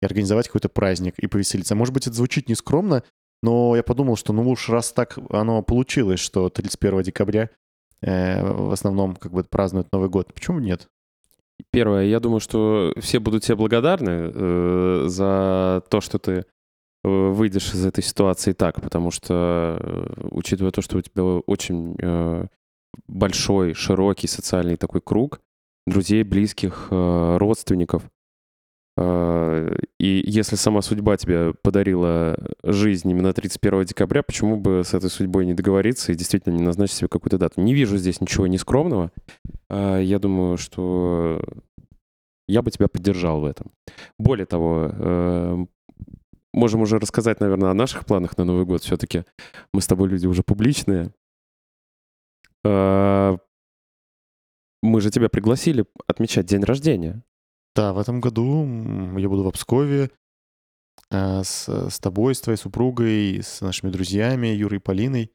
и 0.00 0.06
организовать 0.06 0.46
какой-то 0.46 0.68
праздник 0.68 1.18
и 1.18 1.26
повеселиться. 1.26 1.74
Может 1.74 1.92
быть, 1.92 2.06
это 2.06 2.14
звучит 2.14 2.48
нескромно, 2.48 3.02
но 3.42 3.74
я 3.74 3.82
подумал, 3.82 4.16
что 4.16 4.32
ну 4.32 4.48
уж 4.48 4.68
раз 4.68 4.92
так 4.92 5.18
оно 5.30 5.62
получилось, 5.62 6.20
что 6.20 6.50
31 6.50 7.02
декабря 7.02 7.44
э, 7.44 7.48
в 8.00 8.72
основном 8.72 9.16
как 9.16 9.32
бы 9.32 9.42
празднуют 9.44 9.88
Новый 9.92 10.08
год. 10.08 10.32
Почему 10.32 10.60
нет? 10.60 10.88
Первое, 11.70 12.04
я 12.04 12.20
думаю, 12.20 12.40
что 12.40 12.92
все 12.98 13.18
будут 13.18 13.42
тебе 13.42 13.56
благодарны 13.56 14.30
э, 14.32 15.04
за 15.06 15.82
то, 15.90 16.00
что 16.00 16.18
ты 16.18 16.32
э, 16.32 16.44
выйдешь 17.04 17.74
из 17.74 17.84
этой 17.84 18.02
ситуации 18.02 18.52
так, 18.52 18.80
потому 18.80 19.10
что, 19.10 19.78
э, 19.80 20.28
учитывая 20.30 20.70
то, 20.70 20.82
что 20.82 20.98
у 20.98 21.02
тебя 21.02 21.24
очень 21.24 21.96
э, 22.00 22.46
большой, 23.08 23.74
широкий 23.74 24.28
социальный 24.28 24.76
такой 24.76 25.00
круг 25.00 25.40
друзей, 25.86 26.22
близких, 26.22 26.88
э, 26.90 27.36
родственников, 27.38 28.04
и 29.00 30.22
если 30.26 30.56
сама 30.56 30.82
судьба 30.82 31.16
тебе 31.16 31.52
подарила 31.62 32.36
жизнь 32.62 33.10
именно 33.10 33.32
31 33.32 33.84
декабря, 33.84 34.22
почему 34.22 34.56
бы 34.56 34.82
с 34.84 34.94
этой 34.94 35.10
судьбой 35.10 35.46
не 35.46 35.54
договориться 35.54 36.10
и 36.10 36.14
действительно 36.14 36.54
не 36.54 36.62
назначить 36.62 36.96
себе 36.96 37.08
какую-то 37.08 37.38
дату? 37.38 37.60
Не 37.60 37.74
вижу 37.74 37.96
здесь 37.98 38.20
ничего 38.20 38.46
нескромного. 38.46 39.12
А, 39.68 39.98
я 39.98 40.18
думаю, 40.18 40.56
что 40.56 41.40
я 42.48 42.62
бы 42.62 42.70
тебя 42.70 42.88
поддержал 42.88 43.40
в 43.40 43.44
этом. 43.44 43.70
Более 44.18 44.46
того, 44.46 44.90
э, 44.90 45.66
можем 46.54 46.80
уже 46.80 46.98
рассказать, 46.98 47.40
наверное, 47.40 47.70
о 47.70 47.74
наших 47.74 48.06
планах 48.06 48.38
на 48.38 48.44
Новый 48.44 48.64
год. 48.64 48.82
Все-таки 48.82 49.24
мы 49.72 49.82
с 49.82 49.86
тобой 49.86 50.08
люди 50.08 50.26
уже 50.26 50.42
публичные. 50.42 51.12
А, 52.64 53.36
мы 54.82 55.00
же 55.00 55.10
тебя 55.10 55.28
пригласили 55.28 55.84
отмечать 56.06 56.46
день 56.46 56.64
рождения. 56.64 57.22
Да, 57.78 57.92
в 57.92 58.00
этом 58.00 58.20
году 58.20 58.66
я 59.18 59.28
буду 59.28 59.44
в 59.44 59.46
Обскове 59.46 60.10
э, 61.12 61.42
с, 61.44 61.68
с 61.68 62.00
тобой, 62.00 62.34
с 62.34 62.40
твоей 62.40 62.58
супругой, 62.58 63.40
с 63.40 63.60
нашими 63.60 63.92
друзьями 63.92 64.48
Юрой 64.48 64.78
и 64.78 64.82
Полиной. 64.82 65.30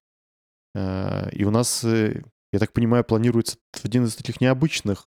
Э, 0.76 1.30
и 1.32 1.46
у 1.46 1.52
нас, 1.52 1.86
э, 1.86 2.22
я 2.52 2.60
так 2.60 2.74
понимаю, 2.74 3.06
планируется 3.06 3.60
один 3.82 4.04
из 4.04 4.18
таких 4.18 4.42
необычных. 4.42 5.08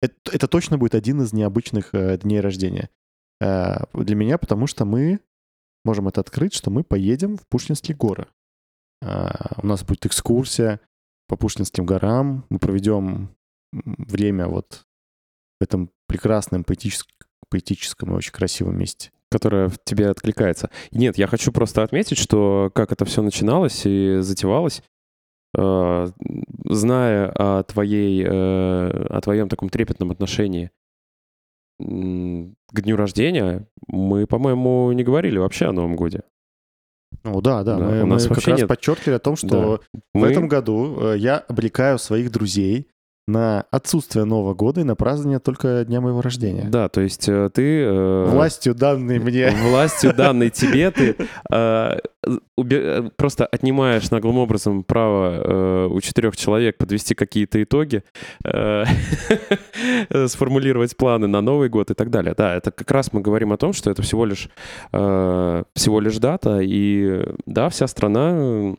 Это, 0.00 0.14
это 0.30 0.46
точно 0.46 0.78
будет 0.78 0.94
один 0.94 1.20
из 1.22 1.32
необычных 1.32 1.90
дней 2.20 2.38
рождения 2.38 2.90
для 3.40 4.14
меня, 4.14 4.38
потому 4.38 4.68
что 4.68 4.84
мы 4.84 5.18
можем 5.84 6.06
это 6.06 6.20
открыть, 6.20 6.54
что 6.54 6.70
мы 6.70 6.84
поедем 6.84 7.38
в 7.38 7.48
Пушкинские 7.48 7.96
горы. 7.96 8.28
У 9.00 9.66
нас 9.66 9.82
будет 9.82 10.06
экскурсия 10.06 10.78
по 11.26 11.34
Пушкинским 11.34 11.84
горам. 11.84 12.46
Мы 12.50 12.60
проведем 12.60 13.34
время 13.72 14.46
вот 14.46 14.86
в 15.62 15.64
этом 15.64 15.90
прекрасном 16.08 16.64
поэтическом, 16.64 17.14
поэтическом 17.48 18.12
и 18.12 18.16
очень 18.16 18.32
красивом 18.32 18.76
месте 18.78 19.10
которая 19.30 19.70
в 19.70 19.78
тебе 19.82 20.10
откликается. 20.10 20.68
Нет, 20.90 21.16
я 21.16 21.26
хочу 21.26 21.52
просто 21.52 21.82
отметить, 21.82 22.18
что 22.18 22.70
как 22.74 22.92
это 22.92 23.06
все 23.06 23.22
начиналось 23.22 23.86
и 23.86 24.18
затевалось, 24.20 24.82
э, 25.56 26.06
зная 26.68 27.30
о 27.30 27.62
твоей, 27.62 28.22
э, 28.22 28.28
о 28.28 29.20
твоем 29.22 29.48
таком 29.48 29.70
трепетном 29.70 30.10
отношении 30.10 30.70
к 31.78 32.80
дню 32.82 32.96
рождения, 32.96 33.66
мы, 33.86 34.26
по-моему, 34.26 34.92
не 34.92 35.02
говорили 35.02 35.38
вообще 35.38 35.64
о 35.64 35.72
Новом 35.72 35.96
годе. 35.96 36.24
Ну 37.24 37.40
да, 37.40 37.62
да. 37.64 37.78
Да, 37.78 37.84
мы 37.86 38.02
у 38.02 38.06
нас 38.06 38.24
мы 38.24 38.28
как 38.28 38.36
вообще 38.36 38.50
раз 38.50 38.60
нет. 38.60 38.68
подчеркивали 38.68 39.16
о 39.16 39.18
том, 39.18 39.36
что 39.36 39.80
в 40.12 40.18
Мы- 40.18 40.28
этом 40.30 40.46
году 40.46 40.98
э, 41.00 41.16
я 41.16 41.38
обрекаю 41.38 41.98
своих 41.98 42.30
друзей 42.30 42.88
на 43.28 43.64
отсутствие 43.70 44.24
Нового 44.24 44.52
года 44.54 44.80
и 44.80 44.84
на 44.84 44.96
празднование 44.96 45.38
только 45.38 45.84
дня 45.84 46.00
моего 46.00 46.20
рождения. 46.22 46.64
Да, 46.68 46.88
то 46.88 47.00
есть 47.00 47.28
э, 47.28 47.50
ты... 47.54 47.82
э, 47.84 48.26
Властью 48.30 48.74
данной 48.74 49.18
мне. 49.20 49.50
властью 49.70 50.12
данной 50.16 50.50
тебе 50.50 50.90
ты 50.90 51.16
э, 51.52 51.98
убе- 52.58 52.82
э, 53.06 53.10
просто 53.16 53.46
отнимаешь 53.46 54.10
наглым 54.10 54.38
образом 54.38 54.82
право 54.82 55.34
э, 55.34 55.86
у 55.86 56.00
четырех 56.00 56.36
человек 56.36 56.78
подвести 56.78 57.14
какие-то 57.14 57.62
итоги, 57.62 58.02
э, 58.44 58.84
сформулировать 60.26 60.96
планы 60.96 61.26
на 61.28 61.40
Новый 61.40 61.68
год 61.68 61.90
и 61.90 61.94
так 61.94 62.10
далее. 62.10 62.34
Да, 62.36 62.56
это 62.56 62.70
как 62.70 62.90
раз 62.90 63.12
мы 63.12 63.20
говорим 63.20 63.52
о 63.52 63.56
том, 63.56 63.72
что 63.72 63.90
это 63.90 64.02
всего 64.02 64.24
лишь 64.24 64.48
э, 64.92 65.62
всего 65.74 66.00
лишь 66.00 66.18
дата, 66.18 66.58
и 66.60 67.24
да, 67.46 67.68
вся 67.68 67.86
страна 67.86 68.74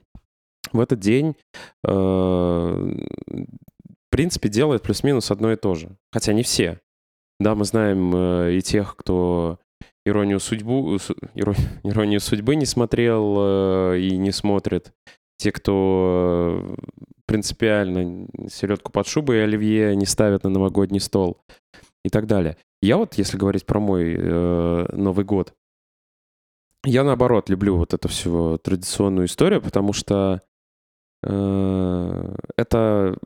в 0.72 0.80
этот 0.80 1.00
день 1.00 1.36
э, 1.86 2.96
принципе 4.14 4.48
делает 4.48 4.84
плюс-минус 4.84 5.32
одно 5.32 5.52
и 5.52 5.56
то 5.56 5.74
же. 5.74 5.98
Хотя 6.12 6.34
не 6.34 6.44
все. 6.44 6.80
Да, 7.40 7.56
мы 7.56 7.66
знаем 7.66 8.16
э, 8.16 8.54
и 8.54 8.62
тех, 8.62 8.96
кто 8.96 9.58
иронию 10.06 10.40
судьбу, 10.40 11.00
су- 11.00 11.16
иро- 11.34 11.58
иронию 11.84 12.20
судьбы 12.20 12.56
не 12.56 12.68
смотрел 12.68 13.36
э, 13.40 14.00
и 14.02 14.16
не 14.18 14.32
смотрит. 14.32 14.94
Те, 15.38 15.52
кто 15.52 16.76
э, 16.78 16.84
принципиально 17.26 18.28
селедку 18.50 18.92
под 18.92 19.08
шубой 19.08 19.38
и 19.38 19.42
оливье 19.42 19.96
не 19.96 20.06
ставят 20.06 20.44
на 20.44 20.52
новогодний 20.52 21.00
стол 21.00 21.42
и 22.06 22.10
так 22.10 22.28
далее. 22.28 22.56
Я 22.84 22.98
вот, 22.98 23.16
если 23.16 23.36
говорить 23.36 23.66
про 23.66 23.80
мой 23.80 24.14
э, 24.16 24.86
Новый 24.94 25.26
год, 25.26 25.56
я 26.86 27.04
наоборот 27.04 27.50
люблю 27.50 27.78
вот 27.78 27.96
эту 27.96 28.10
всю 28.10 28.60
традиционную 28.60 29.26
историю, 29.26 29.60
потому 29.60 29.92
что 29.92 30.40
э, 31.24 32.36
это 32.58 33.18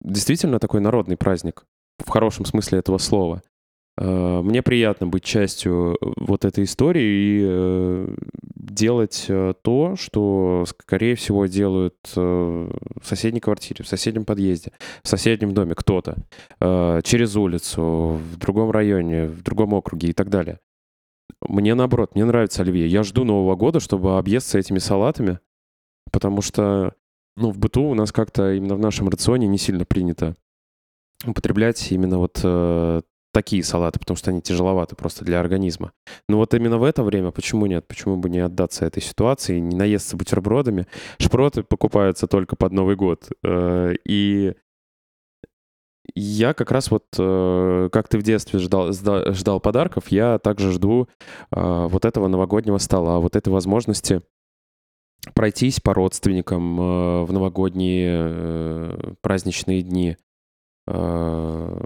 действительно 0.00 0.58
такой 0.58 0.80
народный 0.80 1.16
праздник 1.16 1.64
в 1.98 2.08
хорошем 2.08 2.44
смысле 2.44 2.78
этого 2.78 2.98
слова. 2.98 3.42
Э, 3.98 4.40
Мне 4.42 4.62
приятно 4.62 5.06
быть 5.06 5.24
частью 5.24 5.96
вот 6.00 6.44
этой 6.44 6.64
истории 6.64 7.02
и 7.02 7.42
э, 7.44 8.14
делать 8.54 9.26
э, 9.28 9.54
то, 9.62 9.96
что, 9.96 10.64
скорее 10.66 11.14
всего, 11.14 11.46
делают 11.46 11.96
э, 12.14 12.20
в 12.20 13.06
соседней 13.06 13.40
квартире, 13.40 13.84
в 13.84 13.88
соседнем 13.88 14.24
подъезде, 14.24 14.72
в 15.02 15.08
соседнем 15.08 15.54
доме 15.54 15.74
кто-то, 15.74 16.16
э, 16.60 17.00
через 17.04 17.36
улицу, 17.36 18.20
в 18.32 18.36
другом 18.36 18.70
районе, 18.70 19.28
в 19.28 19.42
другом 19.42 19.72
округе 19.72 20.08
и 20.08 20.12
так 20.12 20.28
далее. 20.28 20.60
Мне 21.40 21.74
наоборот, 21.74 22.14
мне 22.14 22.24
нравится 22.24 22.62
оливье. 22.62 22.86
Я 22.86 23.02
жду 23.02 23.24
Нового 23.24 23.56
года, 23.56 23.80
чтобы 23.80 24.18
объесться 24.18 24.58
этими 24.58 24.78
салатами, 24.78 25.38
потому 26.10 26.42
что, 26.42 26.94
ну, 27.36 27.50
в 27.50 27.58
быту 27.58 27.82
у 27.82 27.94
нас 27.94 28.12
как-то 28.12 28.52
именно 28.54 28.74
в 28.76 28.80
нашем 28.80 29.08
рационе 29.08 29.46
не 29.46 29.58
сильно 29.58 29.84
принято 29.84 30.34
употреблять 31.24 31.90
именно 31.92 32.18
вот 32.18 32.40
э, 32.42 33.00
такие 33.32 33.62
салаты, 33.62 33.98
потому 33.98 34.16
что 34.16 34.30
они 34.30 34.40
тяжеловаты 34.40 34.96
просто 34.96 35.24
для 35.24 35.40
организма. 35.40 35.92
Но 36.28 36.38
вот 36.38 36.54
именно 36.54 36.78
в 36.78 36.84
это 36.84 37.02
время 37.02 37.30
почему 37.30 37.66
нет? 37.66 37.86
Почему 37.86 38.16
бы 38.16 38.30
не 38.30 38.38
отдаться 38.38 38.86
этой 38.86 39.02
ситуации, 39.02 39.58
не 39.58 39.76
наесться 39.76 40.16
бутербродами? 40.16 40.86
Шпроты 41.18 41.62
покупаются 41.62 42.26
только 42.26 42.56
под 42.56 42.72
Новый 42.72 42.96
год. 42.96 43.28
Э, 43.44 43.94
и 44.06 44.54
я 46.14 46.54
как 46.54 46.70
раз 46.70 46.90
вот, 46.90 47.04
э, 47.18 47.88
как 47.92 48.08
ты 48.08 48.18
в 48.18 48.22
детстве 48.22 48.58
ждал, 48.58 48.92
ждал 48.92 49.60
подарков, 49.60 50.08
я 50.08 50.38
также 50.38 50.72
жду 50.72 51.08
э, 51.50 51.86
вот 51.90 52.04
этого 52.06 52.28
новогоднего 52.28 52.78
стола, 52.78 53.18
вот 53.18 53.36
этой 53.36 53.50
возможности 53.50 54.22
пройтись 55.34 55.80
по 55.80 55.94
родственникам 55.94 56.80
э, 56.80 57.24
в 57.24 57.32
новогодние 57.32 58.16
э, 58.18 59.14
праздничные 59.20 59.82
дни, 59.82 60.16
э, 60.86 61.80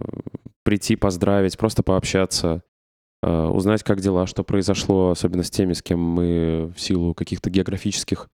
прийти 0.63 0.97
поздравить, 0.97 1.59
просто 1.59 1.83
пообщаться, 1.83 2.63
узнать, 3.23 3.83
как 3.83 4.01
дела, 4.01 4.27
что 4.27 4.45
произошло, 4.45 5.11
особенно 5.11 5.43
с 5.43 5.51
теми, 5.51 5.75
с 5.75 5.83
кем 5.83 6.01
мы 6.01 6.73
в 6.75 6.81
силу 6.81 7.13
каких-то 7.13 7.51
географических 7.51 8.31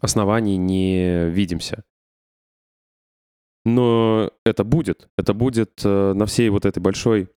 оснований 0.00 0.56
не 0.56 1.28
видимся. 1.28 1.84
Но 3.66 4.30
это 4.46 4.64
будет. 4.64 5.10
Это 5.18 5.34
будет 5.34 5.84
на 5.84 6.24
всей 6.24 6.48
вот 6.48 6.64
этой 6.64 6.80
большой 6.80 7.28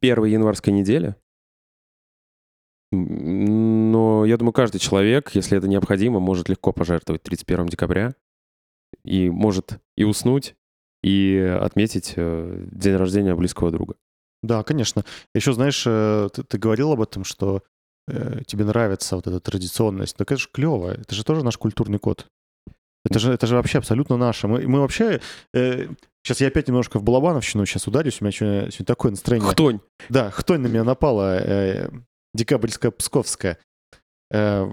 первой 0.00 0.30
январской 0.30 0.72
неделе. 0.72 1.16
Но 2.94 4.24
я 4.24 4.36
думаю, 4.36 4.52
каждый 4.52 4.78
человек, 4.78 5.30
если 5.34 5.58
это 5.58 5.68
необходимо, 5.68 6.20
может 6.20 6.48
легко 6.48 6.72
пожертвовать 6.72 7.22
31 7.22 7.66
декабря 7.66 8.14
и 9.04 9.28
может 9.30 9.80
и 9.96 10.04
уснуть, 10.04 10.54
и 11.02 11.36
отметить 11.60 12.14
э, 12.16 12.66
день 12.70 12.96
рождения 12.96 13.34
близкого 13.34 13.70
друга. 13.70 13.96
Да, 14.42 14.62
конечно. 14.62 15.04
Еще, 15.34 15.52
знаешь, 15.52 15.84
э, 15.86 16.28
ты, 16.32 16.42
ты 16.42 16.58
говорил 16.58 16.92
об 16.92 17.02
этом, 17.02 17.24
что 17.24 17.62
э, 18.08 18.42
тебе 18.46 18.64
нравится 18.64 19.16
вот 19.16 19.26
эта 19.26 19.40
традиционность. 19.40 20.16
Так 20.16 20.32
это 20.32 20.40
же 20.40 20.48
клево. 20.50 20.92
Это 20.92 21.14
же 21.14 21.24
тоже 21.24 21.44
наш 21.44 21.58
культурный 21.58 21.98
код. 21.98 22.26
Это 23.04 23.18
же, 23.18 23.32
это 23.32 23.46
же 23.46 23.56
вообще 23.56 23.78
абсолютно 23.78 24.16
наше. 24.16 24.48
Мы, 24.48 24.66
мы 24.66 24.80
вообще... 24.80 25.20
сейчас 25.52 26.40
я 26.40 26.48
опять 26.48 26.68
немножко 26.68 26.98
в 26.98 27.02
балабановщину 27.02 27.66
сейчас 27.66 27.86
ударюсь. 27.86 28.22
У 28.22 28.24
меня 28.24 28.32
сегодня, 28.32 28.70
сегодня 28.70 28.86
такое 28.86 29.10
настроение. 29.10 29.50
Хтонь! 29.50 29.80
Да, 30.08 30.30
хтонь 30.30 30.60
на 30.60 30.68
меня 30.68 30.84
напала, 30.84 31.36
э, 31.36 31.90
декабрьская, 32.34 32.90
псковская. 32.90 33.58
Э, 34.30 34.70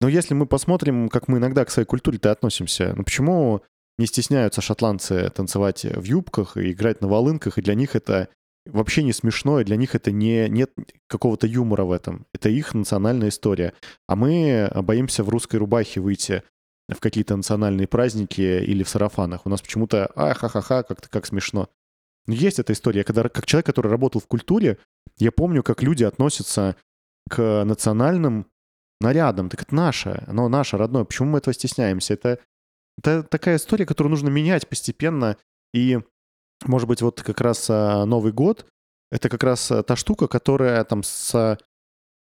но 0.00 0.08
если 0.08 0.34
мы 0.34 0.46
посмотрим, 0.46 1.08
как 1.08 1.28
мы 1.28 1.38
иногда 1.38 1.64
к 1.64 1.70
своей 1.70 1.86
культуре-то 1.86 2.30
относимся, 2.30 2.92
ну 2.96 3.04
почему 3.04 3.62
не 3.96 4.06
стесняются 4.06 4.60
шотландцы 4.60 5.30
танцевать 5.30 5.84
в 5.84 6.02
юбках 6.02 6.56
и 6.56 6.72
играть 6.72 7.00
на 7.00 7.08
волынках, 7.08 7.58
и 7.58 7.62
для 7.62 7.74
них 7.74 7.94
это 7.94 8.28
вообще 8.66 9.02
не 9.02 9.12
смешно, 9.12 9.60
и 9.60 9.64
для 9.64 9.76
них 9.76 9.94
это 9.94 10.10
не, 10.10 10.48
нет 10.48 10.72
какого-то 11.06 11.46
юмора 11.46 11.84
в 11.84 11.92
этом. 11.92 12.26
Это 12.32 12.48
их 12.48 12.74
национальная 12.74 13.28
история. 13.28 13.74
А 14.08 14.16
мы 14.16 14.70
боимся 14.74 15.22
в 15.22 15.28
русской 15.28 15.56
рубахе 15.56 16.00
выйти 16.00 16.42
в 16.88 17.00
какие-то 17.00 17.36
национальные 17.36 17.86
праздники 17.86 18.40
или 18.40 18.82
в 18.82 18.88
сарафанах. 18.88 19.46
У 19.46 19.48
нас 19.48 19.62
почему-то, 19.62 20.10
а, 20.16 20.34
ха-ха-ха, 20.34 20.82
как-то 20.82 21.08
как 21.08 21.26
смешно. 21.26 21.68
Но 22.26 22.34
есть 22.34 22.58
эта 22.58 22.72
история. 22.72 22.98
Я 23.00 23.04
Когда, 23.04 23.28
как 23.28 23.46
человек, 23.46 23.66
который 23.66 23.90
работал 23.90 24.20
в 24.20 24.26
культуре, 24.26 24.78
я 25.18 25.30
помню, 25.30 25.62
как 25.62 25.82
люди 25.82 26.04
относятся 26.04 26.76
к 27.28 27.64
национальным 27.64 28.46
нарядам. 29.00 29.48
Так 29.48 29.62
это 29.62 29.74
наше, 29.74 30.24
оно 30.26 30.48
наше, 30.48 30.76
родное. 30.76 31.04
Почему 31.04 31.30
мы 31.30 31.38
этого 31.38 31.54
стесняемся? 31.54 32.14
Это, 32.14 32.38
это 32.98 33.22
такая 33.22 33.56
история, 33.56 33.86
которую 33.86 34.10
нужно 34.10 34.28
менять 34.28 34.68
постепенно. 34.68 35.36
И, 35.72 35.98
может 36.64 36.88
быть, 36.88 37.02
вот 37.02 37.22
как 37.22 37.40
раз 37.40 37.66
а, 37.68 38.04
Новый 38.04 38.32
год— 38.32 38.66
это 39.10 39.28
как 39.28 39.42
раз 39.42 39.70
а, 39.70 39.82
та 39.82 39.96
штука, 39.96 40.28
которая 40.28 40.82
там 40.84 41.02
с, 41.02 41.34
а, 41.34 41.58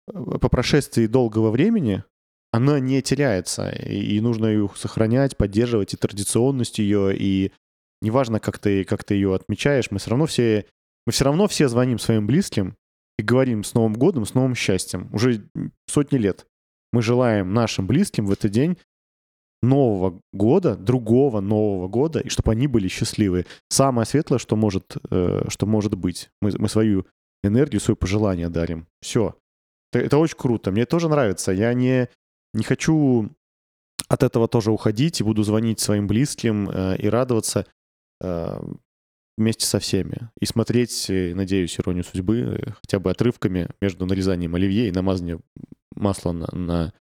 по 0.06 0.50
прошествии 0.50 1.08
долгого 1.08 1.52
времени 1.52 2.04
она 2.52 2.80
не 2.80 3.02
теряется, 3.02 3.70
и, 3.70 4.20
нужно 4.20 4.46
ее 4.46 4.70
сохранять, 4.76 5.38
поддерживать, 5.38 5.96
и 5.96 5.98
традиционность 5.98 6.78
ее, 6.78 7.18
и 7.18 7.52
неважно, 8.00 8.40
как 8.40 8.60
ты, 8.60 8.84
как 8.84 9.04
ты 9.04 9.16
ее 9.16 9.34
отмечаешь, 9.34 9.90
мы 9.90 9.98
все 9.98 10.12
равно 10.12 10.28
все, 10.28 10.68
мы 11.08 11.14
все 11.14 11.26
равно 11.26 11.48
все 11.48 11.68
звоним 11.68 11.98
своим 11.98 12.28
близким 12.28 12.76
и 13.18 13.24
говорим 13.24 13.64
с 13.64 13.74
Новым 13.74 13.94
годом, 13.94 14.26
с 14.26 14.34
новым 14.34 14.56
счастьем. 14.56 15.10
Уже 15.14 15.48
сотни 15.88 16.18
лет. 16.18 16.48
Мы 16.92 17.02
желаем 17.02 17.54
нашим 17.54 17.88
близким 17.88 18.26
в 18.26 18.32
этот 18.32 18.52
день 18.52 18.78
нового 19.62 20.20
года, 20.34 20.76
другого 20.76 21.40
нового 21.40 21.88
года, 21.88 22.20
и 22.20 22.30
чтобы 22.30 22.52
они 22.52 22.68
были 22.68 22.88
счастливы. 22.88 23.46
Самое 23.70 24.06
светлое, 24.06 24.38
что 24.38 24.56
может, 24.56 24.98
э, 25.10 25.46
что 25.48 25.66
может 25.66 25.96
быть. 25.96 26.30
Мы, 26.42 26.52
мы 26.58 26.68
свою 26.68 27.08
энергию, 27.44 27.80
свое 27.80 27.96
пожелание 27.96 28.50
дарим. 28.50 28.88
Все. 29.02 29.36
Это, 29.92 30.06
это 30.06 30.18
очень 30.18 30.38
круто. 30.38 30.72
Мне 30.72 30.86
тоже 30.86 31.08
нравится. 31.08 31.52
Я 31.52 31.74
не, 31.74 32.10
не 32.54 32.64
хочу 32.64 33.30
от 34.10 34.24
этого 34.24 34.48
тоже 34.48 34.72
уходить 34.72 35.22
и 35.22 35.24
буду 35.24 35.44
звонить 35.44 35.80
своим 35.80 36.08
близким 36.08 36.70
э, 36.70 36.98
и 36.98 37.08
радоваться 37.08 37.66
э, 38.22 38.62
вместе 39.38 39.66
со 39.66 39.80
всеми. 39.80 40.30
И 40.40 40.46
смотреть, 40.46 41.10
э, 41.10 41.34
надеюсь, 41.36 41.80
иронию 41.80 42.04
судьбы 42.04 42.38
э, 42.40 42.72
хотя 42.82 43.00
бы 43.00 43.12
отрывками 43.12 43.70
между 43.82 44.06
нарезанием 44.06 44.56
оливье 44.56 44.88
и 44.88 44.92
намазанием 44.92 45.42
масла 45.96 46.32
на, 46.32 46.48
на 46.52 46.94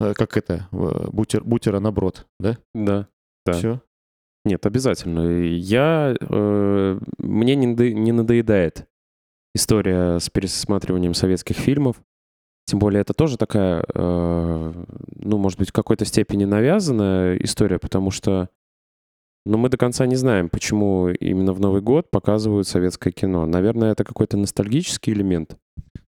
э, 0.00 0.14
как 0.14 0.36
это, 0.36 0.68
бутер, 0.72 1.44
бутера 1.44 1.80
на 1.80 1.92
брод, 1.92 2.26
да? 2.38 2.58
Да. 2.74 3.08
Да. 3.46 3.52
Все? 3.52 3.82
Нет, 4.44 4.64
обязательно. 4.66 5.20
Я... 5.48 6.16
э, 6.18 7.00
мне 7.18 7.54
не, 7.54 7.66
не 7.66 8.12
надоедает 8.12 8.86
история 9.54 10.18
с 10.18 10.30
пересматриванием 10.30 11.14
советских 11.14 11.56
фильмов. 11.56 12.02
Тем 12.66 12.78
более 12.78 13.00
это 13.00 13.12
тоже 13.14 13.36
такая, 13.36 13.84
э, 13.92 14.84
ну, 15.16 15.38
может 15.38 15.58
быть, 15.58 15.70
в 15.70 15.72
какой-то 15.72 16.04
степени 16.04 16.44
навязанная 16.44 17.36
история, 17.38 17.78
потому 17.78 18.10
что, 18.10 18.48
ну, 19.46 19.56
мы 19.58 19.68
до 19.68 19.76
конца 19.76 20.06
не 20.06 20.16
знаем, 20.16 20.48
почему 20.48 21.08
именно 21.08 21.52
в 21.52 21.60
Новый 21.60 21.80
год 21.80 22.10
показывают 22.10 22.68
советское 22.68 23.10
кино. 23.10 23.46
Наверное, 23.46 23.92
это 23.92 24.04
какой-то 24.04 24.36
ностальгический 24.36 25.12
элемент. 25.12 25.56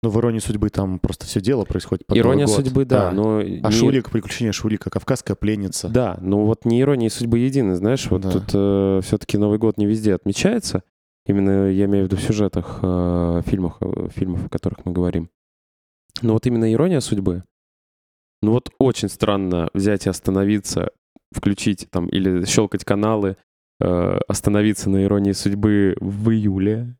Ну, 0.03 0.09
в 0.09 0.17
«Иронии 0.19 0.39
судьбы» 0.39 0.69
там 0.69 0.99
просто 0.99 1.25
все 1.27 1.39
дело 1.41 1.63
происходит 1.63 2.07
под 2.07 2.17
Ирония 2.17 2.45
Новый 2.45 2.55
год. 2.57 2.65
судьбы, 2.65 2.85
да, 2.85 3.11
но... 3.11 3.37
А 3.39 3.43
не- 3.43 3.71
Шурик, 3.71 4.09
приключения 4.09 4.51
Шурика, 4.51 4.89
кавказская 4.89 5.35
пленница. 5.35 5.89
Да, 5.89 6.17
ну 6.21 6.45
вот 6.45 6.65
не 6.65 6.81
ирония 6.81 7.09
судьбы 7.09 7.37
едины, 7.39 7.75
знаешь, 7.75 8.09
вот 8.09 8.21
Да. 8.21 8.31
тут 8.31 9.05
все-таки 9.05 9.37
Новый 9.37 9.59
год 9.59 9.77
не 9.77 9.85
везде 9.85 10.15
отмечается. 10.15 10.83
Именно 11.27 11.69
я 11.69 11.85
имею 11.85 12.05
в 12.05 12.07
виду 12.07 12.17
в 12.17 12.21
сюжетах 12.23 12.79
э, 12.81 13.41
фильмах, 13.45 13.77
э, 13.81 14.07
фильмов, 14.15 14.43
о 14.47 14.49
которых 14.49 14.85
мы 14.85 14.91
говорим. 14.91 15.29
Но 16.23 16.33
вот 16.33 16.47
именно 16.47 16.71
ирония 16.73 16.99
судьбы. 16.99 17.43
Ну 18.41 18.53
вот 18.53 18.71
очень 18.79 19.07
странно 19.07 19.69
взять 19.75 20.07
и 20.07 20.09
остановиться, 20.09 20.89
включить 21.31 21.87
там 21.89 22.07
или 22.07 22.45
щелкать 22.45 22.83
каналы, 22.83 23.37
э, 23.79 24.19
остановиться 24.27 24.89
на 24.89 25.03
иронии 25.03 25.31
судьбы 25.31 25.95
в 25.99 26.29
июле, 26.29 26.95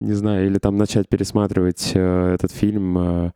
не 0.00 0.12
знаю, 0.12 0.46
или 0.46 0.58
там 0.58 0.76
начать 0.76 1.08
пересматривать 1.08 1.92
э, 1.94 2.34
этот 2.34 2.52
фильм 2.52 2.98
э, 2.98 3.32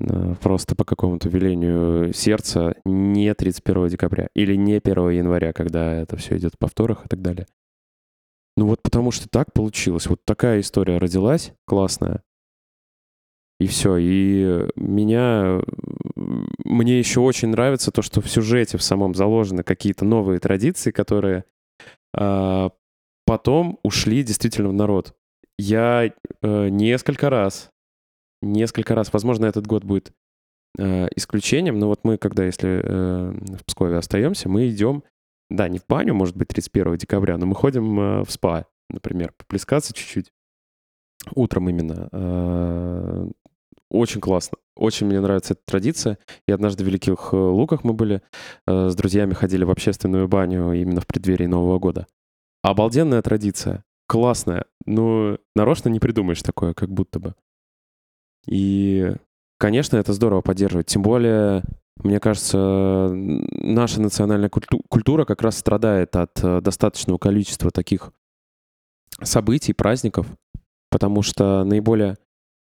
э, 0.00 0.34
просто 0.40 0.74
по 0.74 0.84
какому-то 0.84 1.28
велению 1.28 2.12
сердца 2.12 2.74
не 2.84 3.34
31 3.34 3.88
декабря 3.88 4.28
или 4.34 4.54
не 4.54 4.74
1 4.74 5.10
января, 5.10 5.52
когда 5.52 5.94
это 5.94 6.16
все 6.16 6.36
идет 6.36 6.54
в 6.54 6.58
повторах 6.58 7.06
и 7.06 7.08
так 7.08 7.22
далее. 7.22 7.46
Ну 8.56 8.66
вот 8.66 8.82
потому 8.82 9.12
что 9.12 9.28
так 9.28 9.52
получилось. 9.52 10.08
Вот 10.08 10.24
такая 10.24 10.60
история 10.60 10.98
родилась, 10.98 11.52
классная. 11.64 12.22
И 13.60 13.66
все. 13.66 13.96
И 13.98 14.68
меня... 14.76 15.60
Мне 16.64 16.98
еще 16.98 17.20
очень 17.20 17.48
нравится 17.48 17.90
то, 17.90 18.02
что 18.02 18.20
в 18.20 18.28
сюжете 18.28 18.76
в 18.78 18.82
самом 18.82 19.14
заложены 19.14 19.62
какие-то 19.62 20.04
новые 20.04 20.40
традиции, 20.40 20.90
которые 20.90 21.44
а, 22.14 22.70
потом 23.24 23.78
ушли 23.82 24.22
действительно 24.22 24.68
в 24.68 24.72
народ. 24.72 25.14
Я 25.58 26.12
э, 26.40 26.68
несколько 26.68 27.30
раз, 27.30 27.70
несколько 28.42 28.94
раз, 28.94 29.12
возможно, 29.12 29.46
этот 29.46 29.66
год 29.66 29.84
будет 29.84 30.12
э, 30.78 31.08
исключением, 31.16 31.78
но 31.78 31.88
вот 31.88 32.04
мы, 32.04 32.16
когда, 32.16 32.44
если 32.44 32.80
э, 32.82 33.30
в 33.56 33.64
Пскове 33.64 33.96
остаемся, 33.96 34.48
мы 34.48 34.68
идем, 34.68 35.02
да, 35.50 35.68
не 35.68 35.78
в 35.78 35.86
баню, 35.86 36.14
может 36.14 36.36
быть, 36.36 36.48
31 36.48 36.98
декабря, 36.98 37.38
но 37.38 37.46
мы 37.46 37.56
ходим 37.56 37.98
э, 37.98 38.24
в 38.24 38.30
спа, 38.30 38.66
например, 38.88 39.32
поплескаться 39.36 39.92
чуть-чуть. 39.92 40.32
Утром 41.34 41.68
именно. 41.68 42.08
Э, 42.12 43.28
Очень 43.90 44.20
классно. 44.20 44.58
Очень 44.78 45.08
мне 45.08 45.20
нравится 45.20 45.54
эта 45.54 45.62
традиция. 45.66 46.18
И 46.46 46.52
однажды 46.52 46.84
в 46.84 46.86
Великих 46.86 47.30
э, 47.32 47.36
Луках 47.36 47.82
мы 47.82 47.92
были, 47.92 48.22
э, 48.66 48.88
с 48.88 48.94
друзьями 48.94 49.34
ходили 49.34 49.64
в 49.64 49.70
общественную 49.70 50.28
баню 50.28 50.72
именно 50.72 51.00
в 51.00 51.06
преддверии 51.06 51.46
Нового 51.46 51.80
года. 51.80 52.06
Обалденная 52.62 53.20
традиция. 53.20 53.84
Классная. 54.06 54.66
Но 54.86 55.38
нарочно 55.56 55.88
не 55.88 55.98
придумаешь 55.98 56.42
такое, 56.42 56.74
как 56.74 56.90
будто 56.90 57.18
бы. 57.18 57.34
И, 58.46 59.12
конечно, 59.58 59.96
это 59.96 60.12
здорово 60.12 60.42
поддерживать. 60.42 60.86
Тем 60.86 61.02
более, 61.02 61.64
мне 61.96 62.20
кажется, 62.20 63.10
наша 63.12 64.00
национальная 64.00 64.48
культу- 64.48 64.82
культура 64.88 65.24
как 65.24 65.42
раз 65.42 65.58
страдает 65.58 66.14
от 66.14 66.42
э, 66.42 66.60
достаточного 66.60 67.18
количества 67.18 67.72
таких 67.72 68.12
событий, 69.20 69.72
праздников, 69.72 70.28
потому 70.88 71.22
что 71.22 71.64
наиболее 71.64 72.16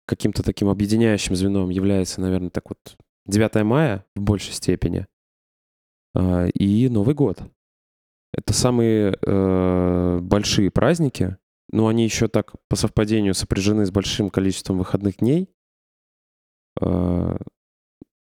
каким-то 0.08 0.42
таким 0.42 0.68
объединяющим 0.68 1.36
звеном 1.36 1.68
является, 1.68 2.20
наверное, 2.20 2.50
так 2.50 2.70
вот 2.70 2.96
9 3.26 3.62
мая 3.64 4.04
в 4.16 4.22
большей 4.22 4.54
степени 4.54 5.06
а, 6.14 6.46
и 6.46 6.88
Новый 6.88 7.14
год. 7.14 7.42
Это 8.32 8.52
самые 8.52 9.18
э, 9.20 10.18
большие 10.20 10.70
праздники, 10.70 11.38
но 11.70 11.88
они 11.88 12.04
еще 12.04 12.28
так 12.28 12.52
по 12.68 12.76
совпадению 12.76 13.34
сопряжены 13.34 13.86
с 13.86 13.90
большим 13.90 14.28
количеством 14.28 14.78
выходных 14.78 15.16
дней. 15.18 15.48
Э, 16.80 17.36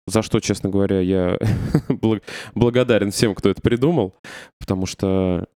за 0.07 0.23
что, 0.23 0.41
честно 0.41 0.69
говоря, 0.69 1.01
я 1.01 1.39
бл- 1.89 2.23
благодарен 2.55 3.11
всем, 3.13 3.35
кто 3.35 3.49
это 3.49 3.63
придумал, 3.63 4.15
потому 4.59 4.85
что 4.85 5.49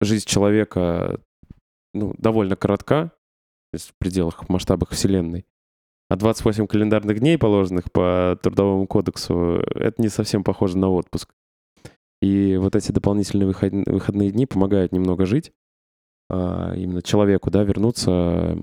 жизнь 0.00 0.26
человека 0.26 1.20
ну, 1.92 2.14
довольно 2.18 2.56
коротка, 2.56 3.12
то 3.74 3.76
есть 3.76 3.90
в 3.90 3.94
пределах, 3.98 4.44
в 4.44 4.48
масштабах 4.48 4.90
Вселенной. 4.90 5.46
А 6.08 6.14
28 6.14 6.68
календарных 6.68 7.18
дней, 7.18 7.36
положенных 7.36 7.90
по 7.90 8.38
Трудовому 8.40 8.86
кодексу, 8.86 9.64
это 9.74 10.00
не 10.00 10.08
совсем 10.08 10.44
похоже 10.44 10.78
на 10.78 10.90
отпуск. 10.90 11.34
И 12.22 12.56
вот 12.56 12.76
эти 12.76 12.92
дополнительные 12.92 13.48
выход- 13.48 13.88
выходные 13.88 14.30
дни 14.30 14.46
помогают 14.46 14.92
немного 14.92 15.26
жить, 15.26 15.50
а, 16.30 16.72
именно 16.76 17.02
человеку, 17.02 17.50
да, 17.50 17.64
вернуться, 17.64 18.58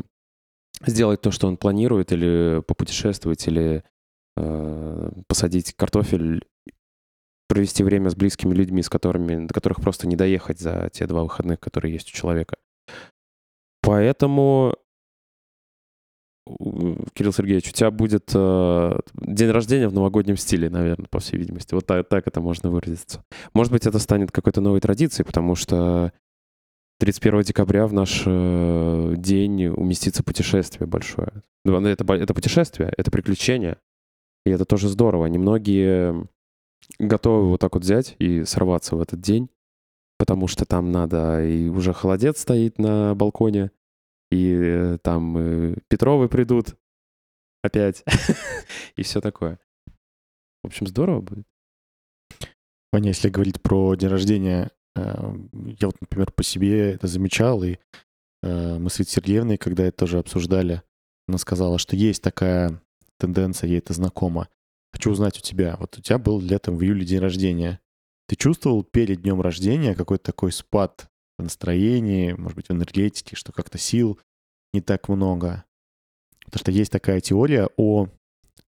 сделать 0.86 1.20
то, 1.20 1.32
что 1.32 1.50
он 1.50 1.58
планирует, 1.58 2.14
или 2.14 2.64
попутешествовать, 2.66 3.46
или 3.50 3.84
э, 4.38 5.12
посадить 5.28 5.74
картофель, 5.74 6.48
провести 7.50 7.84
время 7.84 8.10
с 8.10 8.16
близкими 8.16 8.54
людьми, 8.54 8.82
с 8.82 8.88
которыми, 8.88 9.46
до 9.46 9.54
которых 9.54 9.82
просто 9.82 10.08
не 10.08 10.16
доехать 10.16 10.62
за 10.62 10.90
те 10.94 11.06
два 11.06 11.24
выходных, 11.24 11.60
которые 11.60 11.92
есть 11.92 12.08
у 12.08 12.16
человека. 12.16 12.56
Поэтому, 13.82 14.76
Кирилл 17.14 17.34
Сергеевич, 17.34 17.70
у 17.70 17.74
тебя 17.74 17.92
будет 17.92 18.32
э, 18.34 19.00
день 19.16 19.50
рождения 19.50 19.88
в 19.88 19.94
новогоднем 19.94 20.38
стиле, 20.38 20.70
наверное, 20.70 21.08
по 21.10 21.20
всей 21.20 21.38
видимости. 21.38 21.74
Вот 21.74 21.86
так, 21.86 22.08
так 22.08 22.28
это 22.28 22.42
можно 22.42 22.70
выразиться. 22.70 23.24
Может 23.54 23.72
быть, 23.72 23.86
это 23.86 24.00
станет 24.00 24.32
какой-то 24.32 24.62
новой 24.62 24.80
традицией, 24.80 25.26
потому 25.26 25.56
что 25.56 26.12
31 27.00 27.42
декабря 27.42 27.88
в 27.88 27.94
наш 27.94 28.24
э, 28.26 29.14
день 29.18 29.68
уместится 29.68 30.24
путешествие 30.24 30.88
большое. 30.88 31.44
Ну, 31.66 31.80
Это, 31.86 32.14
это 32.14 32.34
путешествие, 32.34 32.94
это 32.98 33.12
приключение. 33.12 33.78
И 34.46 34.50
это 34.50 34.66
тоже 34.66 34.88
здорово. 34.88 35.28
Немногие 35.28 36.28
готовы 37.00 37.50
вот 37.50 37.62
так 37.62 37.74
вот 37.74 37.84
взять 37.84 38.16
и 38.20 38.44
сорваться 38.46 38.96
в 38.96 39.02
этот 39.02 39.20
день, 39.22 39.50
потому 40.18 40.48
что 40.48 40.66
там 40.66 40.92
надо, 40.92 41.44
и 41.44 41.68
уже 41.70 41.94
холодец 41.94 42.42
стоит 42.42 42.80
на 42.80 43.16
балконе, 43.16 43.72
и 44.32 44.56
э, 44.60 44.98
там 45.02 45.38
э, 45.38 45.76
Петровы 45.90 46.30
придут 46.30 46.76
опять, 47.64 48.04
и 48.96 49.04
все 49.04 49.22
такое. 49.22 49.60
В 50.64 50.68
общем, 50.68 50.88
здорово 50.88 51.22
будет. 51.22 51.48
Ваня, 52.92 53.10
если 53.10 53.30
говорить 53.30 53.62
про 53.62 53.96
день 53.96 54.10
рождения, 54.10 54.72
э, 54.96 55.34
я 55.80 55.88
вот, 55.88 55.96
например, 56.02 56.32
по 56.32 56.44
себе 56.44 56.94
это 56.94 57.08
замечал, 57.08 57.64
и 57.64 57.78
э, 58.44 58.78
мы 58.78 58.90
с 58.90 59.00
Витой 59.00 59.12
Сергеевной, 59.12 59.58
когда 59.58 59.84
это 59.84 59.98
тоже 59.98 60.20
обсуждали, 60.20 60.84
она 61.28 61.38
сказала, 61.38 61.78
что 61.78 61.96
есть 61.96 62.22
такая 62.22 62.82
тенденция, 63.18 63.70
ей 63.70 63.78
это 63.78 63.94
знакомо. 63.94 64.50
Хочу 64.92 65.12
узнать 65.12 65.38
у 65.38 65.42
тебя. 65.42 65.78
Вот 65.80 65.98
у 65.98 66.02
тебя 66.02 66.18
был 66.18 66.42
летом 66.42 66.76
в 66.76 66.84
июле 66.84 67.06
день 67.06 67.20
рождения. 67.20 67.80
Ты 68.28 68.36
чувствовал 68.36 68.84
перед 68.84 69.22
днем 69.22 69.40
рождения 69.42 69.96
какой-то 69.96 70.26
такой 70.26 70.52
спад 70.52 71.10
в 71.38 71.44
настроении, 71.44 72.34
может 72.34 72.56
быть, 72.56 72.68
в 72.68 72.72
энергетике, 72.72 73.36
что 73.36 73.52
как-то 73.52 73.78
сил 73.78 74.20
не 74.74 74.82
так 74.82 75.08
много? 75.08 75.64
Потому 76.52 76.64
что 76.64 76.72
есть 76.72 76.92
такая 76.92 77.22
теория 77.22 77.70
о 77.78 78.08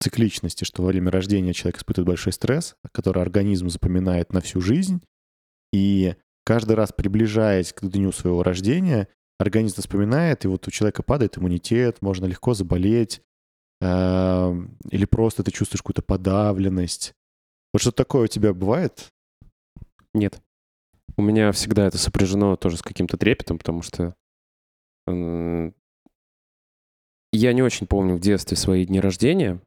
цикличности, 0.00 0.64
что 0.64 0.82
во 0.82 0.88
время 0.88 1.10
рождения 1.10 1.52
человек 1.52 1.78
испытывает 1.78 2.06
большой 2.06 2.32
стресс, 2.32 2.76
который 2.92 3.22
организм 3.22 3.68
запоминает 3.68 4.32
на 4.32 4.40
всю 4.40 4.60
жизнь, 4.60 5.02
и 5.72 6.14
каждый 6.44 6.76
раз 6.76 6.92
приближаясь 6.92 7.72
к 7.72 7.84
дню 7.86 8.12
своего 8.12 8.42
рождения, 8.42 9.08
организм 9.38 9.80
вспоминает, 9.80 10.44
и 10.44 10.48
вот 10.48 10.66
у 10.68 10.70
человека 10.70 11.02
падает 11.02 11.38
иммунитет, 11.38 12.00
можно 12.02 12.26
легко 12.26 12.54
заболеть, 12.54 13.20
э, 13.80 14.52
или 14.90 15.04
просто 15.04 15.42
ты 15.42 15.50
чувствуешь 15.50 15.82
какую-то 15.82 16.02
подавленность. 16.02 17.14
Вот 17.72 17.82
что 17.82 17.90
такое 17.90 18.24
у 18.24 18.28
тебя 18.28 18.54
бывает? 18.54 19.08
Нет. 20.14 20.40
У 21.16 21.22
меня 21.22 21.50
всегда 21.52 21.86
это 21.86 21.98
сопряжено 21.98 22.56
тоже 22.56 22.76
с 22.76 22.82
каким-то 22.82 23.16
трепетом, 23.16 23.58
потому 23.58 23.82
что 23.82 24.14
м, 25.08 25.74
я 27.32 27.52
не 27.52 27.62
очень 27.62 27.86
помню 27.86 28.16
в 28.16 28.20
детстве 28.20 28.56
свои 28.56 28.84
дни 28.84 29.00
рождения, 29.00 29.60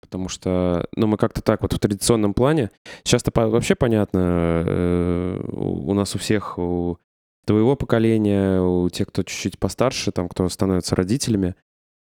потому 0.00 0.28
что, 0.28 0.86
ну, 0.94 1.06
мы 1.06 1.16
как-то 1.16 1.42
так 1.42 1.62
вот 1.62 1.72
в 1.72 1.78
традиционном 1.78 2.32
плане. 2.32 2.70
Сейчас-то 3.02 3.32
вообще 3.34 3.74
понятно, 3.74 4.64
э, 4.66 5.40
у 5.52 5.92
нас 5.94 6.14
у 6.14 6.18
всех, 6.18 6.58
у 6.58 6.98
твоего 7.44 7.76
поколения, 7.76 8.60
у 8.60 8.88
тех, 8.88 9.08
кто 9.08 9.22
чуть-чуть 9.22 9.58
постарше, 9.58 10.12
там, 10.12 10.28
кто 10.28 10.48
становится 10.48 10.94
родителями, 10.96 11.54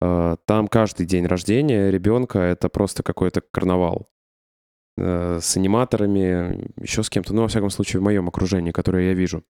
э, 0.00 0.36
там 0.46 0.68
каждый 0.68 1.06
день 1.06 1.26
рождения 1.26 1.90
ребенка— 1.90 2.38
это 2.40 2.68
просто 2.68 3.02
какой-то 3.02 3.42
карнавал 3.42 4.08
э, 4.96 5.38
с 5.40 5.56
аниматорами, 5.56 6.70
еще 6.80 7.02
с 7.02 7.10
кем-то, 7.10 7.34
ну, 7.34 7.42
во 7.42 7.48
всяком 7.48 7.70
случае, 7.70 8.00
в 8.00 8.04
моем 8.04 8.28
окружении, 8.28 8.72
которое 8.72 9.08
я 9.08 9.14
вижу. 9.14 9.44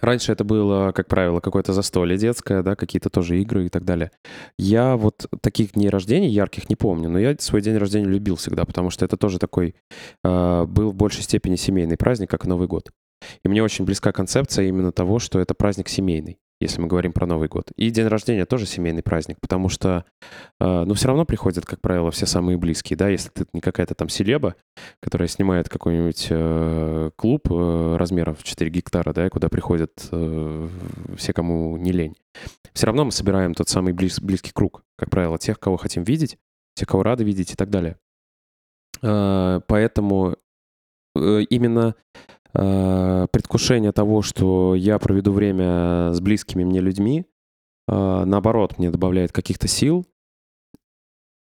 Раньше 0.00 0.32
это 0.32 0.44
было, 0.44 0.92
как 0.92 1.08
правило, 1.08 1.40
какое-то 1.40 1.72
застолье 1.72 2.16
детское, 2.16 2.62
да, 2.62 2.76
какие-то 2.76 3.10
тоже 3.10 3.40
игры 3.40 3.66
и 3.66 3.68
так 3.68 3.84
далее. 3.84 4.10
Я 4.56 4.96
вот 4.96 5.26
таких 5.40 5.72
дней 5.72 5.88
рождения 5.88 6.28
ярких 6.28 6.68
не 6.68 6.76
помню, 6.76 7.08
но 7.08 7.18
я 7.18 7.36
свой 7.38 7.62
день 7.62 7.76
рождения 7.76 8.06
любил 8.06 8.36
всегда, 8.36 8.64
потому 8.64 8.90
что 8.90 9.04
это 9.04 9.16
тоже 9.16 9.38
такой 9.38 9.74
э, 10.24 10.64
был 10.66 10.90
в 10.90 10.94
большей 10.94 11.22
степени 11.22 11.56
семейный 11.56 11.96
праздник, 11.96 12.30
как 12.30 12.46
Новый 12.46 12.68
год. 12.68 12.90
И 13.44 13.48
мне 13.48 13.62
очень 13.62 13.84
близка 13.84 14.12
концепция 14.12 14.66
именно 14.66 14.92
того, 14.92 15.18
что 15.18 15.38
это 15.40 15.54
праздник 15.54 15.88
семейный 15.88 16.38
если 16.62 16.80
мы 16.80 16.86
говорим 16.86 17.12
про 17.12 17.26
Новый 17.26 17.48
год. 17.48 17.70
И 17.76 17.90
день 17.90 18.06
рождения 18.06 18.46
тоже 18.46 18.66
семейный 18.66 19.02
праздник, 19.02 19.38
потому 19.40 19.68
что, 19.68 20.04
э, 20.60 20.84
ну, 20.84 20.94
все 20.94 21.08
равно 21.08 21.24
приходят, 21.24 21.66
как 21.66 21.80
правило, 21.80 22.10
все 22.10 22.26
самые 22.26 22.56
близкие, 22.56 22.96
да, 22.96 23.08
если 23.08 23.30
ты 23.30 23.46
не 23.52 23.60
какая-то 23.60 23.94
там 23.94 24.08
селеба, 24.08 24.54
которая 25.00 25.28
снимает 25.28 25.68
какой-нибудь 25.68 26.28
э, 26.30 27.10
клуб 27.16 27.48
э, 27.50 27.96
размеров 27.96 28.42
4 28.42 28.70
гектара, 28.70 29.12
да, 29.12 29.28
куда 29.28 29.48
приходят 29.48 29.92
все, 30.02 31.32
кому 31.34 31.76
не 31.76 31.92
лень. 31.92 32.16
Все 32.72 32.86
равно 32.86 33.04
мы 33.04 33.12
собираем 33.12 33.54
тот 33.54 33.68
самый 33.68 33.92
близ, 33.92 34.20
близкий 34.20 34.52
круг, 34.52 34.84
как 34.96 35.10
правило, 35.10 35.38
тех, 35.38 35.58
кого 35.58 35.76
хотим 35.76 36.04
видеть, 36.04 36.38
тех, 36.74 36.88
кого 36.88 37.02
рады 37.02 37.24
видеть 37.24 37.52
и 37.52 37.54
так 37.54 37.70
далее. 37.70 37.98
Поэтому 39.00 40.36
именно 41.14 41.94
предвкушение 42.52 43.92
того, 43.92 44.22
что 44.22 44.74
я 44.74 44.98
проведу 44.98 45.32
время 45.32 46.12
с 46.12 46.20
близкими 46.20 46.64
мне 46.64 46.80
людьми, 46.80 47.24
э, 47.88 48.24
наоборот, 48.26 48.78
мне 48.78 48.90
добавляет 48.90 49.32
каких-то 49.32 49.68
сил. 49.68 50.06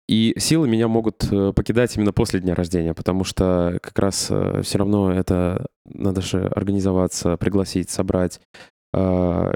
И 0.07 0.35
силы 0.39 0.69
меня 0.69 0.87
могут 0.87 1.25
э, 1.33 1.53
покидать 1.55 1.97
именно 1.97 2.13
после 2.13 2.41
дня 2.41 2.55
рождения, 2.55 2.95
потому 2.95 3.25
что 3.25 3.79
как 3.83 3.99
раз 3.99 4.31
все 4.63 4.79
равно 4.79 5.13
это 5.13 5.67
надо 5.87 6.21
же 6.21 6.47
организоваться, 6.47 7.37
пригласить, 7.37 7.91
собрать. 7.91 8.41
В 8.93 9.53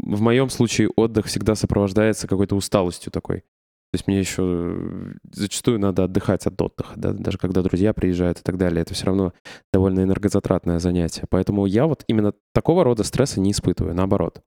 моем 0.00 0.48
случае 0.48 0.88
отдых 0.96 1.26
всегда 1.26 1.54
сопровождается 1.54 2.26
какой-то 2.26 2.56
усталостью 2.56 3.12
такой. 3.12 3.44
То 3.90 3.96
есть 3.96 4.06
мне 4.06 4.18
еще 4.18 4.42
э, 4.42 5.12
зачастую 5.32 5.78
надо 5.78 6.04
отдыхать 6.04 6.46
от 6.46 6.60
отдыха, 6.60 6.92
да, 6.96 7.12
даже 7.12 7.38
когда 7.38 7.62
друзья 7.62 7.94
приезжают 7.94 8.40
и 8.40 8.42
так 8.42 8.58
далее. 8.58 8.82
Это 8.82 8.92
все 8.92 9.06
равно 9.06 9.32
довольно 9.72 10.00
энергозатратное 10.00 10.78
занятие. 10.78 11.24
Поэтому 11.30 11.64
я 11.64 11.86
вот 11.86 12.04
именно 12.06 12.34
такого 12.52 12.84
рода 12.84 13.02
стресса 13.02 13.40
не 13.40 13.52
испытываю, 13.52 13.94
наоборот. 13.94 14.42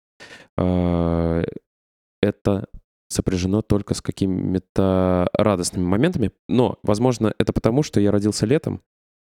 А, 0.57 1.41
это 2.21 2.67
сопряжено 3.09 3.63
только 3.63 3.95
с 3.95 4.01
какими-то 4.01 5.27
радостными 5.33 5.85
моментами. 5.85 6.31
Но, 6.47 6.77
возможно, 6.83 7.33
это 7.39 7.51
потому, 7.51 7.81
что 7.81 7.99
я 7.99 8.11
родился 8.11 8.45
летом. 8.45 8.81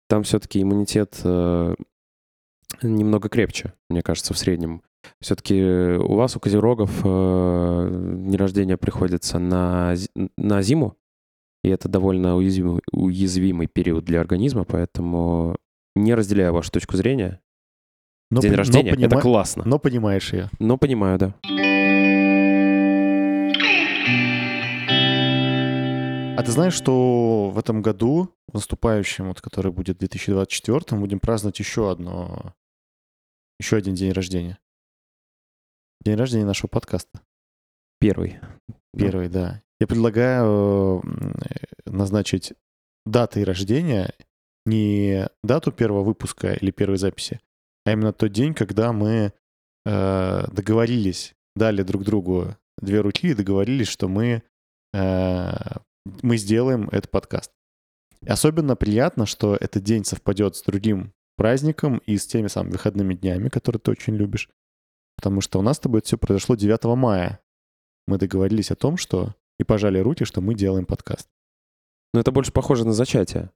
Там 0.09 0.23
все-таки 0.23 0.61
иммунитет 0.61 1.21
э, 1.23 1.75
немного 2.81 3.29
крепче, 3.29 3.73
мне 3.89 4.01
кажется, 4.01 4.33
в 4.33 4.37
среднем. 4.37 4.83
Все-таки 5.19 5.61
у 5.61 6.15
вас, 6.15 6.35
у 6.35 6.39
козерогов, 6.39 7.01
э, 7.03 7.89
день 8.25 8.35
рождения 8.35 8.77
приходится 8.77 9.39
на, 9.39 9.95
на 10.37 10.61
зиму, 10.61 10.97
и 11.63 11.69
это 11.69 11.87
довольно 11.87 12.35
уязвимый, 12.35 12.81
уязвимый 12.91 13.67
период 13.67 14.03
для 14.03 14.19
организма, 14.19 14.63
поэтому 14.63 15.57
не 15.95 16.15
разделяю 16.15 16.53
вашу 16.53 16.71
точку 16.71 16.97
зрения. 16.97 17.39
Но, 18.31 18.41
день 18.41 18.53
рождения 18.53 18.95
но— 18.97 19.05
это 19.07 19.19
классно. 19.19 19.63
Но 19.65 19.77
понимаешь 19.77 20.33
ее. 20.33 20.49
Но 20.59 20.77
понимаю, 20.77 21.19
да. 21.19 21.35
А 26.37 26.43
ты 26.43 26.51
знаешь, 26.51 26.73
что 26.73 27.51
в 27.53 27.59
этом 27.59 27.83
году, 27.83 28.33
в 28.47 28.55
наступающем, 28.55 29.27
вот, 29.27 29.41
который 29.41 29.71
будет 29.71 29.97
в 29.97 29.99
2024, 29.99 30.81
мы 30.91 31.01
будем 31.01 31.19
праздновать 31.19 31.59
еще 31.59 31.91
одно, 31.91 32.55
еще 33.59 33.75
один 33.75 33.93
день 33.93 34.11
рождения? 34.11 34.57
День 36.03 36.15
рождения 36.15 36.45
нашего 36.45 36.67
подкаста. 36.67 37.21
Первый. 37.99 38.39
Первый, 38.97 39.29
да. 39.29 39.39
да. 39.39 39.61
Я 39.79 39.85
предлагаю 39.85 41.03
назначить 41.85 42.53
датой 43.05 43.43
рождения 43.43 44.11
не 44.65 45.27
дату 45.43 45.71
первого 45.71 46.03
выпуска 46.03 46.53
или 46.53 46.71
первой 46.71 46.97
записи, 46.97 47.39
а 47.85 47.91
именно 47.91 48.13
тот 48.13 48.31
день, 48.31 48.55
когда 48.55 48.93
мы 48.93 49.31
э, 49.85 50.47
договорились, 50.51 51.35
дали 51.55 51.83
друг 51.83 52.03
другу 52.03 52.55
две 52.79 53.01
руки 53.01 53.27
и 53.29 53.35
договорились, 53.35 53.87
что 53.87 54.07
мы, 54.07 54.41
э, 54.95 55.51
мы 56.23 56.37
сделаем 56.37 56.89
этот 56.89 57.11
подкаст. 57.11 57.51
Особенно 58.25 58.75
приятно, 58.75 59.27
что 59.27 59.55
этот 59.55 59.83
день 59.83 60.03
совпадет 60.03 60.55
с 60.55 60.63
другим 60.63 61.13
праздником 61.37 61.99
и 62.07 62.17
с 62.17 62.25
теми 62.25 62.47
самыми 62.47 62.71
выходными 62.71 63.13
днями, 63.13 63.49
которые 63.49 63.79
ты 63.79 63.91
очень 63.91 64.15
любишь. 64.15 64.49
Потому 65.21 65.39
что 65.41 65.59
у 65.59 65.61
нас 65.61 65.77
с 65.77 65.79
тобой 65.79 65.99
это 65.99 66.07
все 66.07 66.17
произошло 66.17 66.55
9 66.55 66.83
мая. 66.97 67.39
Мы 68.07 68.17
договорились 68.17 68.71
о 68.71 68.75
том, 68.75 68.97
что... 68.97 69.35
И 69.59 69.63
пожали 69.63 69.99
руки, 69.99 70.23
что 70.23 70.41
мы 70.41 70.55
делаем 70.55 70.87
подкаст. 70.87 71.29
Но 72.15 72.19
это 72.19 72.31
больше 72.31 72.51
похоже 72.51 72.85
на 72.85 72.93
зачатие. 72.93 73.51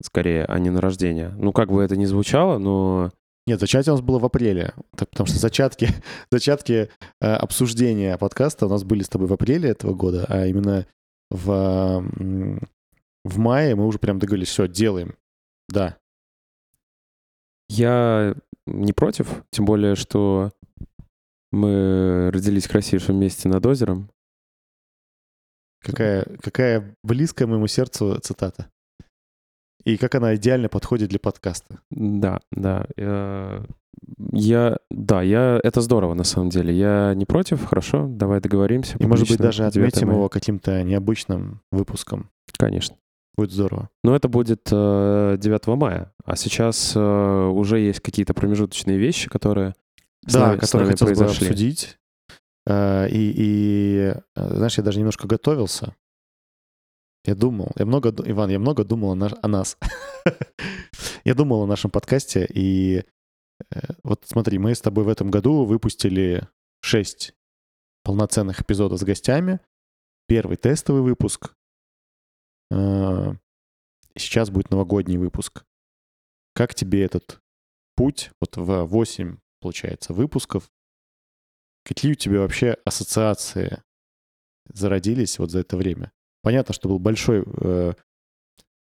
Скорее, 0.00 0.44
а 0.44 0.60
не 0.60 0.70
на 0.70 0.80
рождение. 0.80 1.30
Ну, 1.30 1.52
как 1.52 1.72
бы 1.72 1.82
это 1.82 1.96
ни 1.96 2.04
звучало, 2.04 2.58
но... 2.58 3.10
Нет, 3.48 3.58
зачатие 3.58 3.94
у 3.94 3.96
нас 3.96 4.04
было 4.04 4.20
в 4.20 4.24
апреле, 4.24 4.74
потому 4.96 5.26
что 5.26 5.38
зачатки, 5.38 5.88
зачатки 6.30 6.88
э, 7.20 7.26
обсуждения 7.26 8.16
подкаста 8.16 8.66
у 8.66 8.68
нас 8.68 8.84
были 8.84 9.02
с 9.02 9.08
тобой 9.08 9.26
в 9.26 9.32
апреле 9.32 9.70
этого 9.70 9.94
года, 9.94 10.24
а 10.28 10.46
именно 10.46 10.86
в, 11.30 12.04
в 13.24 13.38
мае 13.38 13.74
мы 13.74 13.86
уже 13.86 13.98
прям 13.98 14.20
договорились, 14.20 14.50
все, 14.50 14.68
делаем. 14.68 15.16
Да. 15.68 15.96
Я 17.68 18.36
не 18.66 18.92
против, 18.92 19.44
тем 19.50 19.64
более, 19.64 19.96
что 19.96 20.52
мы 21.56 22.30
родились 22.32 22.66
в 22.66 22.70
красивейшем 22.70 23.16
месте 23.16 23.48
над 23.48 23.64
озером. 23.66 24.10
Какая, 25.82 26.24
какая 26.42 26.94
близкая 27.02 27.48
моему 27.48 27.66
сердцу 27.66 28.18
цитата. 28.20 28.70
И 29.84 29.96
как 29.96 30.16
она 30.16 30.34
идеально 30.34 30.68
подходит 30.68 31.10
для 31.10 31.20
подкаста. 31.20 31.78
Да, 31.90 32.40
да. 32.50 32.86
Я, 34.32 34.78
да, 34.90 35.22
я, 35.22 35.60
это 35.62 35.80
здорово 35.80 36.14
на 36.14 36.24
самом 36.24 36.50
деле. 36.50 36.74
Я 36.74 37.14
не 37.14 37.24
против, 37.24 37.64
хорошо, 37.64 38.06
давай 38.08 38.40
договоримся. 38.40 38.96
И, 38.98 39.06
может 39.06 39.28
быть, 39.28 39.38
даже 39.38 39.64
отметим 39.64 40.10
его 40.10 40.28
каким-то 40.28 40.82
необычным 40.82 41.60
выпуском. 41.70 42.30
Конечно. 42.58 42.96
Будет 43.36 43.52
здорово. 43.52 43.90
Но 44.02 44.16
это 44.16 44.28
будет 44.28 44.68
э, 44.72 45.36
9 45.38 45.66
мая. 45.68 46.12
А 46.24 46.36
сейчас 46.36 46.94
э, 46.96 47.46
уже 47.46 47.78
есть 47.80 48.00
какие-то 48.00 48.32
промежуточные 48.32 48.96
вещи, 48.96 49.28
которые 49.28 49.74
да, 50.32 50.46
нами, 50.48 50.58
который 50.58 50.88
хотел 50.88 51.08
бы 51.08 51.24
обсудить. 51.24 51.98
Uh, 52.68 53.08
и, 53.08 53.32
и, 53.36 54.14
знаешь, 54.34 54.76
я 54.76 54.82
даже 54.82 54.98
немножко 54.98 55.28
готовился. 55.28 55.94
Я 57.24 57.34
думал, 57.34 57.70
я 57.76 57.86
много, 57.86 58.14
Иван, 58.24 58.50
я 58.50 58.58
много 58.58 58.84
думал 58.84 59.12
о, 59.12 59.14
наш, 59.14 59.32
о 59.40 59.48
нас. 59.48 59.78
я 61.24 61.34
думал 61.34 61.62
о 61.62 61.66
нашем 61.66 61.90
подкасте, 61.90 62.46
и 62.52 63.04
э, 63.70 63.80
вот 64.02 64.24
смотри, 64.26 64.58
мы 64.58 64.74
с 64.74 64.80
тобой 64.80 65.04
в 65.04 65.08
этом 65.08 65.30
году 65.30 65.64
выпустили 65.64 66.48
6 66.82 67.34
полноценных 68.04 68.60
эпизодов 68.60 69.00
с 69.00 69.04
гостями. 69.04 69.60
Первый 70.28 70.56
тестовый 70.56 71.02
выпуск. 71.02 71.54
Сейчас 72.70 74.50
будет 74.50 74.70
новогодний 74.70 75.18
выпуск. 75.18 75.64
Как 76.52 76.74
тебе 76.74 77.04
этот 77.04 77.40
путь 77.96 78.30
вот 78.40 78.56
в 78.56 78.84
8 78.84 79.38
получается, 79.66 80.14
выпусков. 80.14 80.70
Какие 81.84 82.12
у 82.12 82.14
тебя 82.14 82.38
вообще 82.38 82.76
ассоциации 82.84 83.82
зародились 84.72 85.40
вот 85.40 85.50
за 85.50 85.58
это 85.58 85.76
время? 85.76 86.12
Понятно, 86.42 86.72
что 86.72 86.88
был 86.88 87.00
большой, 87.00 87.42
э, 87.44 87.94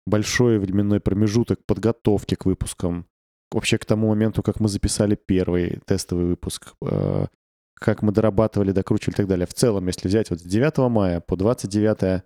большой 0.05 0.59
временной 0.59 0.99
промежуток 0.99 1.65
подготовки 1.65 2.35
к 2.35 2.45
выпускам, 2.45 3.07
вообще 3.49 3.77
к 3.77 3.85
тому 3.85 4.09
моменту, 4.09 4.43
как 4.43 4.59
мы 4.59 4.67
записали 4.67 5.15
первый 5.15 5.79
тестовый 5.85 6.25
выпуск, 6.25 6.73
э, 6.81 7.27
как 7.75 8.01
мы 8.01 8.11
дорабатывали, 8.11 8.73
докручивали 8.73 9.13
и 9.13 9.17
так 9.17 9.27
далее. 9.27 9.47
В 9.47 9.53
целом, 9.53 9.87
если 9.87 10.09
взять 10.09 10.31
вот 10.31 10.41
с 10.41 10.43
9 10.43 10.89
мая 10.89 11.21
по 11.21 11.37
29 11.37 12.23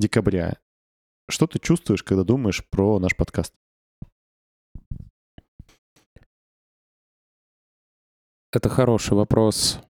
декабря, 0.00 0.56
что 1.30 1.46
ты 1.46 1.60
чувствуешь, 1.60 2.02
когда 2.02 2.24
думаешь 2.24 2.68
про 2.68 2.98
наш 2.98 3.14
подкаст? 3.14 3.54
Это 8.54 8.68
хороший 8.68 9.14
вопрос. 9.14 9.80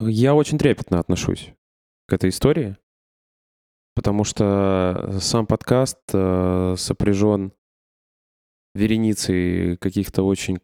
Я 0.00 0.34
очень 0.34 0.58
трепетно 0.58 0.98
отношусь 0.98 1.52
к 2.08 2.12
этой 2.14 2.30
истории, 2.30 2.78
потому 3.94 4.24
что 4.24 5.18
сам 5.20 5.46
подкаст 5.46 5.98
э, 6.12 6.74
сопряжен 6.78 7.52
вереницей 8.74 9.76
каких-то 9.76 10.22
очень 10.22 10.58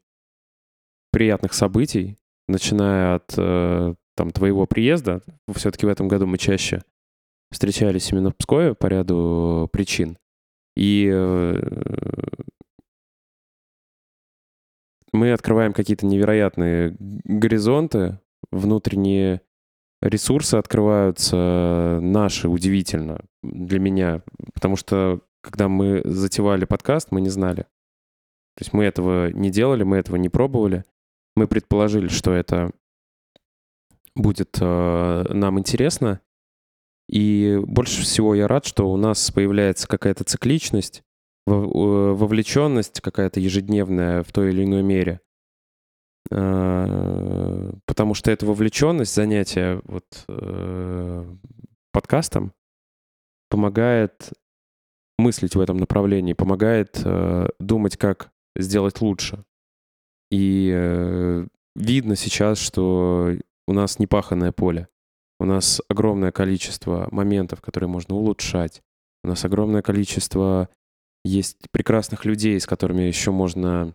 приятных 1.12 1.53
событий, 1.53 2.16
начиная 2.49 3.16
от 3.16 3.35
э, 3.37 3.95
там, 4.16 4.31
твоего 4.31 4.66
приезда. 4.66 5.22
Все-таки 5.55 5.85
в 5.85 5.91
этом 5.91 6.09
году 6.09 6.26
мы 6.26 6.39
чаще 6.39 6.83
встречались 7.53 8.11
именно 8.11 8.31
в 8.31 8.37
Пскове 8.37 8.74
по 8.74 8.87
ряду 8.87 9.68
причин. 9.70 10.16
И 10.76 11.11
э, 11.12 11.61
мы 15.12 15.32
открываем 15.32 15.72
какие-то 15.72 16.06
невероятные 16.06 16.96
горизонты, 16.98 18.18
внутренние 18.50 19.42
ресурсы 20.02 20.54
открываются 20.54 21.98
наши 22.00 22.48
удивительно 22.48 23.20
для 23.42 23.78
меня, 23.78 24.22
потому 24.54 24.76
что 24.76 25.20
когда 25.42 25.68
мы 25.68 26.02
затевали 26.04 26.64
подкаст, 26.64 27.12
мы 27.12 27.20
не 27.20 27.28
знали. 27.28 27.62
То 28.56 28.62
есть 28.62 28.72
мы 28.72 28.84
этого 28.84 29.30
не 29.30 29.50
делали, 29.50 29.84
мы 29.84 29.96
этого 29.96 30.16
не 30.16 30.28
пробовали. 30.28 30.84
Мы 31.36 31.46
предположили, 31.46 32.08
что 32.08 32.32
это 32.32 32.72
будет 34.14 34.58
э, 34.61 35.24
нам 35.30 35.58
интересно. 35.58 36.20
И 37.08 37.58
больше 37.64 38.02
всего 38.02 38.34
я 38.34 38.48
рад, 38.48 38.66
что 38.66 38.90
у 38.90 38.96
нас 38.96 39.30
появляется 39.30 39.88
какая-то 39.88 40.24
цикличность, 40.24 41.02
вовлеченность 41.47 43.01
какая-то 43.01 43.41
ежедневная 43.41 44.22
в 44.22 44.32
той 44.32 44.51
или 44.51 44.64
иной 44.64 44.82
мере. 44.82 45.20
Э, 46.30 47.72
потому 47.86 48.14
что 48.14 48.30
эта 48.30 48.47
вовлеченность, 48.47 49.14
занятие 49.14 49.80
вот 49.84 50.05
э, 50.28 51.36
подкастом 51.93 52.53
помогает 53.49 54.32
мыслить 55.18 55.55
в 55.55 55.61
этом 55.61 55.76
направлении, 55.76 56.32
помогает 56.32 57.01
э, 57.05 57.49
думать, 57.59 57.97
как 57.97 58.30
сделать 58.57 59.01
лучше. 59.01 59.45
И 60.30 60.70
э, 60.72 61.47
видно 61.74 62.16
сейчас, 62.16 62.59
что 62.59 63.36
у 63.66 63.72
нас 63.72 63.99
непаханное 63.99 64.53
поле. 64.53 64.88
У 65.38 65.45
нас 65.45 65.80
огромное 65.88 66.32
количество 66.32 67.09
моментов, 67.11 67.61
которые 67.61 67.88
можно 67.88 68.14
улучшать. 68.14 68.82
У 69.24 69.28
нас 69.28 69.45
огромное 69.45 69.82
количество 69.82 70.68
есть 71.24 71.70
прекрасных 71.70 72.24
людей, 72.24 72.58
с 72.58 72.66
которыми 72.66 73.02
еще 73.02 73.30
можно 73.30 73.94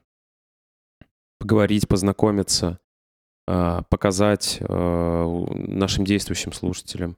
поговорить, 1.39 1.88
познакомиться, 1.88 2.80
а, 3.47 3.84
показать 3.84 4.57
а, 4.61 5.45
нашим 5.53 6.05
действующим 6.05 6.53
слушателям, 6.53 7.17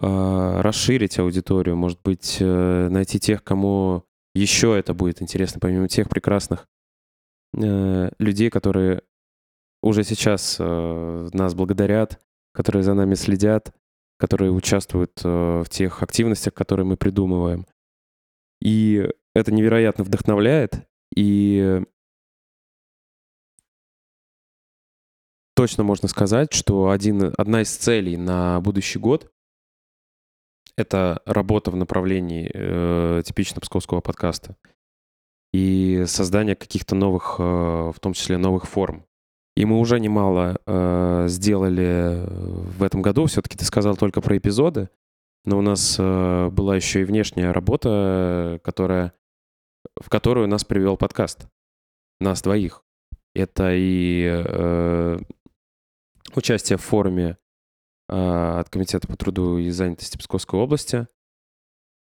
а, 0.00 0.62
расширить 0.62 1.18
аудиторию, 1.18 1.76
может 1.76 2.00
быть, 2.02 2.36
э, 2.40 2.88
найти 2.88 3.18
тех, 3.18 3.42
кому 3.42 4.04
еще 4.34 4.78
это 4.78 4.94
будет 4.94 5.20
интересно, 5.20 5.58
помимо 5.60 5.88
тех 5.88 6.08
прекрасных 6.08 6.68
э, 7.60 8.10
людей, 8.18 8.50
которые 8.50 9.02
уже 9.82 10.04
сейчас 10.04 10.56
э, 10.60 11.28
нас 11.32 11.54
благодарят, 11.54 12.20
которые 12.52 12.84
за 12.84 12.94
нами 12.94 13.14
следят, 13.14 13.74
которые 14.18 14.52
участвуют 14.52 15.22
в 15.24 15.64
тех 15.70 16.02
активностях, 16.02 16.52
которые 16.52 16.84
мы 16.84 16.98
придумываем. 16.98 17.66
И 18.60 19.08
это 19.34 19.52
невероятно 19.52 20.04
вдохновляет, 20.04 20.86
и 21.14 21.82
точно 25.54 25.84
можно 25.84 26.08
сказать, 26.08 26.52
что 26.52 26.90
один, 26.90 27.32
одна 27.36 27.62
из 27.62 27.74
целей 27.74 28.16
на 28.16 28.60
будущий 28.60 28.98
год— 28.98 29.30
это 30.76 31.20
работа 31.26 31.70
в 31.70 31.76
направлении 31.76 32.50
э, 32.52 33.22
типично 33.24 33.60
псковского 33.60 34.00
подкаста 34.00 34.56
и 35.52 36.04
создание 36.06 36.56
каких-то 36.56 36.94
новых, 36.94 37.36
э, 37.38 37.42
в 37.42 37.96
том 38.00 38.12
числе 38.12 38.38
новых 38.38 38.66
форм. 38.66 39.04
И 39.56 39.64
мы 39.64 39.78
уже 39.78 39.98
немало 39.98 40.58
э, 40.64 41.26
сделали 41.28 42.24
в 42.26 42.82
этом 42.82 43.02
году. 43.02 43.26
Все-таки 43.26 43.58
ты 43.58 43.64
сказал 43.64 43.96
только 43.96 44.20
про 44.20 44.38
эпизоды, 44.38 44.88
но 45.44 45.58
у 45.58 45.60
нас 45.60 45.96
э, 45.98 46.48
была 46.50 46.76
еще 46.76 47.00
и 47.00 47.04
внешняя 47.04 47.52
работа, 47.52 48.60
которая, 48.62 49.12
в 49.98 50.08
которую 50.08 50.48
нас 50.48 50.64
привел 50.64 50.96
подкаст. 50.96 51.48
Нас 52.20 52.42
двоих. 52.42 52.82
Это 53.34 53.72
и 53.72 54.24
э, 54.26 55.18
участие 56.34 56.76
в 56.78 56.82
форуме 56.82 57.38
э, 58.08 58.58
от 58.60 58.68
Комитета 58.68 59.06
по 59.06 59.16
труду 59.16 59.58
и 59.58 59.70
занятости 59.70 60.18
Псковской 60.18 60.60
области. 60.60 61.06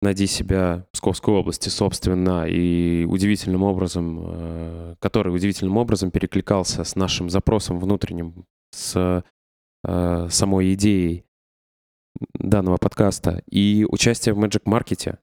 Найди 0.03 0.27
себя 0.27 0.87
Псковской 0.93 1.35
области, 1.35 1.70
собственно, 1.70 2.47
и 2.47 3.07
удивительным 3.07 3.62
образом, 3.62 4.20
э, 4.22 4.95
который 5.01 5.35
удивительным 5.35 5.79
образом 5.79 6.11
перекликался 6.11 6.85
с 6.85 6.97
нашим 6.97 7.31
запросом 7.31 7.81
внутренним, 7.81 8.45
с 8.72 9.24
э, 9.85 10.29
самой 10.29 10.74
идеей 10.74 11.24
данного 12.35 12.77
подкаста. 12.77 13.43
И 13.51 13.87
участие 13.89 14.35
в 14.35 14.39
Magic 14.39 14.64
Market, 14.64 15.18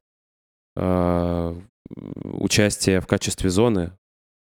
участие 1.85 3.01
в 3.01 3.07
качестве 3.07 3.49
зоны 3.49 3.97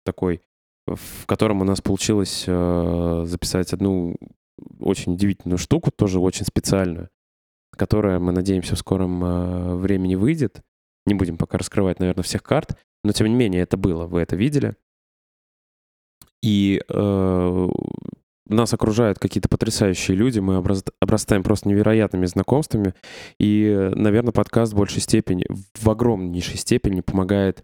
такой, 0.03 0.41
в 0.85 1.25
котором 1.25 1.61
у 1.61 1.65
нас 1.65 1.81
получилось 1.81 2.45
э, 2.47 3.23
записать 3.25 3.73
одну 3.73 4.15
очень 4.79 5.13
удивительную 5.13 5.57
штуку, 5.57 5.91
тоже 5.91 6.19
очень 6.19 6.45
специальную, 6.45 7.09
которая, 7.71 8.19
мы 8.19 8.31
надеемся, 8.31 8.75
в 8.75 8.79
скором 8.79 9.23
э, 9.23 9.75
времени 9.75 10.15
выйдет. 10.15 10.61
Не 11.05 11.13
будем 11.13 11.37
пока 11.37 11.57
раскрывать, 11.57 11.99
наверное, 11.99 12.23
всех 12.23 12.43
карт, 12.43 12.77
но 13.03 13.11
тем 13.11 13.27
не 13.27 13.35
менее 13.35 13.61
это 13.61 13.77
было, 13.77 14.05
вы 14.05 14.21
это 14.21 14.35
видели. 14.35 14.75
И 16.41 16.81
нас 18.49 18.73
окружают 18.73 19.19
какие-то 19.19 19.49
потрясающие 19.49 20.15
люди, 20.15 20.39
мы 20.39 20.57
обрастаем 20.57 21.43
просто 21.43 21.69
невероятными 21.69 22.25
знакомствами, 22.25 22.93
и, 23.39 23.91
наверное, 23.93 24.31
подкаст 24.31 24.73
в 24.73 24.77
большей 24.77 25.01
степени, 25.01 25.45
в 25.75 25.89
огромнейшей 25.89 26.57
степени 26.57 27.01
помогает 27.01 27.63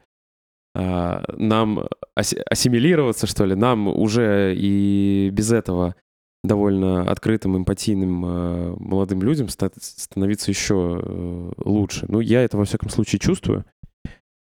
э, 0.75 1.23
нам 1.37 1.87
ассимилироваться, 2.15 3.27
что 3.27 3.45
ли, 3.45 3.55
нам 3.55 3.87
уже 3.87 4.55
и 4.55 5.29
без 5.31 5.51
этого 5.51 5.95
довольно 6.43 7.09
открытым, 7.09 7.57
эмпатийным 7.57 8.25
э, 8.25 8.75
молодым 8.77 9.21
людям 9.21 9.47
становиться 9.49 10.51
еще 10.51 11.01
э, 11.01 11.51
лучше. 11.57 12.05
Ну, 12.09 12.19
я 12.19 12.41
это, 12.41 12.57
во 12.57 12.65
всяком 12.65 12.89
случае, 12.89 13.19
чувствую. 13.19 13.65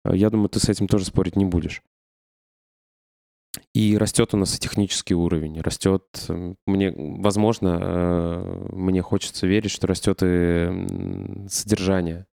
Э, 0.05 0.15
я 0.15 0.29
думаю, 0.29 0.49
ты 0.49 0.59
с 0.59 0.69
этим 0.69 0.87
тоже 0.87 1.05
спорить 1.05 1.35
не 1.35 1.45
будешь. 1.45 1.83
И 3.73 3.97
растет 3.97 4.33
у 4.33 4.37
нас 4.37 4.55
и 4.55 4.59
технический 4.59 5.15
уровень, 5.15 5.59
растет, 5.61 6.03
мне, 6.67 6.93
возможно, 6.95 8.67
мне 8.71 9.01
хочется 9.01 9.47
верить, 9.47 9.71
что 9.71 9.87
растет 9.87 10.19
и 10.21 11.47
содержание. 11.49 12.27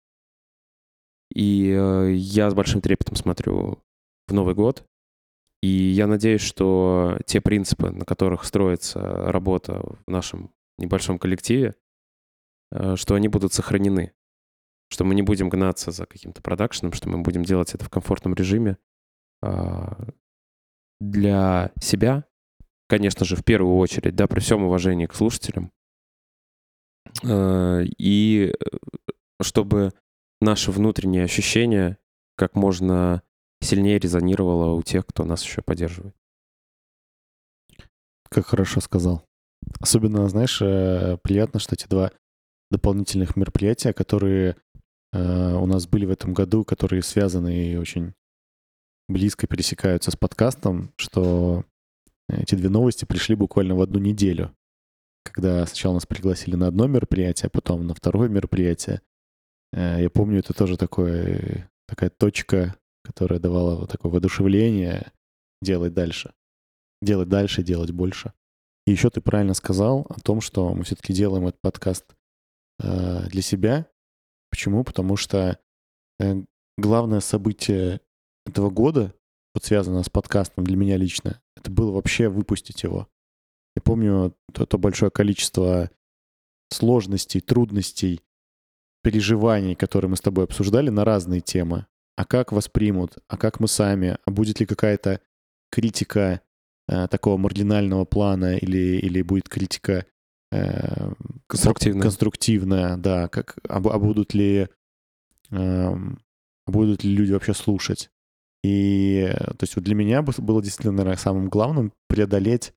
И 1.34 1.68
я 2.14 2.50
с 2.50 2.54
большим 2.54 2.82
трепетом 2.82 3.16
смотрю 3.16 3.80
в 4.28 4.34
Новый 4.34 4.56
год, 4.56 4.86
и 5.66 5.68
я 5.68 6.06
надеюсь, 6.06 6.42
что 6.42 7.18
те 7.26 7.42
принципы, 7.42 7.90
на 7.90 8.06
которых 8.06 8.44
строится 8.44 9.00
работа 9.00 9.82
в 10.06 10.12
нашем 10.12 10.52
небольшом 10.78 11.18
коллективе, 11.18 11.74
э, 12.72 12.96
что 12.96 13.16
они 13.16 13.30
будут 13.30 13.52
сохранены. 13.54 14.14
Что 14.90 15.06
мы 15.06 15.16
не 15.16 15.24
будем 15.24 15.50
гнаться 15.50 15.90
за 15.90 16.06
каким-то 16.06 16.44
продакшеном, 16.44 16.94
что 16.94 17.10
мы 17.10 17.24
будем 17.24 17.44
делать 17.44 17.74
это 17.74 17.84
в 17.84 17.90
комфортном 17.90 18.36
режиме 18.36 18.78
а, 19.42 20.10
для 21.00 21.72
себя, 21.82 22.26
конечно 22.88 23.26
же, 23.26 23.36
в 23.36 23.44
первую 23.44 23.78
очередь, 23.78 24.16
да, 24.16 24.28
при 24.28 24.40
всем 24.40 24.64
уважении 24.64 25.06
к 25.06 25.16
слушателям. 25.16 25.72
Э, 27.24 27.84
и 27.98 28.54
э, 28.54 28.78
чтобы 29.42 29.94
наши 30.42 30.72
внутренние 30.72 31.24
ощущения 31.24 31.98
как 32.36 32.56
можно 32.56 33.22
сильнее 33.62 34.00
резонировало 34.00 34.74
у 34.76 34.84
тех, 34.84 35.06
кто 35.06 35.24
нас 35.24 35.44
еще 35.44 35.62
поддерживает. 35.62 36.16
Как 38.30 38.48
хорошо 38.48 38.82
сказал. 38.82 39.26
Особенно, 39.80 40.28
знаешь, 40.28 40.62
э, 40.62 41.18
приятно, 41.24 41.60
что 41.60 41.76
эти 41.76 41.88
два 41.88 42.12
дополнительных 42.72 43.36
мероприятия, 43.36 43.94
которые 43.94 44.58
у 45.14 45.66
нас 45.66 45.88
были 45.88 46.06
в 46.06 46.10
этом 46.10 46.34
году, 46.34 46.66
которые 46.66 47.02
связаны 47.02 47.70
и 47.70 47.78
очень 47.78 48.16
близко 49.08 49.48
пересекаются 49.48 50.12
с 50.12 50.16
подкастом, 50.16 50.92
что 50.98 51.66
эти 52.30 52.56
две 52.56 52.70
новости 52.70 53.06
пришли 53.06 53.36
буквально 53.36 53.76
в 53.76 53.82
одну 53.82 54.00
неделю. 54.00 54.56
Когда 55.24 55.66
сначала 55.66 55.96
нас 55.96 56.06
пригласили 56.06 56.56
на 56.56 56.68
одно 56.68 56.88
мероприятие, 56.88 57.48
а 57.48 57.50
потом 57.50 57.88
на 57.88 57.94
второе 57.94 58.30
мероприятие. 58.30 59.02
Э, 59.74 60.02
я 60.02 60.10
помню, 60.10 60.40
это 60.40 60.54
тоже 60.54 60.78
такое, 60.78 61.70
такая 61.88 62.10
точка 62.10 62.76
которая 63.06 63.40
давала 63.40 63.76
вот 63.76 63.92
такое 63.92 64.12
воодушевление 64.12 65.12
делать 65.62 65.94
дальше. 65.94 66.34
Делать 67.02 67.30
дальше, 67.30 67.64
делать 67.64 67.92
больше. 67.92 68.34
И 68.86 68.92
еще 68.92 69.10
ты 69.10 69.22
правильно 69.22 69.54
сказал 69.54 70.06
о 70.10 70.20
том, 70.20 70.42
что 70.42 70.74
мы 70.74 70.84
все-таки 70.84 71.14
делаем 71.14 71.48
этот 71.48 71.62
подкаст 71.62 72.16
э, 72.84 73.28
для 73.28 73.42
себя. 73.42 73.88
Почему? 74.50 74.84
Потому 74.84 75.16
что 75.16 75.60
э, 76.20 76.44
главное 76.78 77.20
событие 77.20 78.02
этого 78.46 78.70
года, 78.70 79.14
вот 79.54 79.64
связанное 79.64 80.04
с 80.04 80.10
подкастом 80.10 80.64
для 80.64 80.76
меня 80.76 80.98
лично, 80.98 81.42
это 81.56 81.72
было 81.72 81.92
вообще 81.92 82.30
выпустить 82.30 82.84
его. 82.84 83.08
Я 83.76 83.82
помню 83.82 84.36
то, 84.54 84.66
то 84.66 84.78
большое 84.78 85.12
количество 85.12 85.90
сложностей, 86.72 87.42
трудностей, 87.42 88.22
переживаний, 89.04 89.76
которые 89.76 90.10
мы 90.10 90.18
с 90.18 90.22
тобой 90.22 90.46
обсуждали 90.46 90.90
на 90.90 91.06
разные 91.06 91.42
темы 91.42 91.86
а 92.16 92.26
как 92.26 92.52
воспримут, 92.52 93.18
а 93.28 93.38
как 93.38 93.60
мы 93.60 93.68
сами, 93.68 94.18
а 94.26 94.32
будет 94.32 94.60
ли 94.60 94.66
какая-то 94.66 95.22
критика 95.70 96.42
э, 96.88 97.08
такого 97.08 97.38
маргинального 97.38 98.06
плана 98.06 98.56
или, 98.58 98.98
или 99.00 99.22
будет 99.22 99.50
критика 99.50 100.06
э, 100.52 101.12
Конструктивная. 101.48 102.02
конструктивная, 102.02 102.98
да, 102.98 103.28
как, 103.28 103.58
а, 103.68 103.78
а 103.78 104.00
будут 104.00 104.34
ли 104.34 104.70
эм, 105.52 106.20
будут 106.66 107.04
ли 107.04 107.16
люди 107.16 107.34
вообще 107.34 107.54
слушать. 107.54 108.10
И 108.66 109.28
э, 109.30 109.36
то 109.36 109.62
есть 109.62 109.76
вот 109.76 109.86
для 109.86 109.94
меня 109.94 110.24
бы- 110.24 110.34
было 110.40 110.62
действительно, 110.62 110.98
наверное, 110.98 111.18
самым 111.18 111.50
главным 111.50 111.94
преодолеть 112.08 112.74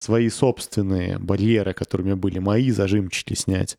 свои 0.00 0.30
собственные 0.30 1.18
барьеры, 1.18 1.74
которыми 1.74 2.14
были 2.14 2.38
мои 2.38 2.70
зажимчики 2.70 3.34
снять, 3.34 3.76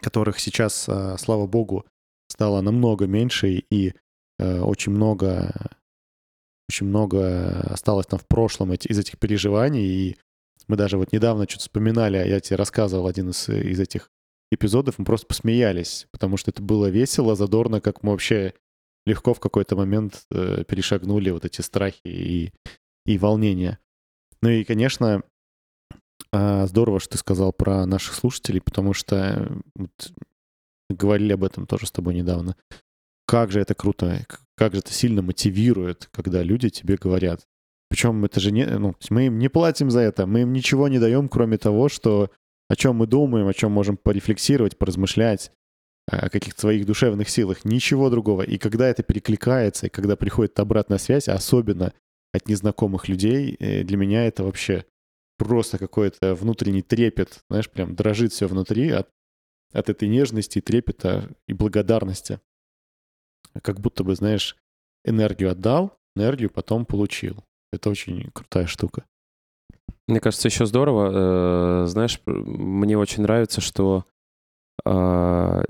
которых 0.00 0.38
сейчас, 0.38 0.88
э, 0.88 1.16
слава 1.18 1.48
богу, 1.48 1.84
стало 2.28 2.60
намного 2.60 3.06
меньше 3.06 3.64
и 3.68 3.94
э, 4.38 4.60
очень 4.60 4.92
много 4.92 5.52
очень 6.68 6.86
много 6.86 7.60
осталось 7.70 8.06
там 8.06 8.18
в 8.18 8.26
прошлом 8.26 8.72
из 8.72 8.98
этих 8.98 9.18
переживаний, 9.18 9.84
и 9.84 10.16
мы 10.66 10.76
даже 10.76 10.96
вот 10.96 11.12
недавно 11.12 11.44
что-то 11.44 11.64
вспоминали, 11.64 12.16
я 12.16 12.40
тебе 12.40 12.56
рассказывал 12.56 13.06
один 13.06 13.30
из, 13.30 13.48
из 13.48 13.78
этих 13.78 14.08
эпизодов, 14.50 14.98
мы 14.98 15.04
просто 15.04 15.26
посмеялись, 15.26 16.06
потому 16.10 16.38
что 16.38 16.50
это 16.52 16.62
было 16.62 16.86
весело, 16.86 17.34
задорно, 17.36 17.82
как 17.82 18.02
мы 18.02 18.12
вообще 18.12 18.54
легко 19.06 19.34
в 19.34 19.40
какой-то 19.40 19.76
момент 19.76 20.24
э, 20.30 20.64
перешагнули 20.64 21.30
вот 21.30 21.44
эти 21.44 21.60
страхи 21.60 22.00
и, 22.04 22.52
и 23.06 23.18
волнения. 23.18 23.78
Ну 24.42 24.48
и, 24.50 24.64
конечно, 24.64 25.22
а, 26.32 26.66
здорово, 26.66 27.00
что 27.00 27.10
ты 27.10 27.18
сказал 27.18 27.52
про 27.52 27.86
наших 27.86 28.14
слушателей, 28.14 28.60
потому 28.60 28.92
что 28.92 29.16
э, 29.16 29.48
вот 29.76 30.12
говорили 30.90 31.32
об 31.32 31.44
этом 31.44 31.66
тоже 31.66 31.86
с 31.86 31.92
тобой 31.92 32.14
недавно. 32.14 32.56
Как 33.26 33.50
же 33.52 33.60
это 33.60 33.74
круто, 33.74 34.26
как 34.56 34.74
же 34.74 34.80
это 34.80 34.92
сильно 34.92 35.22
мотивирует, 35.22 36.08
когда 36.12 36.42
люди 36.42 36.70
тебе 36.70 36.96
говорят. 36.96 37.46
Причем 37.88 38.24
это 38.24 38.40
же 38.40 38.50
не, 38.50 38.66
ну, 38.66 38.94
мы 39.10 39.26
им 39.26 39.38
не 39.38 39.48
платим 39.48 39.90
за 39.90 40.00
это, 40.00 40.26
мы 40.26 40.42
им 40.42 40.52
ничего 40.52 40.88
не 40.88 40.98
даем, 40.98 41.28
кроме 41.28 41.56
того, 41.56 41.88
что 41.88 42.30
о 42.68 42.76
чем 42.76 42.96
мы 42.96 43.06
думаем, 43.06 43.46
о 43.46 43.54
чем 43.54 43.70
можем 43.72 43.96
порефлексировать, 43.96 44.76
поразмышлять, 44.76 45.52
о 46.06 46.28
каких-то 46.28 46.60
своих 46.60 46.86
душевных 46.86 47.28
силах, 47.28 47.64
ничего 47.64 48.10
другого. 48.10 48.42
И 48.42 48.58
когда 48.58 48.88
это 48.88 49.02
перекликается, 49.02 49.86
и 49.86 49.90
когда 49.90 50.16
приходит 50.16 50.58
обратная 50.60 50.98
связь, 50.98 51.28
особенно 51.28 51.92
от 52.32 52.48
незнакомых 52.48 53.08
людей, 53.08 53.56
э, 53.58 53.84
для 53.84 53.96
меня 53.96 54.26
это 54.26 54.44
вообще 54.44 54.84
просто 55.38 55.78
какой-то 55.78 56.34
внутренний 56.34 56.82
трепет, 56.82 57.44
знаешь, 57.48 57.70
прям 57.70 57.94
дрожит 57.94 58.32
все 58.32 58.46
внутри 58.46 58.90
от, 58.90 59.08
от 59.72 59.88
этой 59.88 60.08
нежности, 60.08 60.60
трепета 60.60 61.30
и 61.48 61.54
благодарности. 61.54 62.40
Как 63.62 63.80
будто 63.80 64.04
бы, 64.04 64.14
знаешь, 64.14 64.56
энергию 65.04 65.50
отдал, 65.50 65.96
энергию 66.16 66.50
потом 66.50 66.84
получил. 66.86 67.44
Это 67.72 67.90
очень 67.90 68.30
крутая 68.32 68.66
штука. 68.66 69.04
Мне 70.06 70.20
кажется, 70.20 70.48
еще 70.48 70.66
здорово. 70.66 71.84
э, 71.84 71.86
Знаешь, 71.86 72.20
мне 72.26 72.98
очень 72.98 73.22
нравится, 73.22 73.60
что 73.60 74.04
э, 74.84 75.62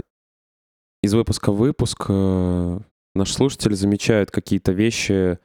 из 1.04 1.12
выпуска 1.12 1.52
в 1.52 1.56
выпуск 1.56 2.06
э, 2.08 2.78
наши 3.14 3.34
слушатели 3.34 3.74
замечают 3.74 4.30
какие-то 4.30 4.72
вещи 4.72 5.38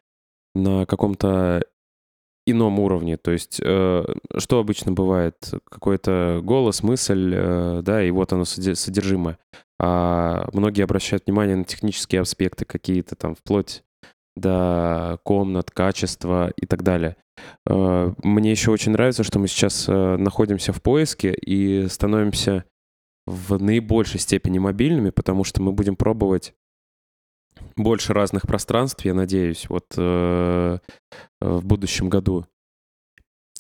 на 0.56 0.86
каком-то 0.86 1.62
ином 2.48 2.80
уровне. 2.80 3.18
То 3.18 3.32
есть, 3.32 3.60
э, 3.62 4.06
что 4.38 4.60
обычно 4.60 4.94
бывает? 4.94 5.36
Какой-то 5.70 6.40
голос, 6.44 6.82
мысль, 6.82 7.34
э, 7.36 7.82
да, 7.84 8.02
и 8.02 8.10
вот 8.10 8.32
оно 8.32 8.46
содержимое. 8.46 9.38
А 9.82 10.48
многие 10.54 10.84
обращают 10.84 11.26
внимание 11.26 11.58
на 11.58 11.66
технические 11.66 12.22
аспекты 12.22 12.64
какие-то 12.64 13.16
там, 13.16 13.36
вплоть 13.36 13.84
до 14.38 15.20
комнат, 15.24 15.72
качества 15.72 16.54
и 16.56 16.66
так 16.66 16.84
далее. 16.84 17.18
Мне 17.66 18.52
еще 18.52 18.72
очень 18.72 18.94
нравится, 18.94 19.24
что 19.24 19.40
мы 19.40 19.48
сейчас 19.48 19.88
находимся 19.88 20.74
в 20.74 20.82
поиске 20.82 21.34
и 21.34 21.88
становимся 21.88 22.66
в 23.26 23.62
наибольшей 23.62 24.20
степени 24.20 24.60
мобильными, 24.60 25.10
потому 25.10 25.44
что 25.44 25.62
мы 25.62 25.72
будем 25.72 25.96
пробовать 25.96 26.54
больше 27.76 28.14
разных 28.14 28.44
пространств, 28.44 29.04
я 29.06 29.14
надеюсь, 29.14 29.70
вот 29.70 29.86
э, 29.98 30.78
в 31.42 31.66
будущем 31.66 32.10
году. 32.10 32.46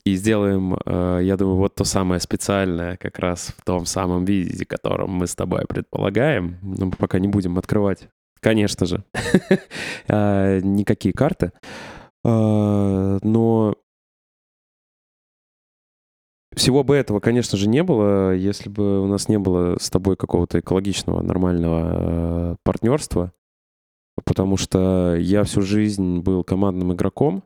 И 0.05 0.15
сделаем, 0.15 0.75
э, 0.85 1.19
я 1.23 1.37
думаю, 1.37 1.57
вот 1.57 1.75
то 1.75 1.83
самое 1.83 2.21
специальное 2.21 2.97
как 2.97 3.19
раз 3.19 3.53
в 3.57 3.63
том 3.63 3.85
самом 3.85 4.25
виде, 4.25 4.65
котором 4.65 5.11
мы 5.11 5.27
с 5.27 5.35
тобой 5.35 5.65
предполагаем. 5.67 6.57
Но 6.61 6.87
мы 6.87 6.91
пока 6.93 7.19
не 7.19 7.27
будем 7.27 7.57
открывать, 7.57 8.07
конечно 8.39 8.85
же, 8.85 9.03
э, 10.07 10.59
никакие 10.63 11.13
карты. 11.13 11.51
Э, 12.23 13.19
Но 13.21 13.75
всего 16.59 16.83
бы 16.83 16.95
этого, 16.95 17.19
конечно 17.19 17.57
же, 17.57 17.67
не 17.67 17.81
было, 17.83 18.35
если 18.35 18.69
бы 18.69 19.01
у 19.01 19.07
нас 19.07 19.29
не 19.29 19.39
было 19.39 19.77
с 19.79 19.89
тобой 19.89 20.17
какого-то 20.17 20.59
экологичного, 20.59 21.21
нормального 21.21 22.51
э, 22.51 22.55
партнерства. 22.63 23.33
Потому 24.25 24.57
что 24.57 25.15
я 25.15 25.43
всю 25.45 25.61
жизнь 25.61 26.19
был 26.19 26.43
командным 26.43 26.93
игроком, 26.93 27.43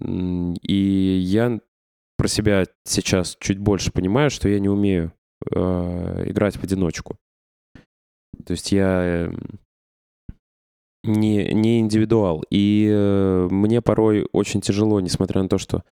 и 0.00 1.18
я 1.24 1.60
про 2.18 2.28
себя 2.28 2.64
сейчас 2.84 3.36
чуть 3.38 3.58
больше 3.58 3.92
понимаю, 3.92 4.30
что 4.30 4.48
я 4.48 4.58
не 4.58 4.68
умею 4.68 5.12
э, 5.52 6.24
играть 6.26 6.56
в 6.56 6.64
одиночку. 6.64 7.16
То 8.44 8.50
есть 8.50 8.72
я 8.72 9.28
э, 9.28 9.32
не, 11.04 11.54
не 11.54 11.78
индивидуал. 11.78 12.44
И 12.50 12.88
э, 12.90 13.48
мне 13.50 13.80
порой 13.80 14.26
очень 14.32 14.60
тяжело, 14.60 15.00
несмотря 15.00 15.42
на 15.42 15.48
то, 15.48 15.58
что 15.58 15.84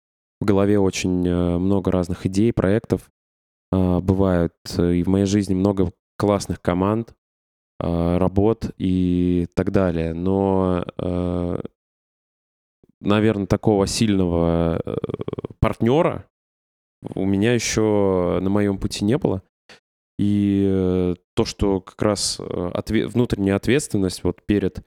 в 0.43 0.45
голове 0.45 0.79
очень 0.79 1.27
э, 1.27 1.59
много 1.59 1.91
разных 1.91 2.27
идей, 2.27 2.53
проектов. 2.53 3.11
э, 3.73 4.01
Бывают 4.01 4.55
э, 4.77 4.95
и 4.95 5.03
в 5.03 5.09
моей 5.09 5.27
жизни 5.27 5.55
много 5.55 5.93
классных 6.19 6.61
команд, 6.61 7.15
э, 7.81 8.19
работ 8.19 8.71
и 8.79 9.47
так 9.55 9.71
далее. 9.71 10.15
Но, 10.15 10.85
наверное, 13.01 13.47
такого 13.47 13.87
сильного 13.87 14.81
э, 14.85 14.97
партнера 15.61 16.27
у 17.15 17.25
меня 17.25 17.53
еще 17.55 18.39
на 18.41 18.51
моем 18.51 18.79
пути 18.79 19.05
не 19.05 19.19
было. 19.19 19.43
И 20.19 20.67
э, 20.71 21.15
то, 21.35 21.45
что 21.45 21.81
как 21.81 22.01
раз 22.03 22.39
э, 22.39 22.43
отве- 22.75 23.07
внутренняя 23.07 23.57
ответственность 23.57 24.23
вот 24.25 24.45
перед 24.47 24.85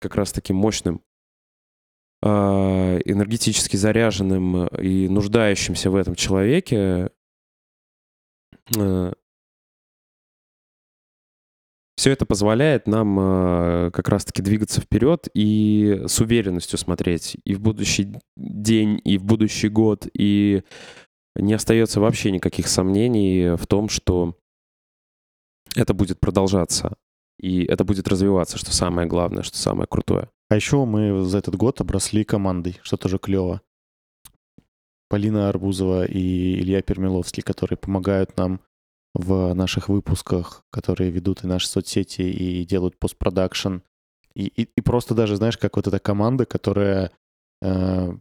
как 0.00 0.14
раз 0.14 0.32
таким 0.32 0.56
мощным 0.56 0.96
а, 0.96 1.09
энергетически 2.22 3.76
заряженным 3.76 4.66
и 4.66 5.08
нуждающимся 5.08 5.90
в 5.90 5.96
этом 5.96 6.14
человеке, 6.14 7.10
все 12.00 12.12
это 12.12 12.24
позволяет 12.24 12.86
нам 12.86 13.18
а, 13.20 13.90
как 13.90 14.08
раз-таки 14.08 14.40
двигаться 14.40 14.80
вперед 14.80 15.28
и 15.34 16.00
с 16.06 16.18
уверенностью 16.18 16.78
смотреть 16.78 17.36
и 17.44 17.54
в 17.54 17.60
будущий 17.60 18.16
день, 18.38 18.98
и 19.04 19.18
в 19.18 19.24
будущий 19.24 19.68
год, 19.68 20.06
и 20.14 20.62
не 21.36 21.52
остается 21.52 22.00
вообще 22.00 22.30
никаких 22.30 22.68
сомнений 22.68 23.54
в 23.54 23.66
том, 23.66 23.90
что 23.90 24.34
это 25.76 25.92
будет 25.92 26.20
продолжаться, 26.20 26.96
и 27.40 27.64
это 27.64 27.84
будет 27.84 28.06
развиваться, 28.08 28.58
что 28.58 28.72
самое 28.72 29.08
главное, 29.08 29.42
что 29.42 29.56
самое 29.56 29.86
крутое. 29.88 30.28
А 30.50 30.56
еще 30.56 30.84
мы 30.84 31.24
за 31.24 31.38
этот 31.38 31.56
год 31.56 31.80
обросли 31.80 32.24
командой, 32.24 32.78
что 32.82 32.96
тоже 32.96 33.18
клево. 33.18 33.62
Полина 35.08 35.48
Арбузова 35.48 36.04
и 36.04 36.60
Илья 36.60 36.82
Пермиловский, 36.82 37.42
которые 37.42 37.76
помогают 37.78 38.36
нам 38.36 38.60
в 39.14 39.54
наших 39.54 39.88
выпусках, 39.88 40.64
которые 40.70 41.10
ведут 41.10 41.42
и 41.42 41.46
наши 41.46 41.66
соцсети, 41.66 42.22
и 42.22 42.64
делают 42.64 42.98
постпродакшн. 42.98 43.78
И, 44.34 44.46
и, 44.46 44.68
и 44.76 44.80
просто 44.80 45.14
даже, 45.14 45.36
знаешь, 45.36 45.58
как 45.58 45.76
вот 45.76 45.88
эта 45.88 45.98
команда, 45.98 46.46
которая 46.46 47.10
э, 47.62 48.12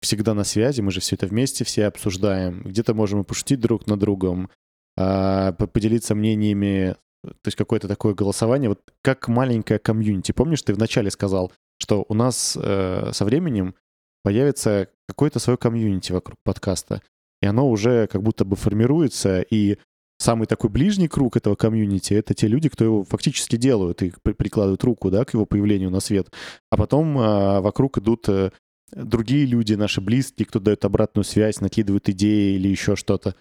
всегда 0.00 0.34
на 0.34 0.44
связи, 0.44 0.80
мы 0.80 0.90
же 0.90 1.00
все 1.00 1.14
это 1.14 1.26
вместе 1.26 1.64
все 1.64 1.86
обсуждаем. 1.86 2.62
Где-то 2.62 2.94
можем 2.94 3.20
и 3.20 3.24
пошутить 3.24 3.60
друг 3.60 3.86
над 3.86 4.00
другом, 4.00 4.50
э, 4.96 5.52
поделиться 5.52 6.14
мнениями, 6.16 6.96
то 7.22 7.46
есть 7.46 7.56
какое-то 7.56 7.88
такое 7.88 8.14
голосование, 8.14 8.68
вот 8.68 8.80
как 9.02 9.28
маленькая 9.28 9.78
комьюнити. 9.78 10.32
Помнишь, 10.32 10.62
ты 10.62 10.74
вначале 10.74 11.10
сказал, 11.10 11.52
что 11.78 12.04
у 12.08 12.14
нас 12.14 12.58
э, 12.60 13.10
со 13.12 13.24
временем 13.24 13.74
появится 14.22 14.88
какое-то 15.08 15.38
свое 15.38 15.56
комьюнити 15.56 16.12
вокруг 16.12 16.38
подкаста, 16.44 17.02
и 17.40 17.46
оно 17.46 17.68
уже 17.68 18.06
как 18.06 18.22
будто 18.22 18.44
бы 18.44 18.56
формируется, 18.56 19.40
и 19.40 19.78
самый 20.18 20.46
такой 20.46 20.70
ближний 20.70 21.08
круг 21.08 21.36
этого 21.36 21.54
комьюнити— 21.56 22.14
это 22.14 22.34
те 22.34 22.46
люди, 22.46 22.68
кто 22.68 22.84
его 22.84 23.04
фактически 23.04 23.56
делают 23.56 24.02
и 24.02 24.12
при- 24.22 24.32
прикладывают 24.32 24.84
руку 24.84 25.10
да, 25.10 25.24
к 25.24 25.34
его 25.34 25.46
появлению 25.46 25.90
на 25.90 26.00
свет. 26.00 26.32
А 26.70 26.76
потом 26.76 27.18
э, 27.18 27.60
вокруг 27.60 27.98
идут 27.98 28.28
э, 28.28 28.52
другие 28.92 29.46
люди, 29.46 29.74
наши 29.74 30.00
близкие, 30.00 30.46
кто 30.46 30.60
дает 30.60 30.84
обратную 30.84 31.24
связь, 31.24 31.60
накидывают 31.60 32.08
идеи 32.08 32.54
или 32.54 32.68
еще 32.68 32.96
что-то. 32.96 33.34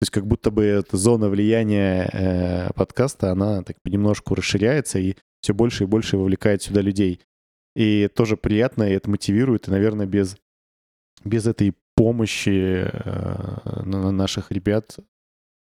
То 0.00 0.04
есть 0.04 0.10
как 0.10 0.26
будто 0.26 0.50
бы 0.50 0.64
эта 0.64 0.96
зона 0.96 1.28
влияния 1.28 2.10
э, 2.12 2.72
подкаста, 2.74 3.30
она 3.30 3.62
так 3.62 3.80
понемножку 3.82 4.34
расширяется, 4.34 4.98
и 4.98 5.14
все 5.40 5.54
больше 5.54 5.84
и 5.84 5.86
больше 5.86 6.16
вовлекает 6.16 6.62
сюда 6.62 6.80
людей. 6.80 7.20
И 7.76 8.08
тоже 8.08 8.36
приятно, 8.36 8.84
и 8.84 8.92
это 8.92 9.08
мотивирует, 9.10 9.68
и, 9.68 9.70
наверное, 9.70 10.06
без, 10.06 10.36
без 11.24 11.46
этой 11.46 11.74
помощи 11.96 12.88
э, 12.90 13.82
наших 13.84 14.50
ребят 14.52 14.96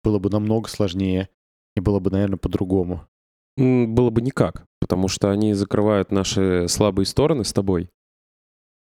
было 0.04 0.20
бы 0.20 0.30
намного 0.30 0.70
сложнее, 0.70 1.30
и 1.76 1.82
было 1.82 2.00
бы, 2.00 2.12
наверное, 2.12 2.38
по-другому. 2.38 3.08
Было 3.58 4.10
бы 4.10 4.22
никак, 4.22 4.66
потому 4.80 5.08
что 5.08 5.32
они 5.32 5.54
закрывают 5.54 6.12
наши 6.12 6.68
слабые 6.68 7.06
стороны 7.06 7.44
с 7.44 7.52
тобой. 7.52 7.90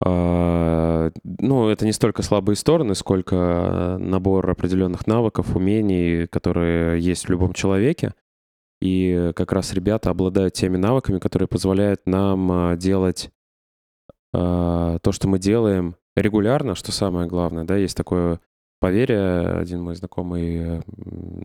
А, 0.04 1.10
ну, 1.24 1.68
это 1.68 1.84
не 1.84 1.92
столько 1.92 2.22
слабые 2.22 2.56
стороны, 2.56 2.94
сколько 2.94 3.96
набор 3.98 4.48
определенных 4.50 5.06
навыков, 5.06 5.56
умений, 5.56 6.26
которые 6.26 7.00
есть 7.00 7.26
в 7.26 7.30
любом 7.30 7.52
человеке. 7.52 8.14
И 8.80 9.32
как 9.34 9.52
раз 9.52 9.72
ребята 9.72 10.10
обладают 10.10 10.54
теми 10.54 10.76
навыками, 10.76 11.18
которые 11.18 11.48
позволяют 11.48 12.02
нам 12.06 12.52
а, 12.52 12.76
делать 12.76 13.30
а, 14.34 14.98
то, 14.98 15.12
что 15.12 15.28
мы 15.28 15.38
делаем 15.38 15.96
регулярно, 16.14 16.74
что 16.74 16.92
самое 16.92 17.26
главное. 17.26 17.64
Да, 17.64 17.76
есть 17.76 17.96
такое 17.96 18.40
поверье. 18.80 19.58
Один 19.58 19.82
мой 19.82 19.94
знакомый 19.94 20.82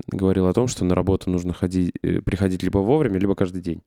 говорил 0.08 0.47
о 0.47 0.54
том, 0.54 0.68
что 0.68 0.84
на 0.84 0.93
работу 0.93 1.30
нужно 1.30 1.54
ходить, 1.54 1.93
э, 2.04 2.22
приходить 2.22 2.64
либо 2.64 2.80
вовремя, 2.80 3.18
либо 3.18 3.36
каждый 3.36 3.62
день. 3.62 3.82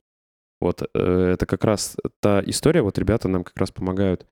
Вот 0.61 0.83
э, 0.83 1.33
это 1.35 1.45
как 1.45 1.65
раз 1.65 1.97
та 2.21 2.43
история. 2.47 2.83
Вот 2.83 2.99
ребята 2.99 3.29
нам 3.29 3.45
как 3.45 3.57
раз 3.59 3.71
помогают 3.71 4.27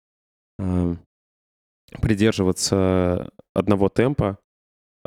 придерживаться 2.00 3.30
одного 3.54 3.88
темпа, 3.88 4.38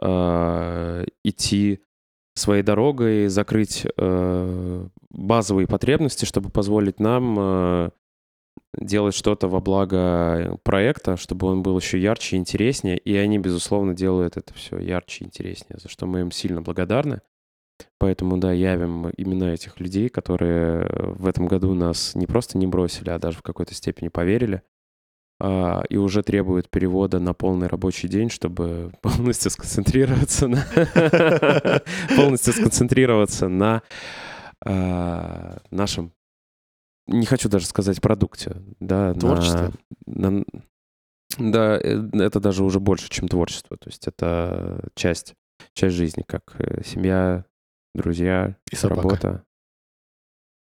э, 0.01 1.05
идти 1.23 1.81
своей 2.35 2.63
дорогой, 2.63 3.27
закрыть 3.27 3.87
э, 3.97 4.87
базовые 5.09 5.67
потребности, 5.67 6.25
чтобы 6.25 6.49
позволить 6.49 6.99
нам 6.99 7.35
э, 7.39 7.89
делать 8.77 9.15
что-то 9.15 9.47
во 9.47 9.61
благо 9.61 10.57
проекта, 10.63 11.15
чтобы 11.15 11.47
он 11.47 11.63
был 11.63 11.77
еще 11.79 11.99
ярче 11.99 12.35
и 12.35 12.39
интереснее. 12.39 12.97
И 12.97 13.15
они, 13.15 13.39
безусловно, 13.39 13.93
делают 13.93 14.35
это 14.37 14.53
все 14.53 14.77
ярче 14.79 15.23
и 15.23 15.27
интереснее, 15.27 15.79
за 15.81 15.87
что 15.87 16.05
мы 16.05 16.21
им 16.21 16.31
сильно 16.31 16.61
благодарны. 16.61 17.21
Поэтому, 17.97 18.37
да, 18.37 18.51
явим 18.51 19.09
именно 19.09 19.45
этих 19.45 19.79
людей, 19.79 20.09
которые 20.09 20.87
в 20.89 21.27
этом 21.27 21.47
году 21.47 21.73
нас 21.73 22.15
не 22.15 22.25
просто 22.25 22.57
не 22.57 22.67
бросили, 22.67 23.09
а 23.09 23.19
даже 23.19 23.37
в 23.37 23.41
какой-то 23.41 23.73
степени 23.73 24.09
поверили. 24.09 24.61
А, 25.39 25.83
и 25.89 25.97
уже 25.97 26.23
требуют 26.23 26.69
перевода 26.69 27.19
на 27.19 27.33
полный 27.33 27.67
рабочий 27.67 28.07
день, 28.07 28.29
чтобы 28.29 28.93
полностью 29.01 29.51
сконцентрироваться 29.51 30.47
на 30.47 30.65
полностью 32.15 32.53
сконцентрироваться 32.53 33.49
на 33.49 33.81
а, 34.65 35.57
нашем 35.71 36.13
не 37.07 37.25
хочу 37.25 37.49
даже 37.49 37.67
сказать 37.67 38.01
продукте, 38.01 38.55
да. 38.79 39.13
На, 39.13 40.31
на, 40.31 40.45
да, 41.37 41.77
э, 41.77 42.01
это 42.13 42.39
даже 42.39 42.63
уже 42.63 42.79
больше, 42.79 43.09
чем 43.09 43.27
творчество. 43.27 43.77
То 43.77 43.89
есть 43.89 44.07
это 44.07 44.89
часть, 44.95 45.35
часть 45.73 45.95
жизни, 45.95 46.23
как 46.27 46.55
э, 46.59 46.83
семья, 46.83 47.45
друзья, 47.93 48.57
и 48.71 48.75
собака. 48.75 49.01
работа. 49.01 49.43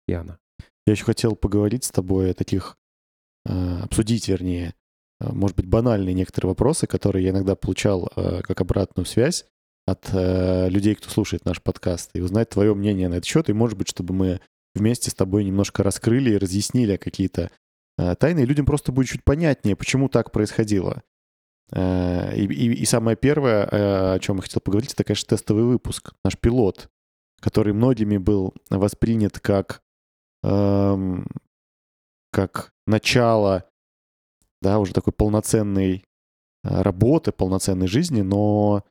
Яна. 0.07 0.39
Я 0.87 0.93
еще 0.93 1.05
хотел 1.05 1.35
поговорить 1.35 1.85
с 1.85 1.91
тобой 1.91 2.31
о 2.31 2.35
таких, 2.35 2.78
обсудить, 3.49 4.29
вернее, 4.29 4.75
может 5.21 5.57
быть, 5.57 5.67
банальные 5.67 6.15
некоторые 6.15 6.51
вопросы, 6.51 6.87
которые 6.87 7.25
я 7.25 7.31
иногда 7.31 7.57
получал 7.57 8.11
как 8.15 8.61
обратную 8.61 9.07
связь 9.07 9.47
от 9.87 10.11
людей, 10.13 10.95
кто 10.95 11.09
слушает 11.11 11.45
наш 11.45 11.63
подкаст, 11.63 12.11
и 12.15 12.21
узнать 12.21 12.51
твое 12.51 12.75
мнение 12.75 13.09
на 13.09 13.15
этот 13.15 13.25
счет, 13.25 13.49
и, 13.49 13.53
может 13.53 13.79
быть, 13.79 13.89
чтобы 13.89 14.15
мы 14.15 14.41
вместе 14.79 15.11
с 15.11 15.15
тобой 15.15 15.45
немножко 15.45 15.83
раскрыли 15.83 16.31
и 16.31 16.39
разъяснили 16.39 16.97
какие-то 16.97 17.51
э, 17.99 18.15
тайны, 18.17 18.41
и 18.41 18.47
людям 18.47 18.67
просто 18.67 18.93
будет 18.93 19.09
чуть 19.09 19.25
понятнее, 19.25 19.77
почему 19.77 20.09
так 20.09 20.33
происходило. 20.33 21.03
Э, 21.73 22.35
и, 22.35 22.45
и, 22.45 22.73
и 22.73 22.85
самое 22.85 23.17
первое, 23.17 23.65
э, 23.65 24.15
о 24.15 24.19
чем 24.21 24.37
я 24.37 24.43
хотел 24.43 24.61
поговорить, 24.61 24.93
это, 24.93 25.05
конечно, 25.05 25.37
тестовый 25.37 25.65
выпуск, 25.65 26.13
наш 26.25 26.39
пилот, 26.39 26.89
который 27.41 27.73
многими 27.73 28.17
был 28.17 28.55
воспринят 28.71 29.39
как, 29.41 29.83
эм, 30.43 31.27
как 32.39 32.73
начало 32.87 33.69
да, 34.63 34.79
уже 34.79 34.93
такой 34.93 35.13
полноценной 35.13 36.05
э, 36.63 36.83
работы, 36.83 37.33
полноценной 37.33 37.89
жизни, 37.89 38.23
но 38.23 38.85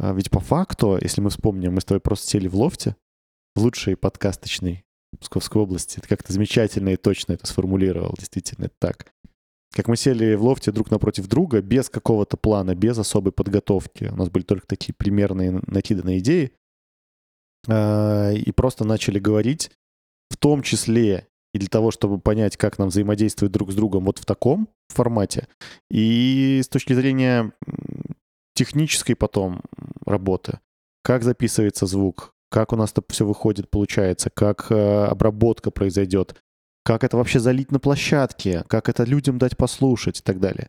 э, 0.00 0.12
ведь 0.16 0.32
по 0.32 0.40
факту, 0.40 0.98
если 1.00 1.20
мы 1.20 1.30
вспомним, 1.30 1.74
мы 1.74 1.80
с 1.80 1.84
тобой 1.84 2.00
просто 2.00 2.28
сели 2.28 2.48
в 2.48 2.56
лофте, 2.56 2.96
в 3.54 3.62
лучшей 3.62 3.96
подкасточной 3.96 4.84
Псковской 5.20 5.62
области. 5.62 6.00
Ты 6.00 6.08
как-то 6.08 6.32
замечательно 6.32 6.88
и 6.88 6.96
точно 6.96 7.34
это 7.34 7.46
сформулировал. 7.46 8.16
Действительно, 8.18 8.64
это 8.64 8.74
так. 8.80 9.12
Как 9.72 9.86
мы 9.86 9.96
сели 9.96 10.34
в 10.34 10.42
лофте 10.42 10.72
друг 10.72 10.90
напротив 10.90 11.28
друга, 11.28 11.62
без 11.62 11.88
какого-то 11.88 12.36
плана, 12.36 12.74
без 12.74 12.98
особой 12.98 13.30
подготовки. 13.30 14.06
У 14.06 14.16
нас 14.16 14.28
были 14.28 14.42
только 14.42 14.66
такие 14.66 14.92
примерные 14.92 15.60
накиданные 15.68 16.18
идеи. 16.18 16.52
А, 17.68 18.32
и 18.32 18.50
просто 18.50 18.84
начали 18.84 19.20
говорить, 19.20 19.70
в 20.30 20.36
том 20.36 20.62
числе 20.62 21.28
и 21.54 21.58
для 21.58 21.68
того, 21.68 21.90
чтобы 21.90 22.18
понять, 22.18 22.56
как 22.56 22.78
нам 22.78 22.88
взаимодействовать 22.88 23.52
друг 23.52 23.72
с 23.72 23.74
другом 23.74 24.04
вот 24.04 24.18
в 24.18 24.24
таком 24.24 24.68
формате. 24.88 25.48
И 25.90 26.60
с 26.62 26.68
точки 26.68 26.92
зрения 26.92 27.52
технической 28.54 29.16
потом 29.16 29.62
работы, 30.04 30.58
как 31.02 31.22
записывается 31.22 31.86
звук, 31.86 32.34
как 32.50 32.72
у 32.72 32.76
нас 32.76 32.92
это 32.92 33.02
все 33.08 33.24
выходит, 33.26 33.70
получается, 33.70 34.30
как 34.30 34.70
э, 34.70 35.04
обработка 35.04 35.70
произойдет, 35.70 36.34
как 36.84 37.04
это 37.04 37.16
вообще 37.16 37.40
залить 37.40 37.70
на 37.70 37.78
площадке, 37.78 38.64
как 38.68 38.88
это 38.88 39.04
людям 39.04 39.38
дать 39.38 39.56
послушать 39.56 40.20
и 40.20 40.22
так 40.22 40.40
далее. 40.40 40.68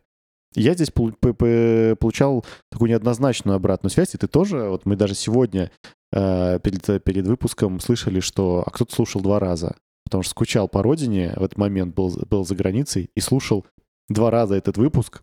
Я 0.54 0.74
здесь 0.74 0.90
получал 0.90 2.44
такую 2.70 2.90
неоднозначную 2.90 3.56
обратную 3.56 3.90
связь, 3.90 4.14
и 4.14 4.18
ты 4.18 4.26
тоже, 4.26 4.68
вот 4.68 4.84
мы 4.84 4.96
даже 4.96 5.14
сегодня 5.14 5.70
э, 6.12 6.58
перед, 6.60 7.04
перед 7.04 7.26
выпуском 7.26 7.80
слышали, 7.80 8.20
что 8.20 8.64
а 8.66 8.70
кто-то 8.70 8.94
слушал 8.94 9.20
два 9.20 9.38
раза, 9.38 9.76
потому 10.10 10.24
что 10.24 10.32
скучал 10.32 10.68
по 10.68 10.82
родине, 10.82 11.34
в 11.36 11.44
этот 11.44 11.56
момент 11.56 11.94
был, 11.94 12.10
был 12.28 12.44
за 12.44 12.56
границей 12.56 13.10
и 13.14 13.20
слушал 13.20 13.64
два 14.08 14.32
раза 14.32 14.56
этот 14.56 14.76
выпуск, 14.76 15.22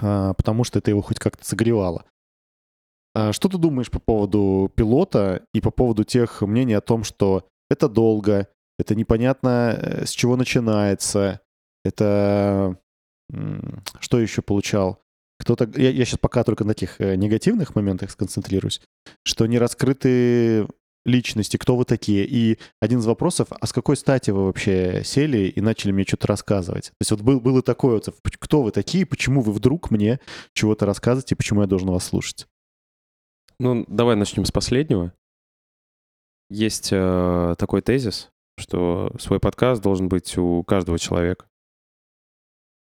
э, 0.00 0.34
потому 0.36 0.64
что 0.64 0.80
это 0.80 0.90
его 0.90 1.00
хоть 1.00 1.20
как-то 1.20 1.46
согревало. 1.46 2.04
А 3.14 3.32
что 3.32 3.48
ты 3.48 3.56
думаешь 3.56 3.88
по 3.88 4.00
поводу 4.00 4.72
пилота 4.74 5.44
и 5.54 5.60
по 5.60 5.70
поводу 5.70 6.02
тех 6.02 6.42
мнений 6.42 6.74
о 6.74 6.80
том, 6.80 7.04
что 7.04 7.48
это 7.70 7.88
долго, 7.88 8.48
это 8.80 8.96
непонятно, 8.96 9.78
э, 9.80 10.06
с 10.06 10.10
чего 10.10 10.36
начинается, 10.36 11.40
это... 11.84 12.76
Что 14.00 14.18
еще 14.18 14.42
получал? 14.42 15.04
Кто-то... 15.38 15.70
Я, 15.80 15.90
я 15.90 16.04
сейчас 16.04 16.18
пока 16.18 16.42
только 16.42 16.64
на 16.64 16.74
таких 16.74 17.00
э, 17.00 17.14
негативных 17.14 17.76
моментах 17.76 18.10
сконцентрируюсь, 18.10 18.80
что 19.24 19.46
не 19.46 19.60
раскрыты 19.60 20.66
личности, 21.04 21.56
кто 21.56 21.76
вы 21.76 21.84
такие. 21.84 22.26
И 22.26 22.58
один 22.80 22.98
из 23.00 23.06
вопросов, 23.06 23.48
а 23.50 23.66
с 23.66 23.72
какой 23.72 23.96
стати 23.96 24.30
вы 24.30 24.46
вообще 24.46 25.02
сели 25.04 25.48
и 25.48 25.60
начали 25.60 25.92
мне 25.92 26.04
что-то 26.04 26.28
рассказывать? 26.28 26.88
То 26.90 26.96
есть 27.00 27.10
вот 27.10 27.20
был, 27.22 27.40
было 27.40 27.62
такое 27.62 27.94
вот, 27.94 28.08
кто 28.38 28.62
вы 28.62 28.70
такие, 28.70 29.06
почему 29.06 29.40
вы 29.40 29.52
вдруг 29.52 29.90
мне 29.90 30.20
чего-то 30.52 30.86
рассказываете, 30.86 31.36
почему 31.36 31.62
я 31.62 31.66
должен 31.66 31.90
вас 31.90 32.04
слушать? 32.04 32.46
Ну, 33.58 33.84
давай 33.88 34.16
начнем 34.16 34.44
с 34.44 34.52
последнего. 34.52 35.12
Есть 36.48 36.88
э, 36.92 37.54
такой 37.58 37.80
тезис, 37.82 38.30
что 38.58 39.12
свой 39.18 39.38
подкаст 39.38 39.82
должен 39.82 40.08
быть 40.08 40.36
у 40.36 40.64
каждого 40.64 40.98
человека. 40.98 41.46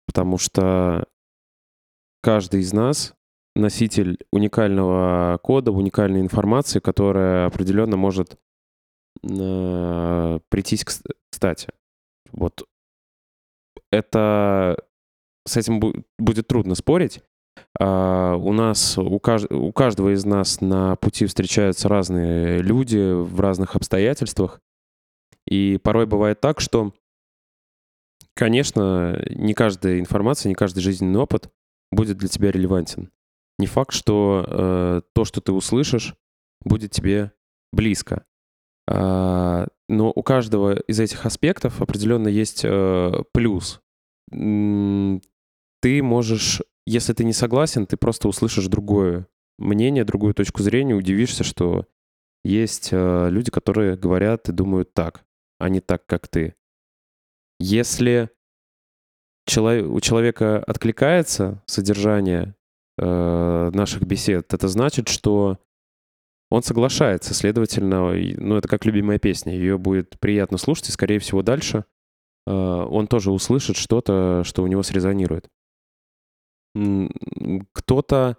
Потому 0.05 0.37
что 0.37 1.05
каждый 2.21 2.61
из 2.61 2.73
нас 2.73 3.16
носитель 3.57 4.19
уникального 4.31 5.39
кода, 5.41 5.71
уникальной 5.71 6.21
информации, 6.21 6.79
которая 6.79 7.47
определенно 7.47 7.97
может 7.97 8.37
э, 9.23 10.39
прийтись 10.49 10.85
к 10.85 10.91
кстати. 11.31 11.69
Вот 12.31 12.65
это 13.91 14.77
с 15.45 15.57
этим 15.57 16.03
будет 16.17 16.47
трудно 16.47 16.75
спорить. 16.75 17.21
А, 17.79 18.35
у 18.35 18.53
нас, 18.53 18.97
у, 18.97 19.19
кажд... 19.19 19.51
у 19.51 19.71
каждого 19.71 20.13
из 20.13 20.25
нас 20.25 20.61
на 20.61 20.95
пути 20.95 21.25
встречаются 21.25 21.89
разные 21.89 22.59
люди 22.59 23.13
в 23.13 23.39
разных 23.39 23.75
обстоятельствах. 23.75 24.61
И 25.45 25.79
порой 25.81 26.05
бывает 26.05 26.41
так, 26.41 26.59
что, 26.59 26.93
конечно, 28.35 29.23
не 29.29 29.53
каждая 29.53 29.99
информация, 29.99 30.49
не 30.49 30.55
каждый 30.55 30.81
жизненный 30.81 31.19
опыт 31.19 31.49
будет 31.91 32.17
для 32.17 32.27
тебя 32.27 32.51
релевантен. 32.51 33.11
Не 33.59 33.67
факт, 33.67 33.93
что 33.93 34.45
э, 34.47 35.01
то, 35.13 35.25
что 35.25 35.41
ты 35.41 35.51
услышишь, 35.51 36.15
будет 36.63 36.91
тебе 36.91 37.31
близко. 37.71 38.25
Э, 38.87 39.67
но 39.89 40.11
у 40.15 40.23
каждого 40.23 40.79
из 40.79 40.99
этих 40.99 41.25
аспектов 41.25 41.81
определенно 41.81 42.27
есть 42.27 42.61
э, 42.63 43.23
плюс. 43.33 43.81
Ты 44.29 46.03
можешь 46.03 46.61
если 46.87 47.11
ты 47.11 47.25
не 47.25 47.33
согласен, 47.33 47.85
ты 47.85 47.97
просто 47.97 48.29
услышишь 48.29 48.67
другое 48.67 49.27
мнение, 49.57 50.05
другую 50.05 50.33
точку 50.33 50.63
зрения, 50.63 50.95
удивишься, 50.95 51.43
что 51.43 51.85
есть 52.45 52.89
э, 52.93 53.29
люди, 53.29 53.51
которые 53.51 53.97
говорят 53.97 54.47
и 54.47 54.53
думают 54.53 54.93
так. 54.93 55.25
а 55.59 55.67
не 55.67 55.81
так, 55.81 56.05
как 56.05 56.29
ты. 56.29 56.55
Если 57.59 58.29
чело- 59.45 59.85
у 59.85 59.99
человека 59.99 60.63
откликается 60.63 61.61
содержание 61.65 62.55
э, 62.97 63.71
наших 63.73 64.03
бесед, 64.03 64.53
это 64.53 64.67
значит, 64.67 65.09
что 65.09 65.59
он 66.49 66.63
соглашается, 66.63 67.33
следовательно, 67.33 68.13
ну, 68.37 68.55
это 68.55 68.67
как 68.67 68.85
любимая 68.85 69.19
песня, 69.19 69.53
ее 69.53 69.77
будет 69.77 70.19
приятно 70.19 70.57
слушать, 70.57 70.89
и, 70.89 70.91
скорее 70.91 71.19
всего, 71.19 71.41
дальше 71.41 71.85
э, 72.45 72.51
он 72.51 73.07
тоже 73.07 73.31
услышит 73.31 73.75
что-то, 73.75 74.43
что 74.45 74.63
у 74.63 74.67
него 74.67 74.83
срезонирует. 74.83 75.49
Кто-то, 77.73 78.37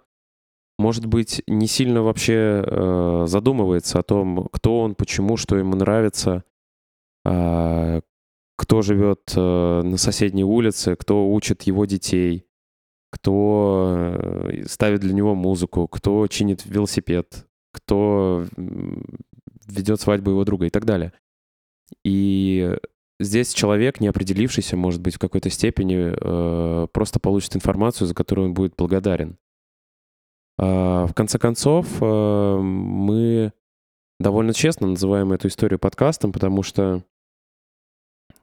может 0.77 1.05
быть, 1.05 1.43
не 1.45 1.67
сильно 1.67 2.01
вообще 2.01 2.63
э, 2.65 3.23
задумывается 3.27 3.99
о 3.99 4.03
том, 4.03 4.47
кто 4.51 4.79
он, 4.79 4.95
почему, 4.95 5.37
что 5.37 5.57
ему 5.57 5.75
нравится, 5.75 6.43
а, 7.25 8.01
кто 8.55 8.81
живет 8.81 9.33
э, 9.35 9.81
на 9.83 9.97
соседней 9.97 10.43
улице, 10.43 10.95
кто 10.95 11.31
учит 11.31 11.63
его 11.63 11.85
детей, 11.85 12.45
кто 13.09 14.13
э, 14.15 14.63
ставит 14.67 15.01
для 15.01 15.13
него 15.13 15.35
музыку, 15.35 15.87
кто 15.87 16.27
чинит 16.27 16.65
велосипед, 16.65 17.47
кто 17.71 18.45
ведет 19.67 20.01
свадьбу 20.01 20.31
его 20.31 20.43
друга 20.45 20.65
и 20.65 20.69
так 20.69 20.85
далее. 20.85 21.13
И 22.03 22.77
здесь 23.19 23.53
человек, 23.53 23.99
не 23.99 24.07
определившийся, 24.07 24.77
может 24.77 25.01
быть, 25.01 25.15
в 25.15 25.19
какой-то 25.19 25.49
степени, 25.49 26.13
э, 26.13 26.87
просто 26.87 27.19
получит 27.19 27.55
информацию, 27.55 28.07
за 28.07 28.15
которую 28.15 28.49
он 28.49 28.53
будет 28.53 28.75
благодарен. 28.77 29.37
А, 30.57 31.07
В 31.07 31.13
конце 31.13 31.39
концов, 31.39 31.87
э, 32.01 32.57
мы 32.61 33.53
довольно 34.19 34.53
честно 34.53 34.87
называем 34.87 35.31
эту 35.31 35.47
историю 35.47 35.79
подкастом, 35.79 36.31
потому 36.31 36.63
что 36.63 37.03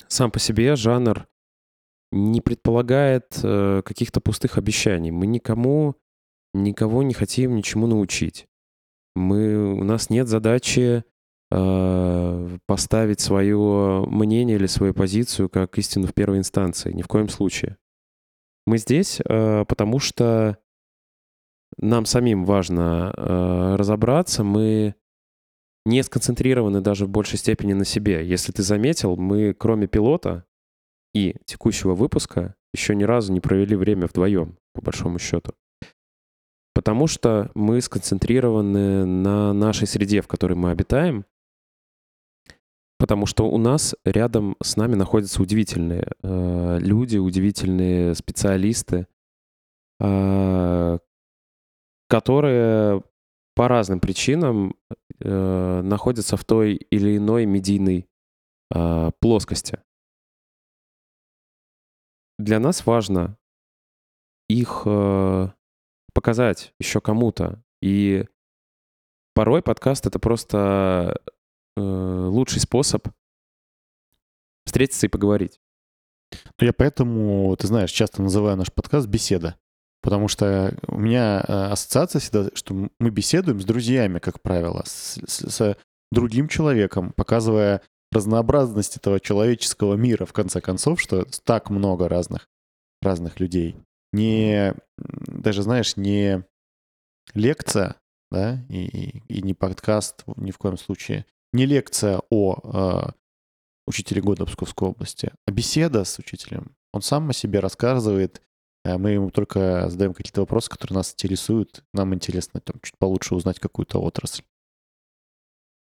сам 0.08 0.30
по 0.30 0.38
себе 0.38 0.76
жанр 0.76 1.26
не 2.16 2.40
предполагает 2.40 3.38
э, 3.42 3.82
каких-то 3.84 4.20
пустых 4.20 4.58
обещаний. 4.58 5.10
Мы 5.10 5.26
никому, 5.26 5.96
никого 6.54 7.02
не 7.02 7.14
хотим 7.14 7.54
ничему 7.54 7.86
научить. 7.86 8.46
Мы, 9.14 9.74
у 9.74 9.84
нас 9.84 10.10
нет 10.10 10.28
задачи 10.28 11.04
э, 11.50 12.58
поставить 12.66 13.20
свое 13.20 14.04
мнение 14.06 14.56
или 14.56 14.66
свою 14.66 14.94
позицию 14.94 15.48
как 15.48 15.78
истину 15.78 16.06
в 16.06 16.14
первой 16.14 16.38
инстанции. 16.38 16.92
Ни 16.92 17.02
в 17.02 17.08
коем 17.08 17.28
случае. 17.28 17.76
Мы 18.66 18.78
здесь, 18.78 19.20
э, 19.24 19.64
потому 19.66 19.98
что 19.98 20.58
нам 21.78 22.04
самим 22.06 22.44
важно 22.44 23.12
э, 23.16 23.76
разобраться. 23.76 24.42
Мы 24.42 24.94
не 25.84 26.02
сконцентрированы 26.02 26.80
даже 26.80 27.06
в 27.06 27.10
большей 27.10 27.38
степени 27.38 27.72
на 27.74 27.84
себе. 27.84 28.26
Если 28.26 28.52
ты 28.52 28.62
заметил, 28.62 29.16
мы 29.16 29.54
кроме 29.54 29.86
пилота 29.86 30.44
и 31.16 31.34
текущего 31.46 31.94
выпуска 31.94 32.54
еще 32.74 32.94
ни 32.94 33.04
разу 33.04 33.32
не 33.32 33.40
провели 33.40 33.74
время 33.74 34.06
вдвоем, 34.06 34.58
по 34.74 34.82
большому 34.82 35.18
счету. 35.18 35.52
Потому 36.74 37.06
что 37.06 37.50
мы 37.54 37.80
сконцентрированы 37.80 39.06
на 39.06 39.54
нашей 39.54 39.86
среде, 39.86 40.20
в 40.20 40.28
которой 40.28 40.52
мы 40.52 40.70
обитаем, 40.70 41.24
потому 42.98 43.24
что 43.24 43.48
у 43.48 43.56
нас 43.56 43.94
рядом 44.04 44.56
с 44.62 44.76
нами 44.76 44.94
находятся 44.94 45.40
удивительные 45.40 46.06
э, 46.22 46.78
люди, 46.80 47.16
удивительные 47.16 48.14
специалисты, 48.14 49.06
э, 50.00 50.98
которые 52.10 53.02
по 53.54 53.68
разным 53.68 54.00
причинам 54.00 54.74
э, 55.20 55.80
находятся 55.82 56.36
в 56.36 56.44
той 56.44 56.74
или 56.74 57.16
иной 57.16 57.46
медийной 57.46 58.06
э, 58.74 59.10
плоскости. 59.18 59.78
Для 62.38 62.60
нас 62.60 62.84
важно 62.86 63.38
их 64.48 64.82
э, 64.84 65.48
показать 66.12 66.74
еще 66.78 67.00
кому-то. 67.00 67.62
И 67.82 68.26
порой 69.34 69.62
подкаст— 69.62 70.06
это 70.08 70.18
просто 70.18 71.20
э, 71.76 71.80
лучший 71.80 72.60
способ 72.60 73.08
встретиться 74.66 75.06
и 75.06 75.10
поговорить. 75.10 75.60
Ну, 76.58 76.66
я 76.66 76.72
поэтому, 76.72 77.56
ты 77.56 77.66
знаешь, 77.66 77.92
часто 77.92 78.22
называю 78.22 78.56
наш 78.56 78.72
подкаст 78.72 79.06
«Беседа». 79.08 79.56
Потому 80.02 80.28
что 80.28 80.76
у 80.86 80.98
меня 80.98 81.42
э, 81.46 81.52
ассоциация 81.72 82.20
всегда, 82.20 82.50
что 82.54 82.74
мы 82.74 83.10
беседуем 83.10 83.60
с 83.60 83.64
друзьями, 83.64 84.18
как 84.18 84.40
правило, 84.40 84.82
с, 84.84 85.18
с- 85.26 85.50
с 85.50 85.76
другим 86.12 86.48
человеком, 86.48 87.12
показывая 87.12 87.82
разнообразность 88.12 88.96
этого 88.96 89.20
человеческого 89.20 89.94
мира, 89.94 90.24
в 90.24 90.32
конце 90.32 90.60
концов, 90.60 91.00
что 91.00 91.26
так 91.44 91.70
много 91.70 92.08
разных, 92.08 92.48
разных 93.02 93.40
людей. 93.40 93.76
Не, 94.12 94.74
даже, 94.96 95.62
знаешь, 95.62 95.96
не 95.96 96.44
лекция, 97.34 97.96
да, 98.30 98.64
и, 98.68 99.20
и- 99.28 99.42
не 99.42 99.54
подкаст 99.54 100.24
ни 100.36 100.50
в 100.50 100.58
коем 100.58 100.78
случае, 100.78 101.26
не 101.52 101.66
лекция 101.66 102.20
о 102.30 102.56
э, 102.62 103.10
учителе 103.86 104.20
года 104.20 104.46
Псковской 104.46 104.88
области, 104.88 105.32
а 105.46 105.50
беседа 105.50 106.04
с 106.04 106.18
учителем. 106.18 106.74
Он 106.92 107.02
сам 107.02 107.28
о 107.30 107.32
себе 107.32 107.60
рассказывает, 107.60 108.42
а 108.84 108.98
мы 108.98 109.10
ему 109.10 109.30
только 109.30 109.88
задаем 109.90 110.14
какие-то 110.14 110.40
вопросы, 110.40 110.70
которые 110.70 110.96
нас 110.96 111.12
интересуют. 111.12 111.84
Нам 111.92 112.14
интересно 112.14 112.60
там 112.60 112.76
чуть 112.82 112.96
получше 112.98 113.34
узнать 113.34 113.58
какую-то 113.58 114.00
отрасль. 114.00 114.42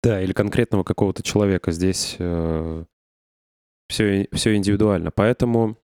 Да, 0.03 0.23
или 0.23 0.33
конкретного 0.33 0.83
какого-то 0.83 1.23
человека. 1.23 1.73
Здесь 1.73 2.15
все, 3.89 4.29
все 4.33 4.57
индивидуально. 4.57 5.11
Поэтому 5.11 5.77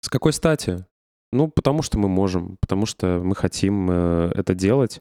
с 0.00 0.08
какой 0.08 0.32
стати? 0.32 0.84
Ну, 1.32 1.48
потому 1.48 1.82
что 1.82 1.98
мы 1.98 2.08
можем, 2.08 2.58
потому 2.60 2.86
что 2.86 3.20
мы 3.24 3.34
хотим 3.34 3.90
э, 3.90 4.32
это 4.34 4.54
делать. 4.54 5.00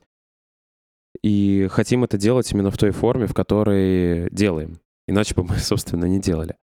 И 1.22 1.68
хотим 1.70 2.04
это 2.04 2.18
делать 2.18 2.52
именно 2.52 2.72
в 2.72 2.78
той 2.78 2.92
форме, 2.92 3.28
в 3.28 3.34
которой 3.34 4.30
делаем. 4.32 4.80
Иначе 5.08 5.36
бы 5.36 5.44
мы, 5.44 5.58
собственно, 5.58 6.06
не 6.06 6.20
делали. 6.20 6.56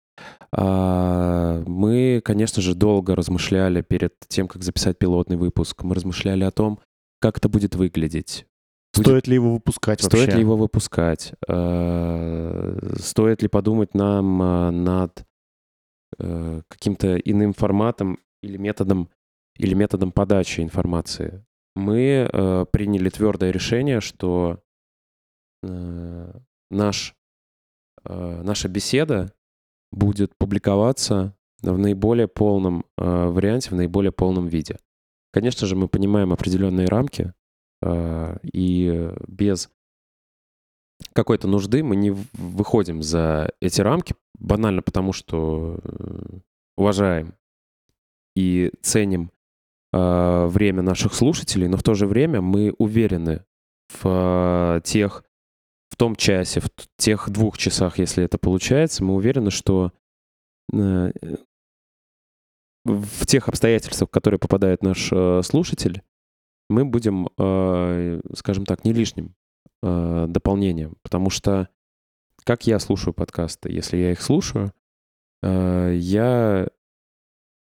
А, 0.52 1.62
Мы, 1.66 2.20
конечно 2.24 2.62
же, 2.62 2.74
долго 2.74 3.14
размышляли 3.14 3.82
перед 3.82 4.14
тем, 4.28 4.48
как 4.48 4.62
записать 4.62 4.98
пилотный 4.98 5.36
выпуск. 5.36 5.82
Мы 5.82 5.94
размышляли 5.94 6.44
о 6.44 6.50
том, 6.50 6.80
как 7.20 7.38
это 7.38 7.48
будет 7.48 7.74
выглядеть. 7.74 8.46
Стоит 8.92 9.26
ли 9.28 9.34
его 9.34 9.52
выпускать 9.54 10.02
вообще? 10.02 10.18
Стоит 10.18 10.34
ли 10.34 10.40
его 10.40 10.56
выпускать? 10.56 11.32
Э, 11.48 12.78
Стоит 12.98 13.42
ли 13.42 13.48
подумать 13.48 13.94
нам 13.94 14.42
э, 14.42 14.70
над 14.70 15.24
э, 16.18 16.62
каким-то 16.68 17.16
иным 17.16 17.52
форматом 17.52 18.18
или 18.42 18.56
методом, 18.56 19.10
или 19.56 19.74
методом 19.74 20.12
подачи 20.12 20.60
информации? 20.60 21.44
Мы 21.76 22.66
приняли 22.72 23.10
твердое 23.10 23.52
решение, 23.52 24.00
что 24.00 24.60
наш, 25.62 27.14
наша 28.04 28.68
беседа 28.68 29.32
будет 29.92 30.36
публиковаться 30.36 31.36
в 31.62 31.78
наиболее 31.78 32.26
полном 32.26 32.84
варианте, 32.96 33.70
в 33.70 33.74
наиболее 33.74 34.10
полном 34.10 34.48
виде. 34.48 34.78
Конечно 35.32 35.68
же, 35.68 35.76
мы 35.76 35.86
понимаем 35.86 36.32
определенные 36.32 36.88
рамки, 36.88 37.32
и 37.82 39.10
без 39.26 39.70
какой-то 41.12 41.48
нужды 41.48 41.82
мы 41.82 41.96
не 41.96 42.10
выходим 42.10 43.02
за 43.02 43.52
эти 43.60 43.80
рамки, 43.80 44.14
банально 44.38 44.82
потому, 44.82 45.12
что 45.12 45.80
э, 45.82 46.38
уважаем 46.76 47.34
и 48.36 48.72
ценим 48.82 49.30
э, 49.92 50.46
время 50.46 50.82
наших 50.82 51.14
слушателей, 51.14 51.68
но 51.68 51.76
в 51.76 51.82
то 51.82 51.94
же 51.94 52.06
время 52.06 52.40
мы 52.40 52.74
уверены 52.78 53.44
в 53.88 54.78
э, 54.78 54.80
тех, 54.84 55.24
в 55.90 55.96
том 55.96 56.16
часе, 56.16 56.60
в 56.60 56.70
тех 56.96 57.28
двух 57.30 57.58
часах, 57.58 57.98
если 57.98 58.24
это 58.24 58.38
получается, 58.38 59.04
мы 59.04 59.14
уверены, 59.14 59.50
что 59.50 59.92
э, 60.72 61.12
в 62.84 63.26
тех 63.26 63.48
обстоятельствах, 63.48 64.08
в 64.08 64.12
которые 64.12 64.38
попадает 64.38 64.82
наш 64.82 65.10
э, 65.12 65.42
слушатель, 65.42 66.02
мы 66.70 66.84
будем, 66.84 67.28
э, 67.36 68.20
скажем 68.34 68.64
так, 68.64 68.84
не 68.84 68.92
лишним 68.92 69.34
э, 69.82 70.26
дополнением. 70.28 70.96
Потому 71.02 71.28
что, 71.30 71.68
как 72.44 72.66
я 72.66 72.78
слушаю 72.78 73.12
подкасты, 73.12 73.70
если 73.70 73.96
я 73.96 74.12
их 74.12 74.22
слушаю, 74.22 74.72
э, 75.42 75.94
я 75.96 76.68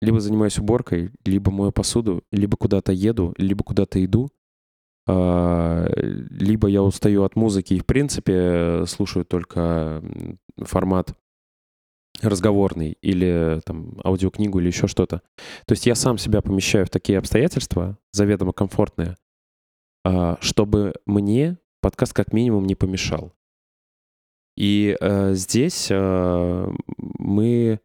либо 0.01 0.19
занимаюсь 0.19 0.59
уборкой, 0.59 1.11
либо 1.25 1.51
мою 1.51 1.71
посуду, 1.71 2.23
либо 2.31 2.55
куда-то 2.55 2.93
еду, 2.93 3.33
либо 3.37 3.63
куда-то 3.63 4.03
иду, 4.03 4.31
либо 5.07 6.67
я 6.67 6.83
устаю 6.83 7.23
от 7.23 7.35
музыки 7.35 7.73
и, 7.73 7.79
в 7.79 7.85
принципе, 7.85 8.85
слушаю 8.85 9.25
только 9.25 10.03
формат 10.55 11.18
разговорный 12.21 12.97
или 13.01 13.61
там 13.65 13.99
аудиокнигу 14.03 14.59
или 14.59 14.67
еще 14.67 14.87
что-то. 14.87 15.21
То 15.65 15.71
есть 15.73 15.85
я 15.85 15.95
сам 15.95 16.17
себя 16.17 16.41
помещаю 16.41 16.85
в 16.85 16.89
такие 16.89 17.17
обстоятельства, 17.17 17.97
заведомо 18.11 18.53
комфортные, 18.53 19.17
а, 20.03 20.37
чтобы 20.41 20.93
мне 21.05 21.57
подкаст 21.81 22.13
как 22.13 22.33
минимум 22.33 22.65
не 22.65 22.75
помешал. 22.75 23.33
И 24.57 24.97
э, 24.99 25.33
здесь 25.35 25.87
э, 25.89 26.71
мы 26.97 27.79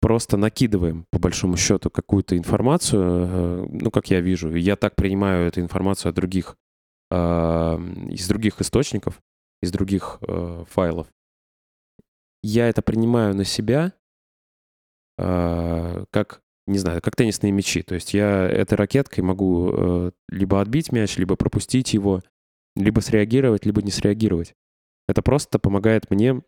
просто 0.00 0.36
накидываем, 0.36 1.06
по 1.10 1.18
большому 1.18 1.56
счету, 1.56 1.88
какую-то 1.88 2.36
информацию, 2.36 3.02
э, 3.02 3.66
ну, 3.70 3.90
как 3.90 4.10
я 4.10 4.20
вижу. 4.20 4.54
Я 4.54 4.76
так 4.76 4.94
принимаю 4.96 5.48
эту 5.48 5.60
информацию 5.60 6.10
от 6.10 6.16
других, 6.16 6.56
э, 7.10 7.16
из 7.16 8.28
других 8.28 8.60
источников, 8.60 9.22
из 9.62 9.72
других 9.72 10.18
э, 10.28 10.64
файлов. 10.68 11.06
Я 12.48 12.68
это 12.68 12.80
принимаю 12.80 13.34
на 13.34 13.42
себя, 13.42 13.92
э, 15.18 16.04
как, 16.12 16.42
не 16.68 16.78
знаю, 16.78 17.02
как 17.02 17.16
теннисные 17.16 17.50
мячи. 17.50 17.82
То 17.82 17.96
есть 17.96 18.14
я 18.14 18.46
этой 18.46 18.74
ракеткой 18.74 19.24
могу 19.24 19.72
э, 19.72 20.10
либо 20.28 20.60
отбить 20.60 20.92
мяч, 20.92 21.16
либо 21.16 21.34
пропустить 21.34 21.92
его, 21.92 22.22
либо 22.76 23.00
среагировать, 23.00 23.66
либо 23.66 23.82
не 23.82 23.90
среагировать. 23.90 24.54
Это 25.08 25.22
просто 25.22 25.58
помогает 25.58 26.08
мне 26.08 26.40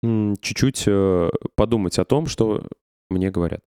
чуть-чуть 0.00 0.84
э, 0.86 1.30
подумать 1.56 1.98
о 1.98 2.04
том, 2.04 2.26
что 2.26 2.64
мне 3.10 3.32
говорят. 3.32 3.64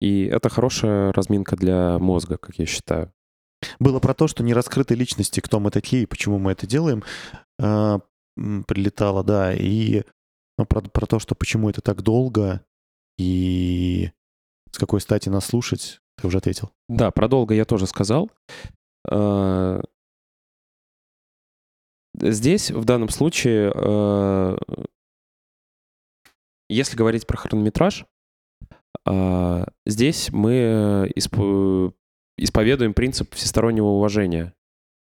И 0.00 0.24
это 0.24 0.48
хорошая 0.48 1.12
разминка 1.12 1.54
для 1.54 2.00
мозга, 2.00 2.36
как 2.36 2.58
я 2.58 2.66
считаю. 2.66 3.12
Было 3.78 4.00
про 4.00 4.12
то, 4.12 4.26
что 4.26 4.42
не 4.42 4.54
раскрытые 4.54 4.98
личности, 4.98 5.38
кто 5.38 5.60
мы 5.60 5.70
такие, 5.70 6.08
почему 6.08 6.40
мы 6.40 6.50
это 6.50 6.66
делаем, 6.66 7.04
а, 7.60 8.00
прилетало, 8.66 9.24
да, 9.24 9.54
и 9.54 10.04
ну, 10.58 10.66
про, 10.66 10.80
про 10.82 11.06
то, 11.06 11.18
что 11.18 11.34
почему 11.34 11.70
это 11.70 11.80
так 11.80 12.02
долго, 12.02 12.64
и 13.18 14.10
с 14.70 14.78
какой 14.78 15.00
стати 15.00 15.28
нас 15.28 15.46
слушать, 15.46 16.00
ты 16.16 16.26
уже 16.26 16.38
ответил. 16.38 16.70
Да, 16.88 17.10
про 17.10 17.28
долго 17.28 17.54
я 17.54 17.64
тоже 17.64 17.86
сказал. 17.86 18.30
Э, 19.10 19.80
Здесь, 22.20 22.70
в 22.70 22.84
данном 22.84 23.10
случае, 23.10 23.72
э, 23.74 24.58
если 26.68 26.96
говорить 26.96 27.26
про 27.26 27.36
хронометраж, 27.36 28.06
э, 29.06 29.64
здесь 29.86 30.30
мы 30.32 31.10
исп- 31.14 31.94
исповедуем 32.36 32.94
принцип 32.94 33.34
всестороннего 33.34 33.86
уважения 33.86 34.52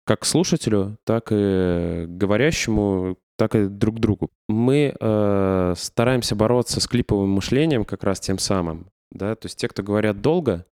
как 0.06 0.26
слушателю, 0.26 0.97
так 1.04 1.28
и 1.32 2.06
говорящему, 2.08 3.18
так 3.38 3.56
и 3.56 3.68
друг 3.68 3.99
другу. 3.99 4.30
Мы 4.49 4.95
э, 4.99 5.74
стараемся 5.78 6.36
бороться 6.36 6.80
с 6.80 6.88
клиповым 6.88 7.30
мышлением 7.32 7.86
как 7.86 8.04
раз 8.04 8.20
тем 8.20 8.38
самым. 8.39 8.88
Да? 9.12 9.36
То 9.36 9.47
есть 9.47 9.58
те, 9.58 9.68
кто 9.68 9.84
говорят 9.84 10.22
долго, 10.22 10.66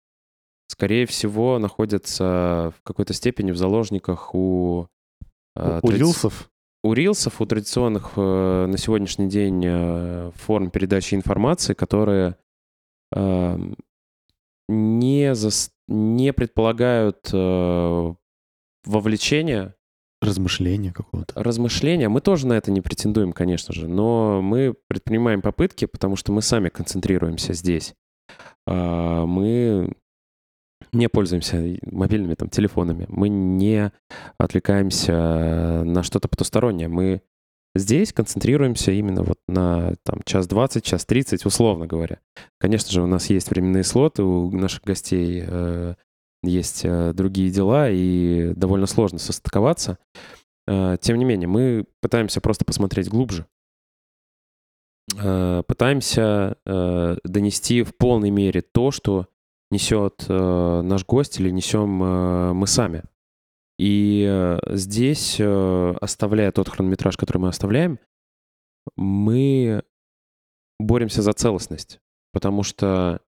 скорее 0.67 1.05
всего, 1.05 1.59
находятся 1.59 2.73
в 2.77 2.83
какой-то 2.83 3.13
степени 3.13 3.51
в 3.51 3.57
заложниках 3.57 4.33
у... 4.35 4.87
э, 5.55 5.79
У 5.83 5.87
тради- 5.87 5.97
рилсов 5.99 6.49
у 6.81 6.93
рилсов, 6.93 7.41
у 7.41 7.45
традиционных 7.45 8.11
э, 8.15 8.65
на 8.67 8.77
сегодняшний 8.77 9.27
день 9.27 9.61
э, 9.65 10.31
форм 10.35 10.71
передачи 10.71 11.13
информации, 11.13 11.73
которые 11.73 12.37
э, 13.13 13.57
не, 14.69 15.31
зас- 15.33 15.71
не 15.89 16.31
предполагают 16.31 17.29
э, 17.33 18.13
вовлечения, 18.85 19.75
размышления 20.21 20.91
какого-то. 20.91 21.41
размышления. 21.41 22.09
Мы 22.09 22.21
тоже 22.21 22.47
на 22.47 22.53
это 22.53 22.71
не 22.71 22.81
претендуем, 22.81 23.31
конечно 23.31 23.73
же, 23.73 23.87
но 23.87 24.41
мы 24.41 24.75
предпринимаем 24.87 25.41
попытки, 25.41 25.85
потому 25.85 26.15
что 26.15 26.31
мы 26.31 26.41
сами 26.41 26.69
концентрируемся 26.69 27.53
здесь. 27.53 27.95
А, 28.67 29.25
Мы 29.25 29.93
не 30.91 31.07
пользуемся 31.07 31.77
мобильными 31.83 32.35
там, 32.35 32.49
телефонами, 32.49 33.05
мы 33.09 33.29
не 33.29 33.91
отвлекаемся 34.37 35.83
на 35.83 36.03
что-то 36.03 36.27
потустороннее. 36.27 36.87
Мы 36.87 37.21
здесь 37.75 38.11
концентрируемся 38.13 38.91
именно 38.91 39.23
вот 39.23 39.37
на 39.47 39.95
там, 40.03 40.21
час 40.25 40.47
20, 40.47 40.83
час 40.83 41.05
30, 41.05 41.45
условно 41.45 41.85
говоря. 41.85 42.19
Конечно 42.59 42.91
же, 42.91 43.01
у 43.01 43.07
нас 43.07 43.29
есть 43.29 43.51
временные 43.51 43.83
слоты, 43.83 44.23
у 44.23 44.51
наших 44.51 44.83
гостей 44.83 45.43
э, 45.45 45.95
есть 46.43 46.85
э, 46.85 47.13
другие 47.13 47.49
дела, 47.51 47.89
и 47.89 48.53
довольно 48.55 48.85
сложно 48.85 49.19
состыковаться. 49.19 49.97
Э, 50.67 50.97
Тем 51.01 51.17
не 51.17 51.25
менее, 51.25 51.47
мы 51.47 51.85
пытаемся 52.01 52.41
просто 52.41 52.65
посмотреть 52.65 53.09
глубже. 53.09 53.45
Э, 55.17 55.63
Пытаемся 55.67 56.57
донести 56.65 57.83
в 57.83 57.95
полной 57.95 58.29
мере 58.29 58.61
то, 58.61 58.91
что 58.91 59.27
несет 59.71 60.25
наш 60.27 61.05
гость 61.05 61.39
или 61.39 61.51
несем 61.51 61.89
мы 61.89 62.67
сами. 62.67 63.03
И 63.77 64.57
здесь, 64.67 65.39
оставляя 65.39 66.51
тот 66.51 66.69
хронометраж, 66.69 67.17
который 67.17 67.37
мы 67.37 67.49
оставляем, 67.49 67.99
мы 68.95 69.83
боремся 70.79 71.21
за 71.21 71.33
целостность. 71.33 71.99
Потому 72.33 72.63
что 72.63 73.21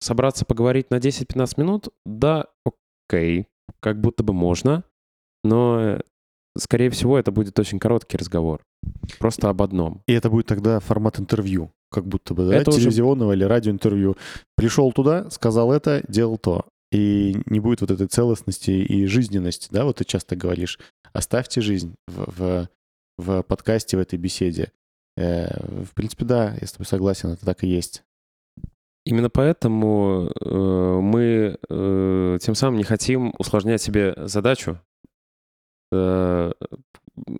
собраться 0.00 0.44
поговорить 0.44 0.90
на 0.90 0.96
10-15 0.96 1.54
минут, 1.58 1.88
да, 2.04 2.46
окей, 3.08 3.46
как 3.80 4.00
будто 4.00 4.22
бы 4.22 4.32
можно, 4.32 4.84
но, 5.44 5.80
э, 5.80 6.00
скорее 6.56 6.90
всего, 6.90 7.18
это 7.18 7.30
будет 7.30 7.58
очень 7.58 7.78
короткий 7.78 8.16
разговор. 8.16 8.62
Просто 9.18 9.48
об 9.48 9.62
одном. 9.62 10.02
И 10.06 10.12
это 10.12 10.30
будет 10.30 10.46
тогда 10.46 10.80
формат 10.80 11.20
интервью, 11.20 11.70
как 11.90 12.06
будто 12.06 12.34
бы, 12.34 12.46
да, 12.46 12.54
Это 12.56 12.70
уже- 12.70 12.80
телевизионного 12.80 13.32
или 13.32 13.44
радиоинтервью. 13.44 14.16
Пришел 14.56 14.92
туда, 14.92 15.30
сказал 15.30 15.72
это, 15.72 16.02
делал 16.08 16.38
то. 16.38 16.66
И 16.92 17.36
не 17.46 17.60
будет 17.60 17.82
вот 17.82 17.90
этой 17.90 18.08
целостности 18.08 18.70
и 18.72 19.06
жизненности, 19.06 19.68
да, 19.70 19.84
вот 19.84 19.98
ты 19.98 20.04
часто 20.04 20.34
говоришь, 20.34 20.78
оставьте 21.12 21.60
жизнь 21.60 21.94
в, 22.08 22.26
в, 22.36 22.68
в 23.18 23.42
подкасте, 23.42 23.96
в 23.96 24.00
этой 24.00 24.18
беседе. 24.18 24.72
Э, 25.16 25.84
в 25.84 25.94
принципе, 25.94 26.24
да, 26.24 26.56
я 26.60 26.66
с 26.66 26.72
тобой 26.72 26.86
согласен, 26.86 27.28
это 27.30 27.44
так 27.46 27.62
и 27.62 27.68
есть. 27.68 28.02
Именно 29.04 29.30
поэтому 29.30 30.30
э, 30.40 31.00
мы 31.02 31.58
э, 31.68 32.38
тем 32.40 32.54
самым 32.54 32.76
не 32.76 32.84
хотим 32.84 33.34
усложнять 33.38 33.80
себе 33.80 34.14
задачу. 34.16 34.78
Э, 35.90 36.52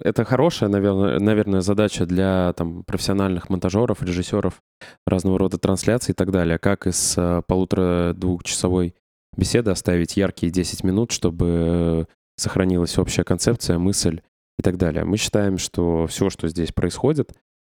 это 0.01 0.25
хорошая, 0.25 0.69
наверное, 0.69 1.19
наверное, 1.19 1.61
задача 1.61 2.07
для 2.07 2.53
там, 2.55 2.83
профессиональных 2.85 3.49
монтажеров, 3.49 4.03
режиссеров 4.03 4.63
разного 5.07 5.39
рода 5.39 5.59
трансляций 5.59 6.13
и 6.13 6.15
так 6.15 6.31
далее. 6.31 6.59
Как 6.59 6.87
из 6.87 7.15
э, 7.17 7.43
полутора-двухчасовой 7.47 8.95
беседы 9.37 9.71
оставить 9.71 10.17
яркие 10.17 10.51
10 10.51 10.85
минут, 10.85 11.13
чтобы 11.13 12.07
сохранилась 12.37 12.99
общая 12.99 13.25
концепция, 13.25 13.79
мысль 13.79 14.23
и 14.59 14.63
так 14.63 14.77
далее. 14.77 15.05
Мы 15.05 15.17
считаем, 15.17 15.59
что 15.59 16.07
все, 16.07 16.31
что 16.31 16.49
здесь 16.49 16.73
происходит 16.73 17.33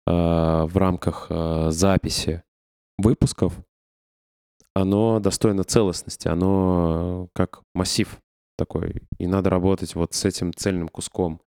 э, 0.06 0.10
в 0.10 0.76
рамках 0.76 1.26
э, 1.30 1.68
записи 1.70 2.42
выпусков, 2.98 3.54
оно 4.74 5.20
достойно 5.20 5.64
целостности, 5.64 6.28
оно 6.28 7.24
э, 7.24 7.28
как 7.34 7.62
массив 7.74 8.18
такой. 8.56 9.02
И 9.18 9.26
надо 9.26 9.50
работать 9.50 9.94
вот 9.94 10.14
с 10.14 10.24
этим 10.24 10.52
цельным 10.54 10.88
куском, 10.88 11.40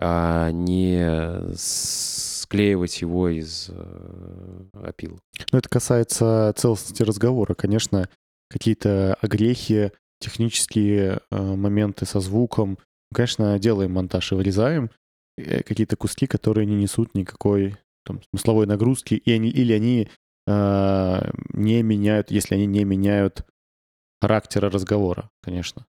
а 0.00 0.50
не 0.50 1.54
склеивать 1.56 3.00
его 3.00 3.28
из 3.28 3.68
э, 3.70 4.64
опил. 4.72 5.18
Но 5.52 5.58
это 5.58 5.68
касается 5.68 6.52
целостности 6.56 7.02
разговора. 7.02 7.54
Конечно, 7.54 8.08
какие-то 8.50 9.16
огрехи, 9.20 9.92
технические 10.20 11.20
э, 11.30 11.42
моменты 11.42 12.06
со 12.06 12.20
звуком. 12.20 12.78
Конечно, 13.14 13.58
делаем 13.58 13.92
монтаж 13.92 14.32
и 14.32 14.34
вырезаем 14.34 14.90
какие-то 15.38 15.96
куски, 15.96 16.26
которые 16.26 16.66
не 16.66 16.74
несут 16.74 17.14
никакой 17.14 17.76
там, 18.04 18.20
смысловой 18.30 18.66
нагрузки, 18.66 19.14
и 19.14 19.32
они, 19.32 19.48
или 19.50 19.72
они 19.72 20.08
не 20.48 21.82
меняют, 21.82 22.30
если 22.30 22.54
они 22.54 22.66
не 22.66 22.84
меняют 22.84 23.46
характера 24.20 24.70
разговора, 24.70 25.30
конечно. 25.42 25.86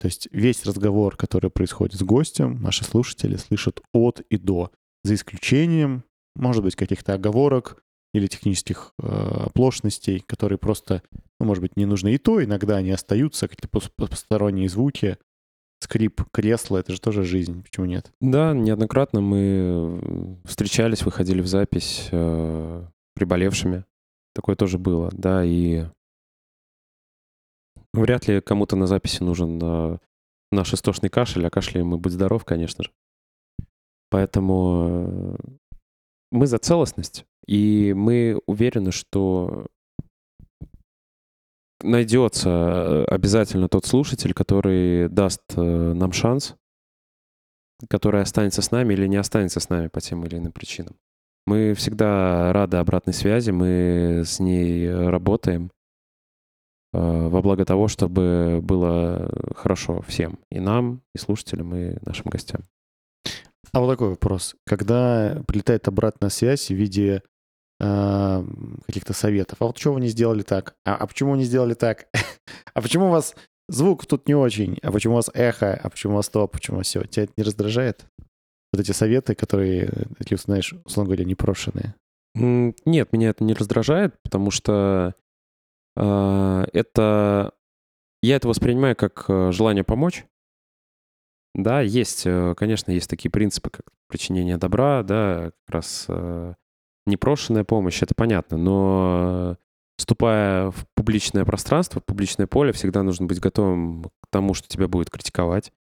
То 0.00 0.06
есть 0.06 0.28
весь 0.32 0.64
разговор, 0.64 1.16
который 1.16 1.50
происходит 1.50 1.94
с 1.94 2.02
гостем, 2.02 2.60
наши 2.60 2.84
слушатели 2.84 3.36
слышат 3.36 3.80
от 3.92 4.20
и 4.30 4.36
до, 4.36 4.72
за 5.04 5.14
исключением, 5.14 6.04
может 6.34 6.62
быть, 6.62 6.74
каких-то 6.74 7.14
оговорок 7.14 7.82
или 8.12 8.26
технических 8.26 8.92
э, 9.00 9.06
оплошностей, 9.46 10.20
которые 10.20 10.58
просто, 10.58 11.02
ну, 11.38 11.46
может 11.46 11.62
быть, 11.62 11.76
не 11.76 11.86
нужны. 11.86 12.14
И 12.14 12.18
то 12.18 12.42
иногда 12.42 12.76
они 12.76 12.90
остаются, 12.90 13.48
какие-то 13.48 13.68
пос- 13.68 13.92
посторонние 13.96 14.68
звуки, 14.68 15.18
скрип 15.80 16.22
кресла, 16.32 16.78
это 16.78 16.92
же 16.92 17.00
тоже 17.00 17.24
жизнь, 17.24 17.62
почему 17.62 17.86
нет? 17.86 18.12
Да, 18.20 18.52
неоднократно 18.54 19.20
мы 19.20 19.38
э, 19.40 20.36
встречались, 20.44 21.02
выходили 21.02 21.40
в 21.40 21.46
запись 21.46 22.08
э, 22.10 22.86
приболевшими. 23.14 23.84
Такое 24.34 24.56
тоже 24.56 24.78
было, 24.78 25.10
да, 25.12 25.44
и 25.44 25.86
вряд 27.92 28.28
ли 28.28 28.40
кому-то 28.40 28.76
на 28.76 28.86
записи 28.86 29.22
нужен 29.22 29.60
э, 29.62 29.98
наш 30.50 30.72
истошный 30.72 31.10
кашель, 31.10 31.46
а 31.46 31.50
кашляем 31.50 31.88
мы 31.88 31.98
«Будь 31.98 32.12
здоров», 32.12 32.44
конечно 32.44 32.84
же. 32.84 32.90
Поэтому 34.10 35.36
э, 35.38 35.56
мы 36.30 36.46
за 36.46 36.58
целостность, 36.58 37.26
и 37.46 37.92
мы 37.94 38.40
уверены, 38.46 38.90
что 38.90 39.66
найдется 41.82 42.48
э, 42.48 43.04
обязательно 43.04 43.68
тот 43.68 43.84
слушатель, 43.84 44.32
который 44.32 45.08
даст 45.10 45.42
э, 45.56 45.60
нам 45.60 46.12
шанс 46.12 46.56
которая 47.88 48.22
останется 48.22 48.62
с 48.62 48.70
нами 48.70 48.94
или 48.94 49.06
не 49.06 49.16
останется 49.16 49.60
с 49.60 49.68
нами 49.68 49.88
по 49.88 50.00
тем 50.00 50.24
или 50.24 50.36
иным 50.36 50.52
причинам. 50.52 50.96
Мы 51.46 51.74
всегда 51.74 52.52
рады 52.52 52.76
обратной 52.76 53.14
связи, 53.14 53.50
мы 53.50 54.22
с 54.24 54.38
ней 54.38 54.92
работаем 54.92 55.72
э, 56.92 57.28
во 57.28 57.42
благо 57.42 57.64
того, 57.64 57.88
чтобы 57.88 58.60
было 58.62 59.28
хорошо 59.56 60.02
всем, 60.02 60.38
и 60.50 60.60
нам, 60.60 61.02
и 61.14 61.18
слушателям, 61.18 61.74
и 61.74 61.96
нашим 62.06 62.26
гостям. 62.30 62.62
А 63.72 63.80
вот 63.80 63.90
такой 63.90 64.10
вопрос. 64.10 64.54
Когда 64.66 65.42
прилетает 65.48 65.88
обратная 65.88 66.28
связь 66.28 66.68
в 66.68 66.74
виде 66.74 67.22
э, 67.80 68.44
каких-то 68.86 69.14
советов, 69.14 69.58
а 69.60 69.66
вот 69.66 69.78
что 69.78 69.94
вы 69.94 70.00
не 70.00 70.08
сделали 70.08 70.42
так? 70.42 70.74
А, 70.84 70.94
а 70.96 71.06
почему 71.06 71.34
не 71.36 71.44
сделали 71.44 71.74
так? 71.74 72.06
а 72.74 72.82
почему 72.82 73.06
у 73.06 73.10
вас 73.10 73.34
звук 73.68 74.06
тут 74.06 74.28
не 74.28 74.34
очень? 74.34 74.78
А 74.82 74.92
почему 74.92 75.14
у 75.14 75.16
вас 75.16 75.30
эхо? 75.32 75.74
А 75.82 75.88
почему 75.88 76.12
у 76.12 76.16
вас 76.16 76.28
то? 76.28 76.42
А 76.42 76.46
почему 76.46 76.82
все? 76.82 77.02
Тебя 77.04 77.24
это 77.24 77.32
не 77.36 77.44
раздражает? 77.44 78.04
Вот 78.72 78.80
эти 78.80 78.92
советы, 78.92 79.34
которые, 79.34 79.90
ты 80.18 80.36
знаешь, 80.36 80.74
условно 80.84 81.10
говоря, 81.10 81.24
непрошенные. 81.24 81.94
Нет, 82.34 83.12
меня 83.12 83.30
это 83.30 83.44
не 83.44 83.52
раздражает, 83.54 84.14
потому 84.22 84.50
что 84.50 85.14
э, 85.96 86.64
это... 86.72 87.52
Я 88.22 88.36
это 88.36 88.48
воспринимаю 88.48 88.96
как 88.96 89.26
э, 89.28 89.52
желание 89.52 89.84
помочь. 89.84 90.24
Да, 91.54 91.80
есть, 91.82 92.22
э, 92.24 92.54
конечно, 92.56 92.92
есть 92.92 93.10
такие 93.10 93.30
принципы, 93.30 93.68
как 93.68 93.86
причинение 94.08 94.56
добра, 94.56 95.02
да, 95.02 95.52
как 95.66 95.74
раз 95.74 96.06
э, 96.08 96.54
непрошенная 97.06 97.64
помощь, 97.64 98.02
это 98.02 98.14
понятно, 98.14 98.56
но 98.56 99.58
вступая 99.98 100.70
в 100.70 100.86
публичное 100.94 101.44
пространство, 101.44 102.00
в 102.00 102.04
публичное 102.04 102.46
поле, 102.46 102.72
всегда 102.72 103.02
нужно 103.02 103.26
быть 103.26 103.40
готовым 103.40 104.04
к 104.04 104.26
тому, 104.30 104.54
что 104.54 104.68
тебя 104.68 104.88
будет 104.88 105.10
критиковать, 105.10 105.72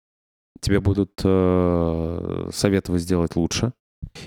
тебе 0.60 0.80
будут 0.80 1.20
э, 1.24 2.48
советовать 2.52 3.02
сделать 3.02 3.36
лучше. 3.36 3.72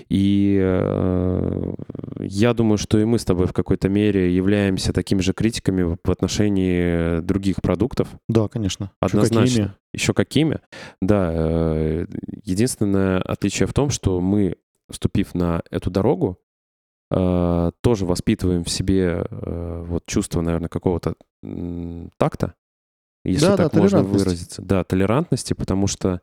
И 0.08 0.58
э, 0.60 1.74
я 2.20 2.54
думаю, 2.54 2.78
что 2.78 2.98
и 2.98 3.04
мы 3.04 3.18
с 3.18 3.24
тобой 3.24 3.46
в 3.46 3.52
какой-то 3.52 3.88
мере 3.88 4.34
являемся 4.34 4.92
такими 4.92 5.20
же 5.20 5.32
критиками 5.32 5.82
в 5.82 6.10
отношении 6.10 7.20
других 7.20 7.56
продуктов. 7.60 8.08
Да, 8.28 8.48
конечно. 8.48 8.92
Однозначно. 9.00 9.42
Еще 9.42 9.52
какими? 9.52 9.74
Еще 9.92 10.14
какими? 10.14 10.60
Да. 11.00 11.30
Э, 11.32 12.06
единственное 12.42 13.20
отличие 13.20 13.66
в 13.66 13.74
том, 13.74 13.90
что 13.90 14.20
мы, 14.20 14.56
вступив 14.90 15.34
на 15.34 15.62
эту 15.70 15.90
дорогу, 15.90 16.38
э, 17.10 17.70
тоже 17.80 18.06
воспитываем 18.06 18.64
в 18.64 18.70
себе 18.70 19.26
э, 19.28 19.84
вот 19.86 20.06
чувство, 20.06 20.40
наверное, 20.40 20.68
какого-то 20.68 21.14
такта, 22.16 22.54
если 23.24 23.46
да, 23.46 23.56
так 23.56 23.72
да, 23.72 23.78
можно 23.78 24.02
выразиться. 24.02 24.62
Да, 24.62 24.84
толерантности, 24.84 25.54
потому 25.54 25.86
что 25.86 26.20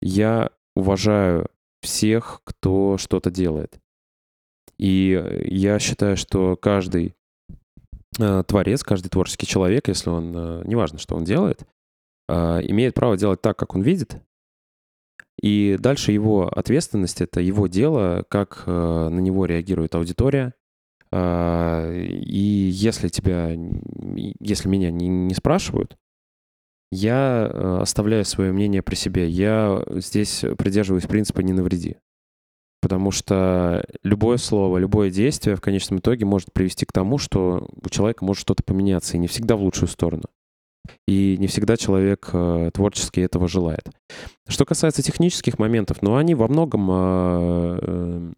я 0.00 0.50
уважаю 0.76 1.48
всех, 1.82 2.40
кто 2.44 2.96
что-то 2.98 3.30
делает. 3.30 3.80
И 4.78 5.20
я 5.46 5.78
считаю, 5.80 6.16
что 6.16 6.56
каждый 6.56 7.16
э, 8.18 8.44
творец, 8.46 8.84
каждый 8.84 9.08
творческий 9.08 9.46
человек, 9.46 9.88
если 9.88 10.10
он, 10.10 10.32
э, 10.36 10.62
неважно, 10.64 10.98
что 10.98 11.16
он 11.16 11.24
делает, 11.24 11.66
э, 12.28 12.34
имеет 12.62 12.94
право 12.94 13.16
делать 13.16 13.42
так, 13.42 13.58
как 13.58 13.74
он 13.74 13.82
видит. 13.82 14.22
И 15.42 15.76
дальше 15.78 16.12
его 16.12 16.48
ответственность— 16.48 17.20
это 17.22 17.40
его 17.40 17.66
дело, 17.66 18.24
как 18.28 18.64
э, 18.66 18.70
на 18.70 19.18
него 19.18 19.46
реагирует 19.46 19.96
аудитория. 19.96 20.54
Э, 21.10 21.92
и 21.96 22.70
если 22.72 23.08
тебя, 23.08 23.50
если 24.40 24.68
меня 24.68 24.90
не, 24.90 25.08
не 25.08 25.34
спрашивают, 25.34 25.96
я 26.90 27.50
э, 27.52 27.78
оставляю 27.80 28.24
свое 28.24 28.52
мнение 28.52 28.82
при 28.82 28.94
себе. 28.94 29.28
Я 29.28 29.82
здесь 29.90 30.44
придерживаюсь 30.56 31.06
принципа 31.06 31.40
«не 31.40 31.52
навреди». 31.52 31.96
Потому 32.80 33.10
что 33.10 33.84
любое 34.04 34.36
слово, 34.36 34.78
любое 34.78 35.10
действие 35.10 35.56
в 35.56 35.60
конечном 35.60 35.98
итоге 35.98 36.24
может 36.24 36.52
привести 36.52 36.86
к 36.86 36.92
тому, 36.92 37.18
что 37.18 37.68
у 37.82 37.88
человека 37.88 38.24
может 38.24 38.40
что-то 38.42 38.62
поменяться, 38.62 39.16
и 39.16 39.20
не 39.20 39.26
всегда 39.26 39.56
в 39.56 39.62
лучшую 39.62 39.88
сторону. 39.88 40.24
И 41.06 41.36
не 41.38 41.48
всегда 41.48 41.76
человек 41.76 42.30
э, 42.32 42.70
творчески 42.72 43.20
этого 43.20 43.48
желает. 43.48 43.90
Что 44.46 44.64
касается 44.64 45.02
технических 45.02 45.58
моментов, 45.58 46.02
ну, 46.02 46.16
они 46.16 46.34
во 46.34 46.48
многом 46.48 46.88
э, 46.90 48.32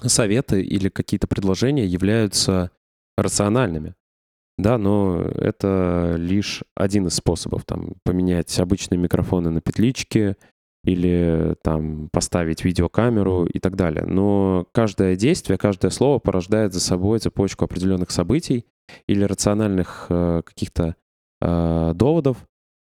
советы 0.00 0.62
или 0.62 0.88
какие-то 0.88 1.26
предложения 1.26 1.86
являются 1.86 2.70
рациональными. 3.16 3.94
Да, 4.62 4.78
но 4.78 5.20
это 5.20 6.14
лишь 6.16 6.62
один 6.76 7.08
из 7.08 7.14
способов. 7.14 7.64
Там, 7.64 7.94
поменять 8.04 8.56
обычные 8.60 8.96
микрофоны 8.96 9.50
на 9.50 9.60
петлички 9.60 10.36
или 10.84 11.56
там 11.64 12.08
поставить 12.12 12.64
видеокамеру 12.64 13.46
и 13.46 13.58
так 13.58 13.74
далее. 13.74 14.04
Но 14.06 14.68
каждое 14.70 15.16
действие, 15.16 15.58
каждое 15.58 15.90
слово 15.90 16.20
порождает 16.20 16.72
за 16.74 16.80
собой 16.80 17.18
цепочку 17.18 17.64
определенных 17.64 18.12
событий 18.12 18.64
или 19.08 19.24
рациональных 19.24 20.06
э, 20.10 20.42
каких-то 20.44 20.94
э, 21.40 21.92
доводов 21.96 22.36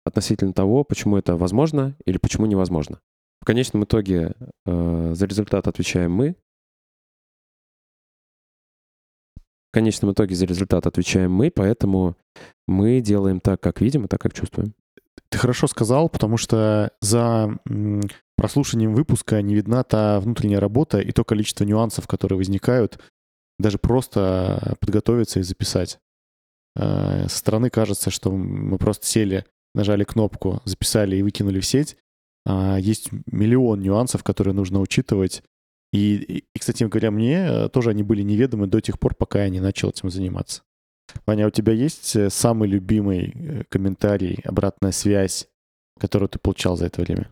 относительно 0.07 0.55
того, 0.55 0.85
почему 0.85 1.19
это 1.19 1.37
возможно 1.37 1.97
или 2.07 2.17
почему 2.17 2.47
невозможно. 2.47 3.01
В 3.43 3.45
конечном 3.45 3.85
итоге 3.85 4.33
э, 4.65 5.13
за 5.15 5.27
результат 5.27 5.69
отвечаем 5.69 6.13
мы, 6.13 6.37
конечном 9.79 10.13
итоге 10.13 10.35
за 10.35 10.45
результат 10.45 10.87
отвечаем 10.87 11.33
мы, 11.33 11.53
поэтому 11.53 12.17
мы 12.67 13.01
делаем 13.01 13.39
так, 13.39 13.61
как 13.61 13.81
видим, 13.81 14.05
и 14.05 14.09
так, 14.09 14.21
как 14.21 14.35
чувствуем. 14.35 14.75
Ты 15.29 15.39
хорошо 15.39 15.69
сказал, 15.69 16.09
потому 16.09 16.37
что 16.37 16.91
за 17.01 17.57
прослушанием 18.37 18.95
выпуска 18.95 19.41
не 19.41 19.55
видна 19.55 19.85
та 19.85 20.19
внутренняя 20.19 20.59
работа 20.59 20.99
и 20.99 21.13
то 21.13 21.23
количество 21.23 21.65
нюансов, 21.65 22.09
которые 22.09 22.39
возникают, 22.39 22.99
даже 23.61 23.79
просто 23.79 24.77
подготовиться 24.81 25.39
и 25.39 25.45
записать. 25.45 26.01
Э, 26.75 27.29
со 27.29 27.39
стороны 27.39 27.71
кажется, 27.71 28.11
что 28.11 28.33
мы 28.33 28.79
просто 28.79 29.07
сели, 29.07 29.45
нажали 29.75 30.03
кнопку, 30.03 30.61
записали 30.65 31.17
и 31.17 31.23
выкинули 31.23 31.61
в 31.61 31.67
сеть. 31.67 31.97
А 32.45 32.79
есть 32.79 33.11
миллион 33.27 33.81
нюансов, 33.81 34.25
которые 34.25 34.55
нужно 34.55 34.81
учитывать, 34.81 35.43
и, 35.93 36.17
и, 36.17 36.59
кстати 36.59 36.85
говоря, 36.85 37.11
мне 37.11 37.47
э, 37.47 37.69
тоже 37.69 37.91
они 37.91 38.03
были 38.03 38.23
неведомы 38.23 38.67
до 38.67 38.81
тех 38.81 38.99
пор, 38.99 39.15
пока 39.15 39.45
я 39.45 39.49
не 39.49 39.61
начал 39.61 39.91
этим 39.91 40.11
заниматься. 40.11 40.63
Ваня, 41.27 41.47
у 41.47 41.51
тебя 41.51 41.73
есть 41.73 42.15
э, 42.17 42.31
самый 42.31 42.69
любимый 42.69 43.33
э, 43.35 43.65
комментарий, 43.69 44.41
обратная 44.45 44.93
связь, 44.93 45.49
которую 45.99 46.29
ты 46.29 46.39
получал 46.39 46.77
за 46.77 46.87
это 46.87 47.03
время? 47.03 47.31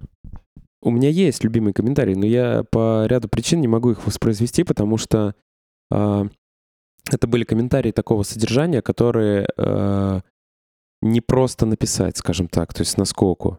У 0.82 0.90
меня 0.90 1.08
есть 1.08 1.44
любимый 1.44 1.72
комментарий, 1.72 2.14
но 2.14 2.26
я 2.26 2.64
по 2.70 3.06
ряду 3.06 3.28
причин 3.28 3.60
не 3.60 3.68
могу 3.68 3.90
их 3.90 4.06
воспроизвести, 4.06 4.64
потому 4.64 4.96
что 4.96 5.34
э, 5.90 6.24
это 7.10 7.26
были 7.26 7.44
комментарии 7.44 7.92
такого 7.92 8.22
содержания, 8.22 8.82
которые 8.82 9.48
э, 9.56 10.20
не 11.02 11.20
просто 11.20 11.66
написать, 11.66 12.16
скажем 12.16 12.48
так, 12.48 12.72
то 12.72 12.80
есть 12.80 12.96
наскоку. 12.98 13.58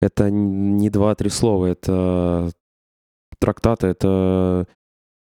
Это 0.00 0.30
не 0.30 0.90
два-три 0.90 1.28
слова, 1.28 1.66
это 1.66 2.50
трактаты— 3.40 3.86
это, 3.88 4.66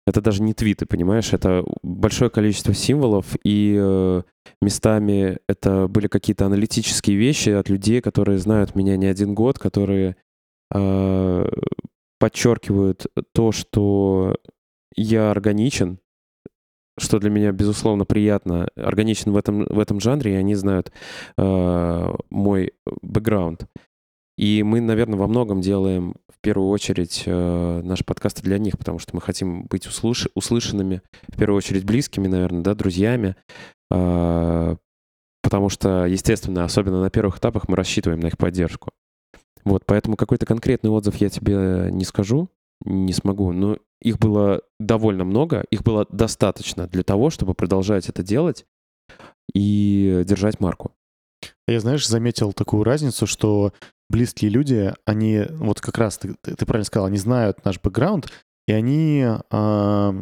это 0.07 0.21
даже 0.21 0.43
не 0.43 0.55
твиты, 0.55 0.87
понимаешь? 0.87 1.33
Это 1.33 1.65
большое 1.83 2.31
количество 2.31 2.75
символов, 2.75 3.37
и 3.45 3.77
э, 3.79 4.23
местами 4.61 5.39
это 5.49 5.89
были 5.89 6.09
какие-то 6.09 6.47
аналитические 6.47 7.17
вещи 7.17 7.51
от 7.51 7.69
людей, 7.69 8.01
которые 8.01 8.39
знают 8.39 8.75
меня 8.75 8.97
не 8.97 9.07
один 9.07 9.35
год, 9.35 9.59
которые 9.59 10.17
э, 10.75 11.49
подчеркивают 12.19 13.07
то, 13.33 13.53
что 13.53 14.37
я 14.97 15.31
органичен, 15.31 16.01
что 16.99 17.19
для 17.19 17.31
меня, 17.31 17.53
безусловно, 17.53 18.05
приятно, 18.05 18.69
органичен 18.77 19.33
в 19.33 19.37
этом, 19.37 19.65
в 19.67 19.79
этом 19.79 20.01
жанре, 20.01 20.33
и 20.33 20.37
они 20.37 20.55
знают 20.55 20.93
э, 21.37 22.15
мой 22.31 22.73
бэкграунд. 23.03 23.67
И 24.39 24.63
мы, 24.63 24.81
наверное, 24.81 25.19
во 25.19 25.27
многом 25.27 25.61
делаем 25.61 26.15
в 26.29 26.41
первую 26.41 26.69
очередь 26.69 27.25
э, 27.27 27.81
наши 27.83 28.05
подкасты 28.05 28.41
для 28.43 28.59
них, 28.59 28.79
потому 28.79 29.01
что 29.01 29.17
мы 29.17 29.21
хотим 29.21 29.65
быть 29.65 29.89
услыш- 29.89 30.31
услышанными, 30.37 31.03
в 31.27 31.37
первую 31.37 31.57
очередь 31.57 31.85
близкими, 31.85 32.29
наверное, 32.29 32.63
да, 32.63 32.77
друзьями. 32.77 33.35
Э, 33.91 34.77
потому 35.43 35.69
что, 35.71 36.07
естественно, 36.07 36.63
особенно 36.63 37.03
на 37.03 37.11
первых 37.11 37.39
этапах 37.39 37.69
мы 37.69 37.75
рассчитываем 37.75 38.21
на 38.21 38.29
их 38.29 38.39
поддержку. 38.39 38.91
Вот, 39.65 39.83
поэтому 39.85 40.15
какой-то 40.17 40.47
конкретный 40.47 40.91
отзыв 40.91 41.17
я 41.17 41.31
тебе 41.31 41.89
не 41.91 42.05
скажу, 42.05 42.49
не 42.85 43.13
смогу, 43.13 43.51
но 43.51 43.79
их 44.01 44.21
было 44.21 44.63
довольно 44.79 45.25
много, 45.25 45.65
их 45.73 45.83
было 45.83 46.07
достаточно 46.11 46.87
для 46.87 47.03
того, 47.03 47.31
чтобы 47.31 47.55
продолжать 47.55 48.09
это 48.09 48.23
делать 48.23 48.67
и 49.53 50.23
держать 50.25 50.61
марку. 50.61 50.93
Я, 51.67 51.81
знаешь, 51.81 52.07
заметил 52.07 52.53
такую 52.53 52.85
разницу, 52.85 53.27
что 53.27 53.73
близкие 54.09 54.51
люди, 54.51 54.95
они, 55.05 55.45
вот 55.51 55.81
как 55.81 55.99
раз 55.99 56.19
ты, 56.19 56.35
ты 56.43 56.67
правильно 56.67 56.85
сказал, 56.85 57.07
они 57.07 57.19
знают 57.19 57.65
наш 57.65 57.81
бэкграунд, 57.81 58.31
и 58.67 58.73
они, 58.73 59.27
э, 59.51 60.13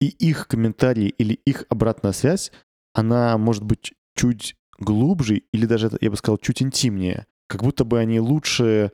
и 0.00 0.06
их 0.06 0.48
комментарии 0.48 1.08
или 1.08 1.34
их 1.34 1.64
обратная 1.68 2.12
связь, 2.12 2.52
она 2.94 3.38
может 3.38 3.64
быть 3.64 3.94
чуть 4.16 4.56
глубже 4.78 5.42
или 5.52 5.66
даже, 5.66 5.90
я 6.00 6.10
бы 6.10 6.16
сказал, 6.16 6.38
чуть 6.38 6.62
интимнее. 6.62 7.26
Как 7.48 7.62
будто 7.62 7.84
бы 7.84 7.98
они 7.98 8.20
лучше 8.20 8.92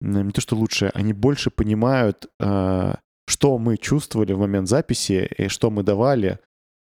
не 0.00 0.30
то 0.30 0.40
что 0.40 0.56
лучше, 0.56 0.90
они 0.94 1.12
больше 1.12 1.50
понимают, 1.50 2.26
э, 2.40 2.94
что 3.26 3.58
мы 3.58 3.76
чувствовали 3.76 4.32
в 4.32 4.38
момент 4.38 4.68
записи 4.68 5.28
и 5.36 5.48
что 5.48 5.70
мы 5.70 5.82
давали. 5.82 6.38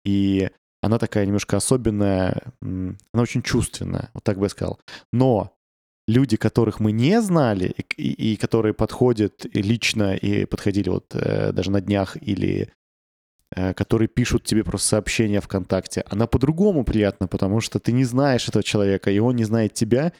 И 0.03 0.49
она 0.81 0.99
такая 0.99 1.25
немножко 1.25 1.57
особенная, 1.57 2.53
она 2.61 2.97
очень 3.15 3.41
чувственная, 3.41 4.11
вот 4.13 4.23
так 4.23 4.37
бы 4.37 4.45
я 4.45 4.49
сказал. 4.49 4.79
Но 5.11 5.54
люди, 6.07 6.37
которых 6.37 6.79
мы 6.79 6.91
не 6.91 7.21
знали, 7.21 7.75
и, 7.97 8.33
и- 8.33 8.37
которые 8.37 8.73
подходят 8.73 9.45
лично 9.53 10.15
и 10.15 10.45
подходили 10.45 10.89
вот 10.89 11.15
э, 11.15 11.51
даже 11.51 11.71
на 11.71 11.81
днях, 11.81 12.17
или 12.21 12.69
э, 13.55 13.73
которые 13.73 14.07
пишут 14.07 14.43
тебе 14.43 14.63
просто 14.63 14.87
сообщения 14.87 15.41
ВКонтакте, 15.41 16.03
она 16.09 16.27
по-другому 16.27 16.83
приятна, 16.83 17.27
потому 17.27 17.61
что 17.61 17.79
ты 17.79 17.91
не 17.91 18.03
знаешь 18.05 18.47
этого 18.47 18.63
человека, 18.63 19.09
и 19.11 19.19
он 19.19 19.35
не 19.35 19.45
знает 19.45 19.73
тебя, 19.73 20.13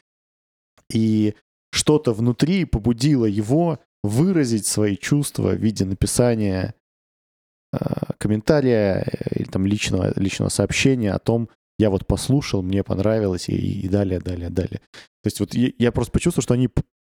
и 0.92 1.34
что-то 1.72 2.12
внутри 2.12 2.64
побудило 2.64 3.26
его 3.26 3.78
выразить 4.02 4.66
свои 4.66 4.96
чувства 4.96 5.50
в 5.50 5.56
виде 5.60 5.84
написания 5.84 6.74
э, 7.72 7.78
комментария 8.18 9.04
э, 9.06 9.40
или 9.40 9.48
там 9.48 9.66
личного, 9.66 10.12
личного 10.18 10.48
сообщения 10.48 11.12
о 11.12 11.18
том, 11.18 11.48
я 11.78 11.90
вот 11.90 12.06
послушал, 12.06 12.62
мне 12.62 12.82
понравилось, 12.82 13.48
и, 13.48 13.80
и 13.82 13.88
далее, 13.88 14.20
далее, 14.20 14.50
далее. 14.50 14.80
То 15.22 15.26
есть 15.26 15.40
вот 15.40 15.54
я, 15.54 15.70
я 15.78 15.92
просто 15.92 16.12
почувствовал, 16.12 16.42
что 16.42 16.54
они 16.54 16.68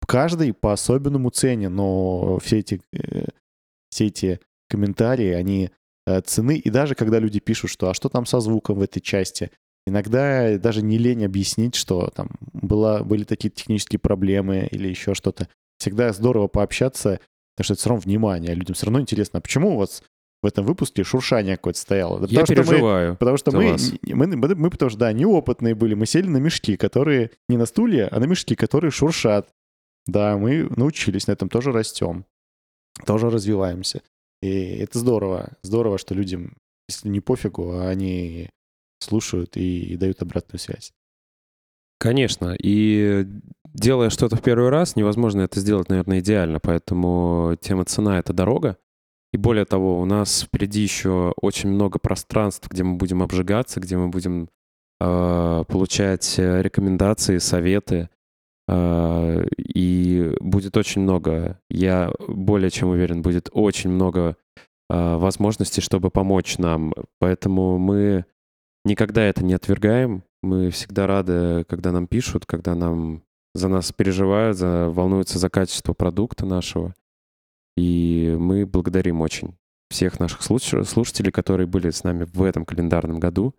каждый 0.06 0.54
по-особенному 0.54 1.30
цене, 1.30 1.70
но 1.70 2.40
все 2.40 2.60
эти, 2.60 2.82
э, 2.94 3.26
все 3.90 4.08
эти 4.08 4.40
комментарии, 4.68 5.32
они 5.32 5.72
э, 6.06 6.22
цены, 6.22 6.58
и 6.58 6.70
даже 6.70 6.96
когда 6.96 7.20
люди 7.20 7.40
пишут, 7.40 7.70
что 7.70 7.90
а 7.90 7.94
что 7.94 8.10
там 8.10 8.26
со 8.26 8.40
звуком 8.40 8.80
в 8.80 8.82
этой 8.82 9.00
части, 9.02 9.52
иногда 9.86 10.58
даже 10.58 10.82
не 10.82 10.98
лень 10.98 11.26
объяснить, 11.26 11.76
что 11.76 12.10
там 12.10 12.32
была, 12.54 13.04
были 13.04 13.24
такие 13.24 13.50
технические 13.50 14.00
проблемы 14.00 14.68
или 14.72 14.88
еще 14.88 15.14
что-то. 15.14 15.48
Всегда 15.78 16.12
здорово 16.12 16.48
пообщаться, 16.48 17.20
потому 17.56 17.64
что 17.64 17.74
это 17.74 17.80
все 17.80 17.90
равно 17.90 18.02
внимание, 18.02 18.54
людям 18.54 18.76
все 18.76 18.88
равно 18.88 19.00
интересно, 19.00 19.40
а 19.40 19.42
почему 19.42 19.76
у 19.76 19.78
вас 19.78 20.04
в 20.42 20.46
этом 20.46 20.66
выпуске 20.66 21.04
шуршание 21.04 21.58
какое-то 21.58 21.80
стояло? 21.80 22.20
Да 22.20 22.28
Я 22.30 22.42
потому 22.42 22.46
что 22.46 22.62
мы- 22.64 22.66
переживаю. 22.70 23.16
Потому 23.18 23.38
что 23.38 23.52
мы, 23.52 23.72
вас. 23.72 23.92
мы, 24.04 24.28
мы, 24.28 24.56
мы, 24.56 24.70
потому 24.70 24.90
что, 24.90 25.00
да, 25.00 25.12
неопытные 25.14 25.76
были. 25.76 25.94
Мы 25.96 26.06
сели 26.06 26.28
на 26.28 26.38
мешки, 26.38 26.78
которые 26.78 27.32
не 27.50 27.58
на 27.58 27.66
стулья, 27.66 28.08
а 28.12 28.20
на 28.20 28.26
мешки, 28.26 28.56
которые 28.56 28.92
шуршат. 28.92 29.50
Да, 30.08 30.38
мы 30.38 30.70
научились, 30.76 31.28
на 31.28 31.34
этом 31.34 31.50
тоже 31.50 31.72
растем. 31.72 32.26
Тоже 33.06 33.30
развиваемся. 33.30 34.02
И 34.42 34.50
это 34.78 34.98
здорово. 35.00 35.52
Здорово, 35.62 35.98
что 35.98 36.16
людям, 36.16 36.56
если 36.88 37.10
не 37.10 37.20
пофигу, 37.20 37.74
а 37.74 37.90
они 37.90 38.50
слушают 39.00 39.56
и, 39.58 39.98
дают 39.98 40.22
обратную 40.22 40.60
связь. 40.60 40.92
Конечно. 42.00 42.56
И 42.58 43.26
делая 43.74 44.10
что-то 44.10 44.38
в 44.38 44.42
первый 44.42 44.70
раз, 44.70 44.96
невозможно 44.96 45.42
это 45.42 45.60
сделать, 45.60 45.90
наверное, 45.90 46.20
идеально. 46.20 46.60
Поэтому 46.62 47.58
тема 47.60 47.84
цена— 47.86 48.20
это 48.20 48.32
дорога. 48.34 48.78
И 49.32 49.38
более 49.38 49.66
того, 49.66 50.00
у 50.00 50.06
нас 50.06 50.44
впереди 50.44 50.82
еще 50.82 51.34
очень 51.40 51.70
много 51.70 52.00
пространств, 52.00 52.68
где 52.70 52.84
мы 52.84 52.96
будем 52.96 53.22
обжигаться, 53.22 53.80
где 53.80 53.96
мы 53.96 54.10
будем 54.10 54.50
э, 55.00 55.64
получать 55.68 56.36
рекомендации, 56.38 57.38
советы. 57.38 58.10
Э, 58.68 59.46
и 59.58 60.36
будет 60.40 60.78
очень 60.78 61.02
много, 61.02 61.60
я 61.70 62.12
более 62.28 62.70
чем 62.70 62.90
уверен, 62.90 63.22
будет 63.22 63.50
очень 63.52 63.90
много 63.90 64.36
э, 64.90 65.16
возможностей, 65.16 65.82
чтобы 65.82 66.10
помочь 66.10 66.58
нам. 66.58 66.94
Поэтому 67.20 67.78
мы 67.78 68.26
никогда 68.86 69.24
это 69.24 69.44
не 69.44 69.54
отвергаем. 69.54 70.24
Мы 70.42 70.70
всегда 70.70 71.08
рады, 71.08 71.66
когда 71.68 71.92
нам 71.92 72.08
пишут, 72.08 72.46
когда 72.46 72.76
нам 72.76 73.24
за 73.54 73.68
нас 73.68 73.92
переживают, 73.92 74.58
за, 74.58 74.90
волнуются 74.90 75.40
за 75.40 75.50
качество 75.50 75.94
продукта 75.94 76.46
нашего. 76.46 76.94
И 77.78 78.36
мы 78.38 78.66
благодарим 78.66 79.22
очень 79.22 79.56
всех 79.90 80.20
наших 80.20 80.42
слуш- 80.42 80.86
слушателей, 80.86 81.32
которые 81.32 81.68
были 81.68 81.90
с 81.90 82.04
нами 82.04 82.26
в 82.26 82.44
этом 82.44 82.66
календарном 82.66 83.20
году. 83.20 83.56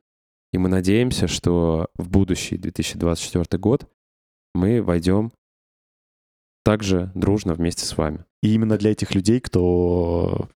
И 0.52 0.58
мы 0.58 0.68
надеемся, 0.68 1.28
что 1.28 1.88
в 1.94 2.10
будущий 2.10 2.56
2024 2.56 3.58
год 3.58 3.88
мы 4.54 4.82
войдем 4.82 5.32
также 6.64 7.10
дружно 7.14 7.54
вместе 7.54 7.84
с 7.84 7.96
вами. 7.96 8.24
И 8.42 8.54
именно 8.54 8.76
для 8.76 8.92
этих 8.92 9.14
людей, 9.14 9.40
кто 9.40 10.48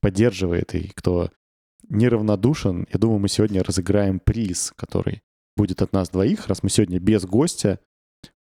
поддерживает 0.00 0.74
и 0.74 0.88
кто 0.88 1.30
неравнодушен, 1.88 2.86
я 2.92 2.98
думаю, 2.98 3.20
мы 3.20 3.28
сегодня 3.28 3.62
разыграем 3.62 4.20
приз, 4.20 4.72
который 4.76 5.22
будет 5.56 5.82
от 5.82 5.92
нас 5.92 6.08
двоих, 6.08 6.46
раз 6.46 6.62
мы 6.62 6.70
сегодня 6.70 6.98
без 6.98 7.24
гостя. 7.24 7.78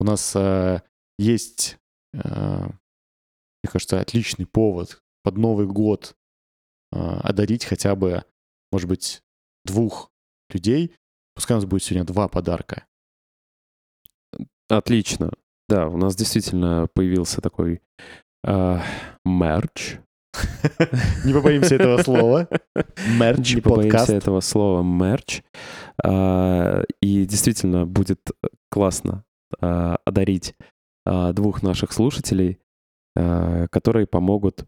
У 0.00 0.04
нас 0.04 0.34
э, 0.34 0.82
есть, 1.18 1.78
э, 2.14 2.68
мне 3.66 3.72
кажется, 3.72 4.00
отличный 4.00 4.46
повод 4.46 5.02
под 5.24 5.36
Новый 5.38 5.66
год 5.66 6.14
э, 6.92 6.98
одарить 6.98 7.64
хотя 7.64 7.96
бы, 7.96 8.24
может 8.70 8.88
быть, 8.88 9.24
двух 9.64 10.12
людей. 10.50 10.94
Пускай 11.34 11.56
у 11.56 11.58
нас 11.58 11.68
будет 11.68 11.82
сегодня 11.82 12.06
два 12.06 12.28
подарка. 12.28 12.86
Отлично. 14.68 15.32
Да, 15.68 15.88
у 15.88 15.96
нас 15.96 16.14
действительно 16.14 16.86
появился 16.94 17.40
такой 17.40 17.82
э, 18.46 18.80
мерч. 19.24 19.98
Не 21.24 21.32
побоимся 21.32 21.74
этого 21.74 22.00
слова. 22.04 22.48
Мерч 23.18 23.56
Не 23.56 23.60
побоимся 23.62 24.14
этого 24.14 24.38
слова 24.38 24.84
мерч. 24.84 25.42
А, 26.04 26.84
И 27.00 27.24
действительно 27.24 27.84
будет 27.84 28.20
классно 28.70 29.24
а, 29.60 29.98
одарить 30.04 30.54
а, 31.06 31.32
двух 31.32 31.62
наших 31.62 31.92
слушателей, 31.92 32.58
а, 32.58 32.65
которые 33.70 34.06
помогут 34.06 34.66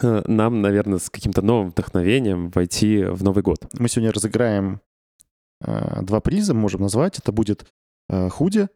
э, 0.00 0.22
нам, 0.26 0.62
наверное, 0.62 0.98
с 0.98 1.10
каким-то 1.10 1.42
новым 1.42 1.70
вдохновением 1.70 2.50
войти 2.50 3.04
в 3.04 3.22
Новый 3.22 3.42
год. 3.42 3.66
Мы 3.78 3.88
сегодня 3.88 4.12
разыграем 4.12 4.80
э, 5.60 6.02
два 6.02 6.20
приза, 6.20 6.54
можем 6.54 6.82
назвать. 6.82 7.18
Это 7.18 7.32
будет 7.32 7.66
э, 8.08 8.28
худи 8.28 8.68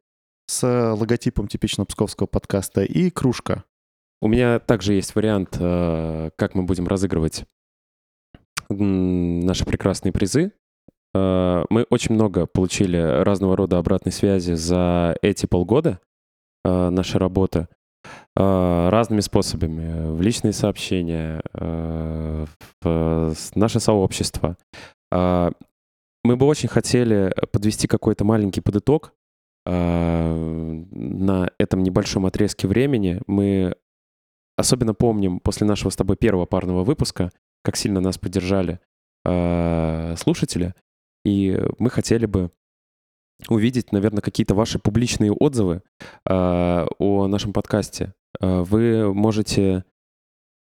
с 0.46 0.62
э, 0.62 0.90
логотипом 0.92 1.48
типично 1.48 1.84
псковского 1.84 2.26
подкаста 2.26 2.82
и 2.82 3.10
кружка. 3.10 3.64
У 4.20 4.28
меня 4.28 4.58
также 4.58 4.94
есть 4.94 5.14
вариант, 5.14 5.56
э, 5.58 6.30
как 6.36 6.54
мы 6.54 6.62
будем 6.62 6.86
разыгрывать 6.86 7.44
наши 8.68 9.64
прекрасные 9.64 10.12
призы. 10.12 10.52
Э, 11.14 11.64
Мы 11.70 11.86
очень 11.90 12.14
много 12.14 12.46
получили 12.46 12.96
разного 12.96 13.56
рода 13.56 13.78
обратной 13.78 14.12
связи 14.12 14.52
за 14.52 15.16
эти 15.22 15.46
полгода 15.46 16.00
э, 16.64 16.90
нашей 16.90 17.18
работы 17.18 17.68
э, 17.70 17.75
разными 18.34 19.20
способами. 19.20 20.10
В 20.14 20.20
личные 20.20 20.52
сообщения, 20.52 21.40
э, 21.54 22.46
в 22.82 23.34
с- 23.34 23.54
наше 23.54 23.80
сообщество. 23.80 24.56
Э, 25.12 25.50
Мы 26.24 26.36
бы 26.36 26.46
очень 26.46 26.68
хотели 26.68 27.32
подвести 27.52 27.86
какой-то 27.86 28.24
маленький 28.24 28.60
подыток 28.60 29.12
э, 29.64 30.82
на 30.90 31.50
этом 31.58 31.82
небольшом 31.82 32.26
отрезке 32.26 32.66
времени. 32.68 33.20
Мы 33.26 33.74
особенно 34.56 34.92
помним 34.94 35.38
после 35.40 35.66
нашего 35.66 35.90
с 35.90 35.96
тобой 35.96 36.16
первого 36.16 36.46
парного 36.46 36.82
выпуска, 36.84 37.30
как 37.62 37.76
сильно 37.76 38.00
нас 38.00 38.18
поддержали 38.18 38.80
э, 39.24 40.14
слушатели. 40.18 40.74
И 41.24 41.60
мы 41.78 41.90
хотели 41.90 42.26
бы 42.26 42.50
увидеть, 43.48 43.92
наверное, 43.92 44.22
какие-то 44.22 44.54
ваши 44.54 44.78
публичные 44.78 45.32
отзывы 45.32 45.82
э, 46.28 46.86
о 46.98 47.26
нашем 47.26 47.52
подкасте. 47.52 48.14
Э, 48.40 48.62
вы 48.62 49.12
можете 49.12 49.84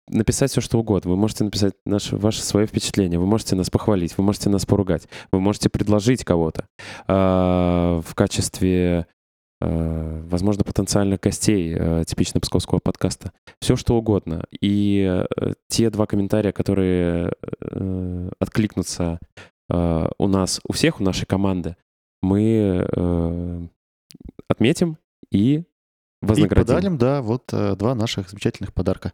написать 0.09 0.51
все, 0.51 0.61
что 0.61 0.79
угодно. 0.79 1.11
Вы 1.11 1.17
можете 1.17 1.45
написать 1.45 1.75
наше, 1.87 2.17
ваше 2.17 2.43
свое 2.43 2.67
впечатление, 2.67 3.19
вы 3.19 3.27
можете 3.27 3.57
нас 3.57 3.71
похвалить, 3.71 4.17
вы 4.19 4.25
можете 4.25 4.51
нас 4.51 4.67
поругать, 4.67 5.09
вы 5.33 5.41
можете 5.41 5.69
предложить 5.69 6.25
кого-то 6.25 6.67
э, 7.09 8.03
в 8.05 8.15
качестве, 8.15 9.07
э, 9.61 10.23
возможно, 10.27 10.65
потенциальных 10.65 11.21
гостей 11.21 11.75
э, 11.77 12.05
типично 12.07 12.41
псковского 12.41 12.81
подкаста. 12.81 13.33
Все, 13.61 13.77
что 13.77 13.97
угодно. 13.97 14.45
И 14.61 15.25
э, 15.37 15.53
те 15.69 15.91
два 15.91 16.07
комментария, 16.07 16.53
которые 16.53 17.33
э, 17.61 18.31
откликнутся 18.39 19.19
э, 19.71 20.09
у 20.19 20.29
нас, 20.29 20.61
у 20.69 20.73
всех, 20.73 21.01
у 21.01 21.05
нашей 21.05 21.25
команды, 21.27 21.77
мы 22.25 22.87
э, 22.91 23.69
отметим 24.49 24.99
и 25.31 25.55
И 25.57 25.65
вознаградим. 26.21 26.67
подарим, 26.67 26.99
да, 26.99 27.23
вот 27.23 27.53
э, 27.53 27.77
два 27.77 27.95
наших 27.95 28.31
замечательных 28.31 28.73
подарка. 28.73 29.13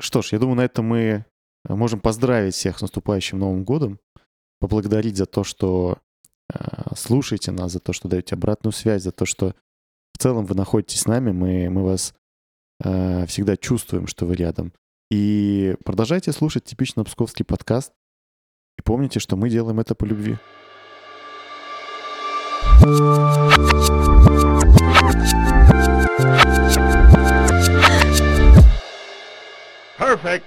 Что 0.00 0.22
ж, 0.22 0.32
я 0.32 0.38
думаю, 0.38 0.56
на 0.56 0.64
этом 0.64 0.86
мы 0.86 1.24
можем 1.68 2.00
поздравить 2.00 2.54
всех 2.54 2.78
с 2.78 2.82
наступающим 2.82 3.38
Новым 3.38 3.64
годом, 3.64 3.98
поблагодарить 4.60 5.16
за 5.16 5.26
то, 5.26 5.44
что 5.44 5.98
э, 6.52 6.58
слушаете 6.96 7.52
нас, 7.52 7.72
за 7.72 7.80
то, 7.80 7.92
что 7.92 8.08
даете 8.08 8.34
обратную 8.34 8.72
связь, 8.72 9.02
за 9.02 9.12
то, 9.12 9.26
что 9.26 9.54
в 10.14 10.18
целом 10.18 10.46
вы 10.46 10.54
находитесь 10.54 11.00
с 11.00 11.06
нами, 11.06 11.32
мы, 11.32 11.68
мы 11.70 11.84
вас 11.84 12.14
э, 12.82 13.26
всегда 13.26 13.56
чувствуем, 13.56 14.06
что 14.06 14.26
вы 14.26 14.34
рядом. 14.36 14.72
И 15.10 15.76
продолжайте 15.84 16.32
слушать 16.32 16.64
типично 16.64 17.04
псковский 17.04 17.44
подкаст. 17.44 17.92
И 18.78 18.82
помните, 18.82 19.20
что 19.20 19.36
мы 19.36 19.50
делаем 19.50 19.80
это 19.80 19.94
по 19.94 20.04
любви. 20.04 20.38
Perfect. 29.96 30.44